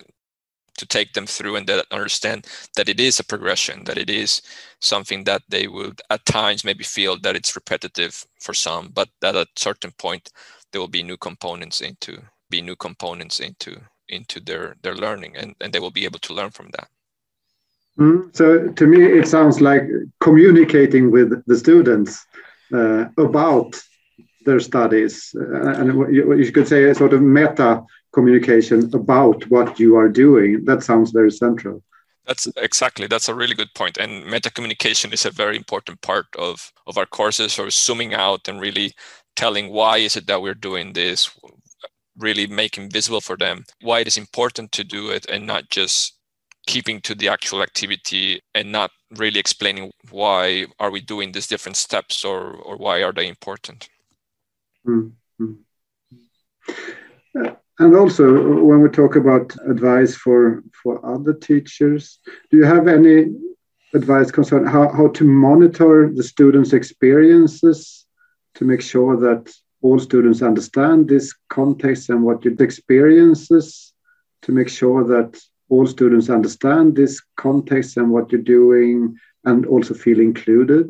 to 0.78 0.86
take 0.86 1.13
them 1.13 1.26
through 1.26 1.55
and 1.55 1.67
that 1.67 1.86
understand 1.91 2.47
that 2.76 2.89
it 2.89 2.99
is 2.99 3.19
a 3.19 3.23
progression, 3.23 3.86
that 3.86 3.97
it 3.97 4.09
is 4.09 4.41
something 4.82 5.23
that 5.23 5.41
they 5.47 5.67
would 5.67 6.01
at 6.09 6.26
times 6.26 6.65
maybe 6.65 6.84
feel 6.84 7.17
that 7.19 7.36
it's 7.36 7.55
repetitive 7.55 8.26
for 8.41 8.53
some, 8.53 8.89
but 8.93 9.09
that 9.21 9.36
at 9.36 9.47
a 9.47 9.59
certain 9.59 9.91
point 9.97 10.30
there 10.71 10.82
will 10.82 10.89
be 10.89 11.03
new 11.03 11.17
components 11.17 11.82
into 11.82 12.21
be 12.49 12.61
new 12.61 12.76
components 12.76 13.39
into 13.39 13.82
into 14.09 14.39
their 14.39 14.76
their 14.84 14.95
learning 14.95 15.36
and, 15.36 15.55
and 15.61 15.73
they 15.73 15.80
will 15.80 15.91
be 15.99 16.05
able 16.05 16.19
to 16.19 16.34
learn 16.34 16.51
from 16.51 16.69
that. 16.71 16.89
Mm, 17.97 18.36
so 18.36 18.67
to 18.67 18.86
me, 18.86 19.01
it 19.19 19.28
sounds 19.28 19.61
like 19.61 19.84
communicating 20.19 21.11
with 21.11 21.30
the 21.47 21.57
students 21.57 22.26
uh, 22.73 23.05
about 23.17 23.82
their 24.46 24.60
studies, 24.60 25.36
uh, 25.38 25.74
and 25.80 26.14
you, 26.14 26.52
could 26.52 26.68
say 26.68 26.86
a 26.86 26.96
sort 26.96 27.14
of 27.14 27.22
meta 27.22 27.84
communication 28.14 28.89
about 28.96 29.46
what 29.50 29.80
you 29.80 29.98
are 29.98 30.08
doing. 30.08 30.64
That 30.66 30.84
sounds 30.84 31.12
very 31.12 31.32
central. 31.32 31.84
That's 32.26 32.48
exactly. 32.58 33.08
That's 33.08 33.30
a 33.30 33.36
really 33.36 33.56
good 33.56 33.74
point. 33.76 33.98
And 33.98 34.26
meta 34.26 34.52
communication 34.52 35.14
is 35.14 35.26
a 35.26 35.32
very 35.32 35.58
important 35.58 36.02
part 36.02 36.26
of 36.38 36.72
of 36.88 36.98
our 36.98 37.06
courses. 37.06 37.60
Or 37.60 37.70
zooming 37.70 38.14
out 38.14 38.48
and 38.48 38.60
really 38.60 38.93
telling 39.36 39.72
why 39.72 39.98
is 39.98 40.16
it 40.16 40.28
that 40.28 40.41
we're 40.41 40.62
doing 40.70 40.93
this, 40.93 41.30
really 42.18 42.48
making 42.48 42.89
visible 42.89 43.22
for 43.22 43.38
them 43.38 43.66
why 43.82 44.00
it 44.00 44.08
is 44.08 44.18
important 44.18 44.72
to 44.72 44.84
do 44.84 45.12
it, 45.12 45.26
and 45.30 45.46
not 45.46 45.70
just 45.70 46.14
keeping 46.68 47.00
to 47.02 47.14
the 47.14 47.30
actual 47.30 47.62
activity 47.62 48.41
and 48.56 48.72
not 48.72 48.91
really 49.18 49.39
explaining 49.39 49.91
why 50.10 50.66
are 50.80 50.89
we 50.89 51.00
doing 51.00 51.32
these 51.32 51.48
different 51.48 51.78
steps 51.78 52.26
or 52.26 52.54
or 52.68 52.76
why 52.78 53.04
are 53.04 53.14
they 53.14 53.28
important 53.28 53.88
mm-hmm. 54.86 55.54
and 57.80 57.96
also 57.96 58.26
when 58.64 58.82
we 58.82 58.90
talk 58.90 59.16
about 59.16 59.56
advice 59.70 60.16
for 60.16 60.64
for 60.82 61.06
other 61.06 61.34
teachers 61.34 62.20
do 62.50 62.58
you 62.58 62.66
have 62.66 62.88
any 62.88 63.32
advice 63.94 64.30
concerning 64.30 64.68
how, 64.68 64.90
how 64.90 65.08
to 65.08 65.24
monitor 65.24 66.12
the 66.14 66.24
students 66.24 66.74
experiences 66.74 68.06
to 68.54 68.66
make 68.66 68.82
sure 68.82 69.18
that 69.18 69.52
all 69.82 70.00
students 70.00 70.42
understand 70.42 71.08
this 71.08 71.34
context 71.50 72.10
and 72.10 72.24
what 72.24 72.44
your 72.44 72.56
experiences 72.60 73.94
to 74.42 74.52
make 74.52 74.70
sure 74.70 75.04
that 75.04 75.40
all 75.70 75.88
students 75.88 76.30
understand 76.30 76.96
this 76.96 77.22
context 77.38 77.98
and 77.98 78.10
what 78.10 78.32
you're 78.32 78.42
doing 78.42 79.16
and 79.46 79.66
also 79.66 79.94
feel 79.94 80.20
included? 80.20 80.88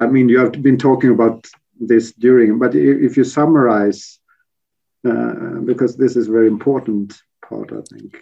I 0.00 0.06
mean, 0.06 0.28
you 0.28 0.38
have 0.38 0.52
been 0.62 0.78
talking 0.78 1.10
about 1.10 1.46
this 1.80 2.12
during, 2.12 2.58
but 2.58 2.74
if 2.74 3.16
you 3.16 3.24
summarize, 3.24 4.18
uh, 5.08 5.60
because 5.64 5.96
this 5.96 6.16
is 6.16 6.26
very 6.26 6.46
important 6.46 7.20
part, 7.48 7.72
I 7.72 7.82
think. 7.92 8.16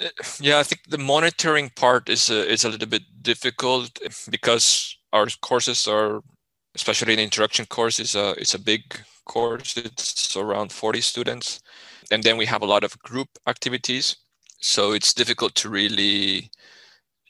Uh, 0.00 0.08
yeah, 0.40 0.58
I 0.58 0.62
think 0.62 0.82
the 0.88 0.98
monitoring 0.98 1.70
part 1.76 2.08
is 2.08 2.30
a, 2.30 2.50
is 2.50 2.64
a 2.64 2.68
little 2.68 2.88
bit 2.88 3.02
difficult 3.22 3.98
because 4.30 4.98
our 5.12 5.26
courses 5.40 5.86
are, 5.86 6.22
especially 6.74 7.14
the 7.14 7.22
introduction 7.22 7.66
course, 7.66 7.98
is 8.00 8.14
a 8.14 8.30
it's 8.38 8.54
a 8.54 8.58
big 8.58 8.82
course. 9.24 9.76
It's 9.76 10.36
around 10.36 10.72
40 10.72 11.00
students, 11.00 11.60
and 12.10 12.22
then 12.22 12.36
we 12.36 12.46
have 12.46 12.62
a 12.62 12.66
lot 12.66 12.84
of 12.84 12.98
group 12.98 13.28
activities 13.46 14.16
so 14.62 14.92
it's 14.92 15.12
difficult 15.12 15.56
to 15.56 15.68
really 15.68 16.50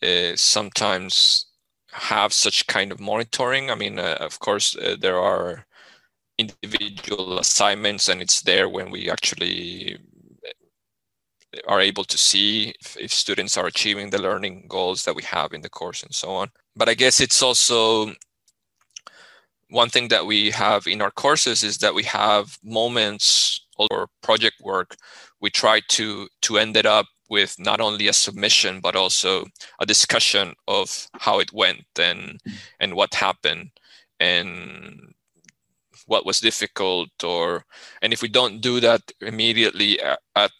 uh, 0.02 0.36
sometimes 0.36 1.46
have 1.92 2.32
such 2.32 2.66
kind 2.66 2.92
of 2.92 3.00
monitoring. 3.00 3.70
I 3.70 3.74
mean 3.74 3.98
uh, 3.98 4.16
of 4.20 4.38
course 4.40 4.76
uh, 4.76 4.96
there 4.98 5.18
are 5.18 5.66
individual 6.38 7.38
assignments 7.38 8.08
and 8.08 8.20
it's 8.22 8.42
there 8.42 8.68
when 8.68 8.90
we 8.90 9.10
actually 9.10 9.98
uh, 10.46 11.60
are 11.68 11.80
able 11.80 12.04
to 12.04 12.18
see 12.18 12.74
if, 12.80 12.96
if, 12.98 13.12
students 13.12 13.56
are 13.56 13.66
achieving 13.66 14.10
the 14.10 14.20
learning 14.20 14.64
goals 14.68 15.04
that 15.04 15.14
we 15.14 15.22
have 15.22 15.52
in 15.52 15.60
the 15.60 15.68
course 15.68 16.02
and 16.02 16.14
so 16.14 16.30
on. 16.30 16.48
But 16.74 16.88
i 16.88 16.94
guess 16.94 17.20
it's 17.20 17.42
also 17.42 18.14
one 19.72 19.88
thing 19.88 20.08
that 20.08 20.26
we 20.26 20.50
have 20.50 20.86
in 20.86 21.00
our 21.00 21.10
courses 21.10 21.62
is 21.62 21.78
that 21.78 21.94
we 21.94 22.02
have 22.04 22.58
moments 22.62 23.66
or 23.78 24.08
project 24.22 24.56
work, 24.62 24.96
we 25.40 25.50
try 25.50 25.80
to 25.88 26.28
to 26.42 26.58
end 26.58 26.76
it 26.76 26.86
up 26.86 27.06
with 27.32 27.56
not 27.58 27.80
only 27.80 28.06
a 28.08 28.20
submission 28.26 28.80
but 28.80 28.94
also 28.94 29.32
a 29.80 29.86
discussion 29.86 30.46
of 30.68 31.08
how 31.24 31.40
it 31.40 31.50
went 31.52 31.88
and 31.98 32.38
and 32.80 32.94
what 32.94 33.14
happened. 33.14 33.70
And 34.20 35.14
what 36.06 36.26
was 36.26 36.40
difficult 36.40 37.24
or 37.24 37.64
and 38.02 38.12
if 38.12 38.20
we 38.22 38.28
don't 38.28 38.60
do 38.60 38.80
that 38.80 39.02
immediately 39.20 39.92
at 40.42 40.52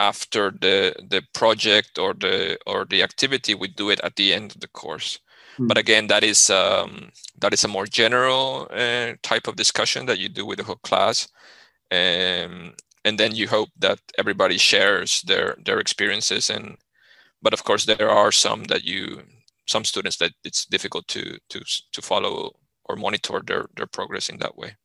after 0.00 0.50
the 0.64 0.94
the 1.12 1.22
project 1.40 1.98
or 1.98 2.14
the 2.14 2.58
or 2.66 2.86
the 2.92 3.02
activity 3.02 3.54
we 3.54 3.68
do 3.68 3.90
it 3.90 4.00
at 4.02 4.16
the 4.16 4.32
end 4.32 4.48
of 4.52 4.60
the 4.60 4.72
course. 4.82 5.18
Mm. 5.58 5.68
but 5.68 5.78
again 5.78 6.06
that 6.06 6.24
is 6.24 6.50
um, 6.50 7.10
that 7.42 7.52
is 7.52 7.64
a 7.64 7.74
more 7.76 7.86
general 7.86 8.66
uh, 8.70 9.12
type 9.22 9.46
of 9.48 9.56
discussion 9.56 10.06
that 10.06 10.18
you 10.18 10.28
do 10.28 10.44
with 10.46 10.58
the 10.58 10.64
whole 10.64 10.82
class. 10.90 11.28
Um, 11.92 12.74
and 13.04 13.18
then 13.18 13.34
you 13.34 13.48
hope 13.48 13.70
that 13.78 14.00
everybody 14.18 14.58
shares 14.58 15.22
their 15.22 15.56
their 15.64 15.80
experiences. 15.80 16.50
And 16.50 16.76
but 17.42 17.52
of 17.52 17.64
course 17.64 17.84
there 17.86 18.10
are 18.10 18.32
some 18.32 18.64
that 18.64 18.84
you 18.84 19.22
some 19.66 19.84
students 19.84 20.16
that 20.16 20.32
it's 20.44 20.66
difficult 20.66 21.06
to 21.08 21.38
to 21.48 21.60
to 21.92 22.02
follow 22.02 22.52
or 22.84 22.96
monitor 22.96 23.40
their 23.46 23.66
their 23.76 23.86
progress 23.86 24.28
in 24.28 24.38
that 24.38 24.56
way. 24.56 24.76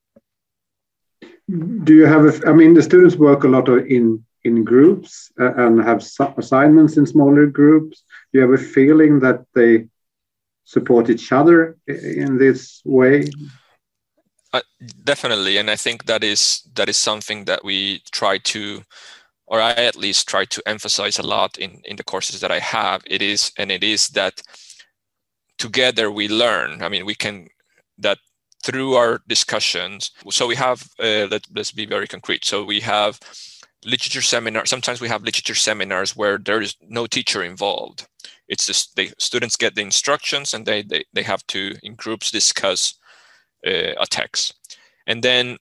Do 1.83 1.93
you 1.93 2.07
have 2.07 2.25
a, 2.25 2.49
i 2.49 2.53
mean 2.53 2.73
the 2.73 2.81
students 2.81 3.15
work 3.15 3.43
a 3.43 3.47
lot 3.47 3.67
in 3.67 4.25
in 4.43 4.63
groups 4.63 5.31
uh, 5.39 5.53
and 5.55 5.81
have 5.83 6.03
assignments 6.37 6.97
in 6.97 7.05
smaller 7.05 7.47
groups. 7.47 8.03
Do 8.31 8.39
you 8.39 8.41
have 8.41 8.59
a 8.59 8.63
feeling 8.63 9.19
that 9.21 9.45
they 9.55 9.87
support 10.65 11.09
each 11.09 11.31
other 11.31 11.77
in 11.87 12.37
this 12.37 12.81
way 12.85 13.25
uh, 14.55 14.61
definitely, 15.03 15.57
and 15.57 15.69
I 15.69 15.75
think 15.75 16.05
that 16.05 16.23
is 16.23 16.61
that 16.75 16.89
is 16.89 16.97
something 16.97 17.45
that 17.45 17.63
we 17.63 18.01
try 18.11 18.37
to, 18.39 18.83
or 19.47 19.61
I 19.61 19.71
at 19.71 19.95
least 19.95 20.27
try 20.27 20.45
to 20.45 20.61
emphasize 20.65 21.19
a 21.19 21.27
lot 21.27 21.57
in 21.57 21.81
in 21.85 21.95
the 21.95 22.03
courses 22.03 22.39
that 22.41 22.51
I 22.51 22.59
have. 22.59 23.01
It 23.05 23.21
is, 23.21 23.51
and 23.57 23.71
it 23.71 23.83
is 23.83 24.09
that 24.09 24.41
together 25.57 26.11
we 26.11 26.27
learn. 26.27 26.81
I 26.81 26.89
mean, 26.89 27.05
we 27.05 27.15
can 27.15 27.47
that 27.97 28.17
through 28.63 28.95
our 28.95 29.21
discussions. 29.27 30.11
So 30.31 30.47
we 30.47 30.55
have 30.55 30.83
uh, 30.99 31.27
let 31.31 31.43
let's 31.55 31.71
be 31.71 31.85
very 31.85 32.07
concrete. 32.07 32.45
So 32.45 32.63
we 32.63 32.79
have 32.81 33.19
literature 33.85 34.23
seminars. 34.23 34.69
Sometimes 34.69 35.01
we 35.01 35.09
have 35.09 35.23
literature 35.23 35.55
seminars 35.55 36.15
where 36.15 36.37
there 36.37 36.61
is 36.61 36.75
no 36.81 37.07
teacher 37.07 37.43
involved. 37.43 38.07
It's 38.47 38.65
just 38.65 38.95
the 38.95 39.11
students 39.19 39.55
get 39.55 39.75
the 39.75 39.81
instructions 39.81 40.53
and 40.53 40.65
they 40.65 40.83
they, 40.83 41.05
they 41.13 41.23
have 41.23 41.45
to 41.47 41.75
in 41.83 41.95
groups 41.95 42.31
discuss 42.31 42.95
uh, 43.65 43.93
a 43.99 44.05
text. 44.09 44.53
And 45.07 45.23
then 45.23 45.57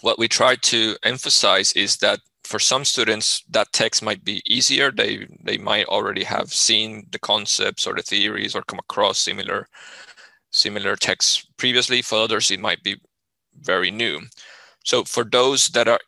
what 0.00 0.18
we 0.18 0.28
try 0.28 0.56
to 0.56 0.96
emphasize 1.02 1.72
is 1.72 1.96
that 1.98 2.20
for 2.44 2.58
some 2.58 2.84
students 2.84 3.42
that 3.50 3.72
text 3.72 4.02
might 4.02 4.22
be 4.22 4.42
easier. 4.46 4.90
They 4.90 5.26
they 5.42 5.56
might 5.58 5.86
already 5.86 6.24
have 6.24 6.52
seen 6.52 7.06
the 7.10 7.18
concepts 7.18 7.86
or 7.86 7.94
the 7.94 8.02
theories 8.02 8.54
or 8.54 8.62
come 8.62 8.78
across 8.78 9.18
similar 9.18 9.66
similar 10.50 10.96
texts 10.96 11.46
previously. 11.56 12.02
For 12.02 12.18
others 12.18 12.50
it 12.50 12.60
might 12.60 12.82
be 12.82 12.96
very 13.60 13.90
new. 13.90 14.20
So 14.84 15.04
for 15.04 15.24
those 15.24 15.68
that 15.68 15.88
are 15.88 16.00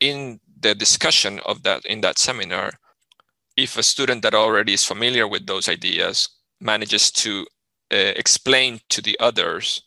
in 0.00 0.40
the 0.60 0.74
discussion 0.74 1.40
of 1.46 1.62
that 1.62 1.84
in 1.86 2.00
that 2.00 2.18
seminar 2.18 2.72
if 3.56 3.78
a 3.78 3.82
student 3.82 4.22
that 4.22 4.34
already 4.34 4.72
is 4.74 4.84
familiar 4.84 5.28
with 5.28 5.46
those 5.46 5.68
ideas 5.68 6.28
manages 6.60 7.12
to 7.12 7.46
uh, 7.92 8.12
explain 8.16 8.80
to 8.88 9.00
the 9.00 9.16
others 9.20 9.82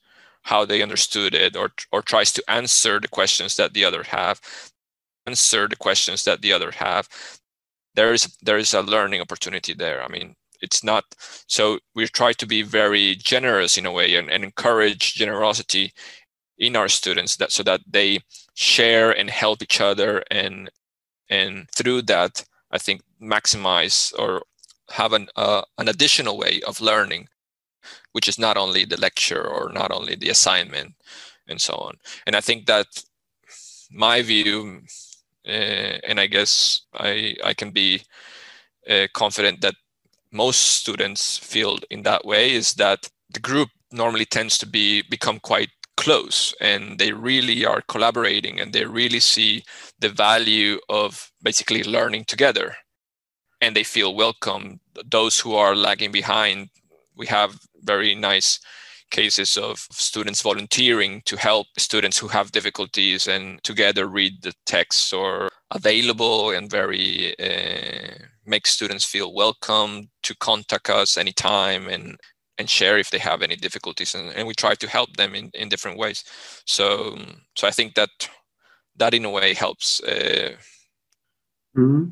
how 0.48 0.66
they 0.66 0.82
understood 0.82 1.34
it 1.36 1.56
or 1.56 1.70
or 1.92 2.02
tries 2.02 2.32
to 2.34 2.44
answer 2.48 3.00
the 3.00 3.08
questions 3.08 3.56
that 3.58 3.74
the 3.74 3.86
other 3.86 4.04
have 4.04 4.42
answer 5.28 5.68
the 5.68 5.76
questions 5.76 6.24
that 6.24 6.42
the 6.42 6.54
other 6.54 6.72
have. 6.72 7.08
There 7.96 8.14
is 8.14 8.36
there 8.42 8.58
is 8.58 8.74
a 8.74 8.82
learning 8.82 9.22
opportunity 9.22 9.74
there. 9.74 10.02
I 10.04 10.08
mean 10.08 10.36
it's 10.62 10.84
not 10.84 11.04
so 11.48 11.80
we 11.96 12.08
try 12.08 12.34
to 12.34 12.48
be 12.48 12.62
very 12.64 13.16
generous 13.16 13.78
in 13.78 13.86
a 13.86 13.92
way 13.92 14.16
and, 14.16 14.32
and 14.32 14.44
encourage 14.44 15.14
generosity 15.16 15.94
in 16.58 16.76
our 16.76 16.88
students 16.88 17.36
that 17.38 17.52
so 17.52 17.64
that 17.64 17.82
they 17.88 18.20
share 18.56 19.12
and 19.12 19.30
help 19.30 19.62
each 19.62 19.80
other 19.82 20.24
and 20.32 20.70
and 21.30 21.70
through 21.76 22.02
that 22.02 22.44
i 22.72 22.78
think 22.80 23.02
maximize 23.22 24.12
or 24.18 24.42
have 24.90 25.14
an 25.14 25.28
uh, 25.36 25.62
an 25.78 25.88
additional 25.88 26.38
way 26.38 26.60
of 26.68 26.82
learning 26.82 27.28
which 28.18 28.28
is 28.28 28.40
not 28.40 28.58
only 28.58 28.84
the 28.84 29.00
lecture 29.00 29.48
or 29.48 29.72
not 29.72 29.92
only 29.92 30.16
the 30.16 30.30
assignment 30.30 30.96
and 31.48 31.62
so 31.62 31.76
on. 31.76 31.94
And 32.26 32.36
I 32.36 32.42
think 32.42 32.66
that 32.66 32.88
my 33.92 34.24
view, 34.24 34.82
uh, 35.48 36.00
and 36.10 36.20
I 36.20 36.26
guess 36.26 36.82
I, 36.96 37.36
I 37.44 37.54
can 37.54 37.70
be 37.70 38.02
uh, 38.90 39.06
confident 39.14 39.62
that 39.62 39.76
most 40.32 40.62
students 40.80 41.38
feel 41.38 41.78
in 41.92 42.02
that 42.10 42.26
way, 42.26 42.56
is 42.56 42.74
that 42.74 43.08
the 43.30 43.40
group 43.40 43.70
normally 43.92 44.26
tends 44.26 44.58
to 44.58 44.66
be 44.66 45.04
become 45.04 45.40
quite 45.40 45.70
close 45.96 46.56
and 46.60 46.98
they 46.98 47.12
really 47.12 47.68
are 47.68 47.84
collaborating 47.88 48.60
and 48.60 48.74
they 48.74 48.86
really 48.86 49.20
see 49.20 49.64
the 50.00 50.10
value 50.10 50.80
of 50.90 51.32
basically 51.44 51.84
learning 51.84 52.26
together 52.26 52.76
and 53.62 53.76
they 53.76 53.84
feel 53.84 54.16
welcome 54.16 54.80
those 55.12 55.40
who 55.40 55.54
are 55.56 55.76
lagging 55.76 56.12
behind 56.12 56.70
we 57.18 57.26
have 57.26 57.60
very 57.88 58.14
nice 58.16 58.60
cases 59.10 59.58
of 59.58 59.80
students 59.92 60.42
volunteering 60.42 61.22
to 61.26 61.38
help 61.38 61.68
students 61.78 62.18
who 62.18 62.28
have 62.28 62.52
difficulties 62.52 63.28
and 63.28 63.64
together 63.64 64.08
read 64.08 64.34
the 64.42 64.54
texts 64.66 65.14
or 65.14 65.50
available 65.72 66.52
and 66.52 66.70
very 66.70 67.34
uh, 67.40 68.16
make 68.46 68.68
students 68.68 69.06
feel 69.06 69.34
welcome 69.34 70.10
to 70.24 70.36
contact 70.36 70.90
us 70.90 71.18
anytime 71.18 71.88
and 71.88 72.18
and 72.60 72.70
share 72.70 72.98
if 72.98 73.12
they 73.12 73.20
have 73.20 73.44
any 73.44 73.56
difficulties 73.56 74.16
and, 74.16 74.32
and 74.32 74.48
we 74.48 74.54
try 74.54 74.74
to 74.74 74.90
help 74.90 75.16
them 75.16 75.36
in, 75.36 75.52
in 75.54 75.70
different 75.70 75.98
ways. 75.98 76.24
So 76.66 77.18
so 77.56 77.68
i 77.68 77.72
think 77.72 77.96
that 77.96 78.10
that 78.98 79.14
in 79.14 79.26
a 79.26 79.30
way 79.30 79.54
helps 79.54 80.02
uh, 80.04 80.56
mm-hmm. 81.78 82.06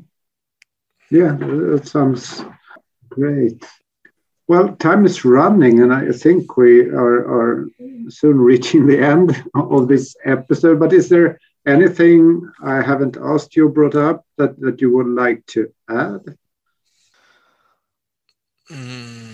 yeah 1.10 1.32
that 1.72 1.86
sounds 1.86 2.44
great 3.08 3.62
well 4.48 4.74
time 4.76 5.04
is 5.04 5.24
running 5.24 5.80
and 5.80 5.92
i 5.92 6.10
think 6.12 6.56
we 6.56 6.82
are, 6.88 7.18
are 7.38 7.68
soon 8.08 8.40
reaching 8.40 8.86
the 8.86 8.98
end 8.98 9.44
of 9.54 9.88
this 9.88 10.16
episode 10.24 10.78
but 10.78 10.92
is 10.92 11.08
there 11.08 11.38
anything 11.66 12.48
i 12.62 12.80
haven't 12.80 13.16
asked 13.16 13.56
you 13.56 13.68
brought 13.68 13.96
up 13.96 14.24
that, 14.36 14.58
that 14.60 14.80
you 14.80 14.94
would 14.94 15.08
like 15.08 15.44
to 15.46 15.72
add 15.88 16.22
mm. 18.70 19.26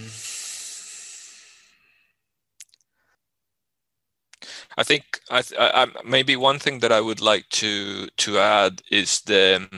I 4.76 4.84
think 4.84 5.20
I, 5.30 5.42
I, 5.58 5.86
maybe 6.04 6.34
one 6.36 6.58
thing 6.58 6.78
that 6.78 6.92
I 6.92 7.00
would 7.00 7.20
like 7.20 7.48
to 7.50 8.08
to 8.16 8.38
add 8.38 8.82
is 8.90 9.20
the 9.20 9.68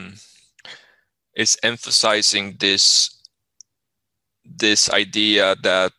is 1.35 1.57
emphasizing 1.63 2.55
this 2.59 3.14
this 4.45 4.89
idea 4.89 5.55
that 5.63 5.93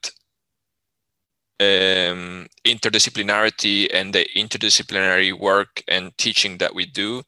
um, 1.60 2.46
interdisciplinarity 2.64 3.88
and 3.92 4.14
the 4.14 4.26
interdisciplinary 4.36 5.38
work 5.38 5.82
and 5.88 6.16
teaching 6.18 6.58
that 6.58 6.74
we 6.74 6.86
do, 6.86 7.22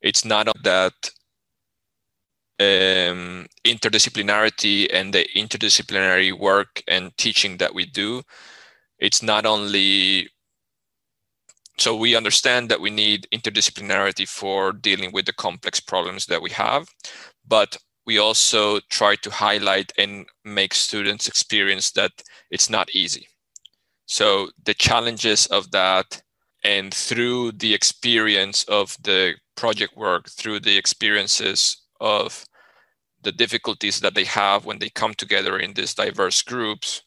it's 0.00 0.24
not 0.24 0.46
that 0.62 0.94
um, 2.60 3.46
interdisciplinarity 3.64 4.88
and 4.92 5.12
the 5.12 5.26
interdisciplinary 5.36 6.38
work 6.38 6.82
and 6.88 7.16
teaching 7.16 7.56
that 7.58 7.74
we 7.74 7.84
do, 7.84 8.22
it's 8.98 9.22
not 9.22 9.46
only 9.46 10.28
so 11.78 11.94
we 11.94 12.16
understand 12.16 12.68
that 12.68 12.80
we 12.80 12.90
need 12.90 13.28
interdisciplinarity 13.32 14.28
for 14.28 14.72
dealing 14.72 15.12
with 15.12 15.26
the 15.26 15.32
complex 15.32 15.78
problems 15.80 16.26
that 16.26 16.42
we 16.42 16.50
have 16.50 16.88
but 17.46 17.76
we 18.08 18.16
also 18.16 18.80
try 18.88 19.14
to 19.16 19.30
highlight 19.30 19.92
and 19.98 20.24
make 20.42 20.72
students 20.72 21.28
experience 21.28 21.90
that 21.90 22.10
it's 22.50 22.70
not 22.70 22.88
easy. 22.94 23.28
So 24.06 24.48
the 24.64 24.72
challenges 24.72 25.44
of 25.48 25.70
that 25.72 26.22
and 26.64 26.94
through 26.94 27.52
the 27.52 27.74
experience 27.74 28.64
of 28.64 28.96
the 29.02 29.34
project 29.56 29.94
work 29.94 30.30
through 30.30 30.60
the 30.60 30.78
experiences 30.78 31.82
of 32.00 32.46
the 33.20 33.32
difficulties 33.32 34.00
that 34.00 34.14
they 34.14 34.24
have 34.24 34.64
when 34.64 34.78
they 34.78 34.88
come 34.88 35.12
together 35.12 35.58
in 35.58 35.74
these 35.74 35.92
diverse 35.92 36.40
groups. 36.40 37.02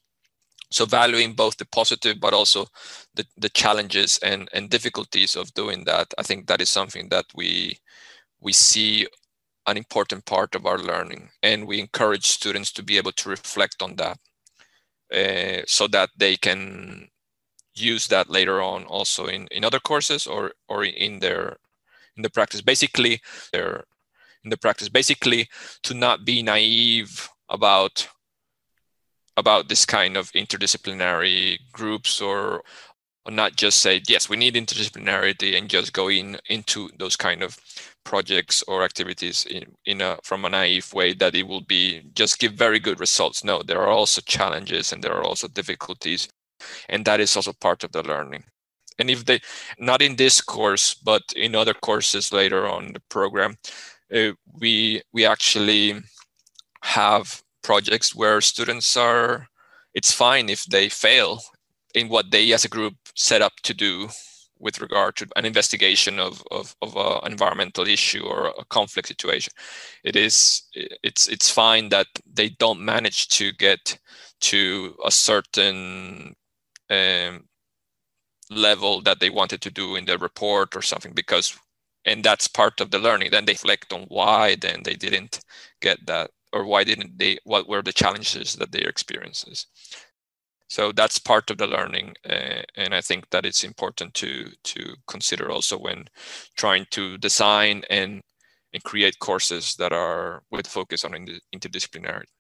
So 0.70 0.86
valuing 0.86 1.34
both 1.34 1.58
the 1.58 1.66
positive 1.66 2.20
but 2.20 2.36
also 2.36 2.68
the, 3.16 3.26
the 3.38 3.50
challenges 3.50 4.20
and, 4.22 4.50
and 4.54 4.70
difficulties 4.70 5.36
of 5.36 5.54
doing 5.54 5.84
that 5.86 6.14
i 6.18 6.24
think 6.24 6.48
that 6.48 6.62
is 6.62 6.70
something 6.70 7.10
that 7.10 7.26
we 7.36 7.78
we 8.40 8.54
see 8.54 9.08
an 9.72 9.78
important 9.78 10.26
part 10.26 10.54
of 10.56 10.66
our 10.66 10.78
learning 10.78 11.30
and 11.42 11.66
we 11.66 11.80
encourage 11.80 12.26
students 12.26 12.72
to 12.72 12.84
be 12.84 12.98
able 12.98 13.12
to 13.14 13.30
reflect 13.30 13.82
on 13.82 13.96
that 13.96 14.18
uh, 15.14 15.62
so 15.66 15.88
that 15.88 16.10
they 16.18 16.38
can 16.38 17.08
use 17.74 18.08
that 18.08 18.30
later 18.30 18.62
on 18.62 18.84
also 18.86 19.28
in, 19.28 19.48
in 19.52 19.64
other 19.64 19.80
courses 19.80 20.28
or 20.28 20.52
or 20.68 20.84
in 20.84 21.20
their 21.20 21.58
in 22.16 22.24
the 22.24 22.30
practice. 22.30 22.62
Basically 22.62 23.22
their 23.52 23.84
in 24.44 24.50
the 24.50 24.58
practice. 24.58 24.90
Basically 24.90 25.48
to 25.84 25.94
not 25.94 26.26
be 26.26 26.42
naive 26.42 27.30
about 27.50 28.08
about 29.38 29.70
this 29.70 29.86
kind 29.86 30.18
of 30.18 30.32
interdisciplinary 30.34 31.58
groups 31.72 32.22
or, 32.22 32.62
or 33.26 33.32
not 33.32 33.56
just 33.56 33.82
say 33.82 34.02
yes 34.08 34.30
we 34.30 34.36
need 34.36 34.56
interdisciplinarity 34.56 35.58
and 35.58 35.70
just 35.70 35.94
go 35.94 36.10
in 36.10 36.38
into 36.50 36.90
those 37.00 37.16
kind 37.16 37.42
of 37.42 37.58
projects 38.04 38.64
or 38.68 38.84
activities 38.84 39.46
in, 39.46 39.64
in 39.86 40.02
a 40.02 40.18
from 40.24 40.46
a 40.46 40.50
naive 40.50 40.94
way 40.94 41.14
that 41.14 41.36
it 41.36 41.48
will 41.48 41.62
be 41.62 42.02
just 42.14 42.40
give 42.40 42.54
very 42.54 42.80
good 42.80 43.00
results. 43.00 43.44
No 43.44 43.62
there 43.64 43.82
are 43.82 43.90
also 43.90 44.22
challenges 44.22 44.92
and 44.92 45.04
there 45.04 45.14
are 45.14 45.24
also 45.24 45.48
difficulties 45.48 46.28
and 46.90 47.06
that 47.06 47.20
is 47.20 47.36
also 47.36 47.54
part 47.54 47.84
of 47.84 47.92
the 47.92 48.04
learning. 48.04 48.44
And 49.00 49.10
if 49.10 49.26
they 49.26 49.40
not 49.80 50.02
in 50.02 50.16
this 50.16 50.42
course 50.42 50.94
but 50.94 51.24
in 51.36 51.56
other 51.56 51.74
courses 51.74 52.34
later 52.34 52.68
on 52.68 52.94
the 52.94 53.02
program 53.10 53.58
uh, 54.14 54.32
we 54.60 55.02
we 55.14 55.26
actually 55.26 55.96
have 56.84 57.42
projects 57.64 58.16
where 58.16 58.42
students 58.42 58.98
are 58.98 59.48
it's 59.94 60.12
fine 60.12 60.50
if 60.50 60.66
they 60.66 60.90
fail 60.90 61.42
in 61.94 62.10
what 62.10 62.32
they 62.32 62.52
as 62.54 62.66
a 62.66 62.70
group 62.70 62.96
set 63.16 63.42
up 63.42 63.54
to 63.64 63.74
do 63.74 64.10
with 64.62 64.80
regard 64.80 65.16
to 65.18 65.28
an 65.36 65.46
investigation 65.46 66.20
of, 66.20 66.44
of, 66.52 66.76
of 66.82 66.96
an 66.96 67.32
environmental 67.32 67.88
issue 67.88 68.24
or 68.24 68.54
a 68.58 68.66
conflict 68.66 69.08
situation. 69.08 69.52
It 70.04 70.16
is 70.16 70.64
it's 70.74 71.28
it's 71.28 71.50
fine 71.50 71.90
that 71.90 72.08
they 72.32 72.50
don't 72.50 72.80
manage 72.82 73.28
to 73.30 73.52
get 73.54 73.98
to 74.42 74.96
a 75.06 75.12
certain 75.12 76.36
um, 76.90 77.44
level 78.50 79.02
that 79.02 79.20
they 79.20 79.30
wanted 79.30 79.62
to 79.62 79.72
do 79.72 79.96
in 79.96 80.06
the 80.06 80.18
report 80.18 80.76
or 80.76 80.82
something 80.82 81.14
because 81.14 81.58
and 82.06 82.24
that's 82.24 82.48
part 82.48 82.82
of 82.82 82.90
the 82.92 83.00
learning. 83.00 83.30
Then 83.32 83.46
they 83.46 83.54
reflect 83.54 83.94
on 83.94 84.06
why 84.10 84.56
then 84.56 84.82
they 84.84 84.96
didn't 84.96 85.40
get 85.82 86.06
that 86.08 86.32
or 86.54 86.66
why 86.66 86.84
didn't 86.84 87.18
they 87.18 87.38
what 87.44 87.68
were 87.68 87.82
the 87.82 87.94
challenges 87.94 88.54
that 88.56 88.72
they 88.72 88.80
experiences 88.82 89.68
so 90.72 90.94
that's 90.94 91.20
part 91.20 91.52
of 91.52 91.58
the 91.58 91.68
learning 91.68 92.16
uh, 92.30 92.62
and 92.78 92.96
i 92.96 93.02
think 93.02 93.30
that 93.30 93.46
it's 93.46 93.64
important 93.64 94.14
to 94.14 94.50
to 94.64 94.96
consider 95.06 95.52
also 95.52 95.78
when 95.78 96.06
trying 96.56 96.86
to 96.92 97.18
design 97.18 97.84
and 97.90 98.22
and 98.74 98.84
create 98.84 99.20
courses 99.20 99.76
that 99.76 99.92
are 99.92 100.44
with 100.50 100.66
focus 100.66 101.04
on 101.04 101.12
interdisciplinarity 101.54 102.32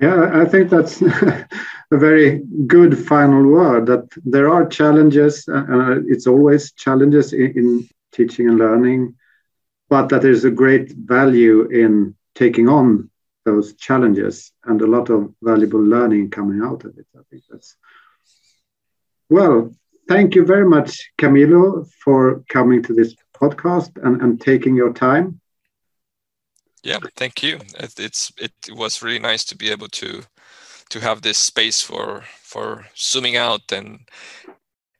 yeah 0.00 0.30
i 0.42 0.44
think 0.44 0.70
that's 0.70 1.02
a 1.96 1.98
very 1.98 2.40
good 2.66 2.96
final 2.96 3.44
word 3.44 3.86
that 3.86 4.06
there 4.24 4.48
are 4.48 4.64
challenges 4.66 5.48
uh, 5.48 5.96
it's 6.06 6.28
always 6.28 6.72
challenges 6.72 7.32
in, 7.32 7.50
in 7.60 7.88
teaching 8.12 8.48
and 8.48 8.58
learning 8.58 9.14
but 9.90 10.08
that 10.08 10.22
there's 10.22 10.44
a 10.44 10.58
great 10.62 10.92
value 10.92 11.68
in 11.70 12.14
taking 12.34 12.68
on 12.68 13.10
those 13.44 13.74
challenges 13.74 14.52
and 14.64 14.80
a 14.80 14.86
lot 14.86 15.10
of 15.10 15.32
valuable 15.42 15.82
learning 15.82 16.30
coming 16.30 16.62
out 16.62 16.84
of 16.84 16.96
it. 16.98 17.06
I 17.16 17.20
think 17.30 17.42
that's 17.50 17.76
well. 19.28 19.72
Thank 20.08 20.34
you 20.34 20.44
very 20.44 20.68
much, 20.68 21.12
Camilo, 21.16 21.88
for 22.04 22.42
coming 22.48 22.82
to 22.82 22.92
this 22.92 23.14
podcast 23.40 23.90
and, 24.04 24.20
and 24.20 24.40
taking 24.40 24.74
your 24.74 24.92
time. 24.92 25.40
Yeah, 26.82 26.98
thank 27.16 27.42
you. 27.42 27.60
It's 27.78 28.32
it 28.36 28.52
was 28.70 29.02
really 29.02 29.20
nice 29.20 29.44
to 29.44 29.56
be 29.56 29.70
able 29.70 29.88
to 29.88 30.24
to 30.90 31.00
have 31.00 31.22
this 31.22 31.38
space 31.38 31.80
for 31.80 32.24
for 32.42 32.86
zooming 32.96 33.36
out 33.36 33.70
and 33.72 34.00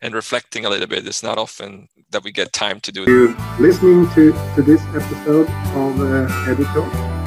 and 0.00 0.14
reflecting 0.14 0.64
a 0.64 0.70
little 0.70 0.86
bit. 0.86 1.06
It's 1.06 1.22
not 1.22 1.38
often 1.38 1.88
that 2.10 2.22
we 2.24 2.32
get 2.32 2.52
time 2.52 2.80
to 2.80 2.92
do. 2.92 3.04
You 3.04 3.36
listening 3.58 4.08
to, 4.10 4.32
to 4.54 4.62
this 4.62 4.82
episode 4.94 5.48
of 5.74 6.00
uh, 6.00 6.50
Editor. 6.50 7.21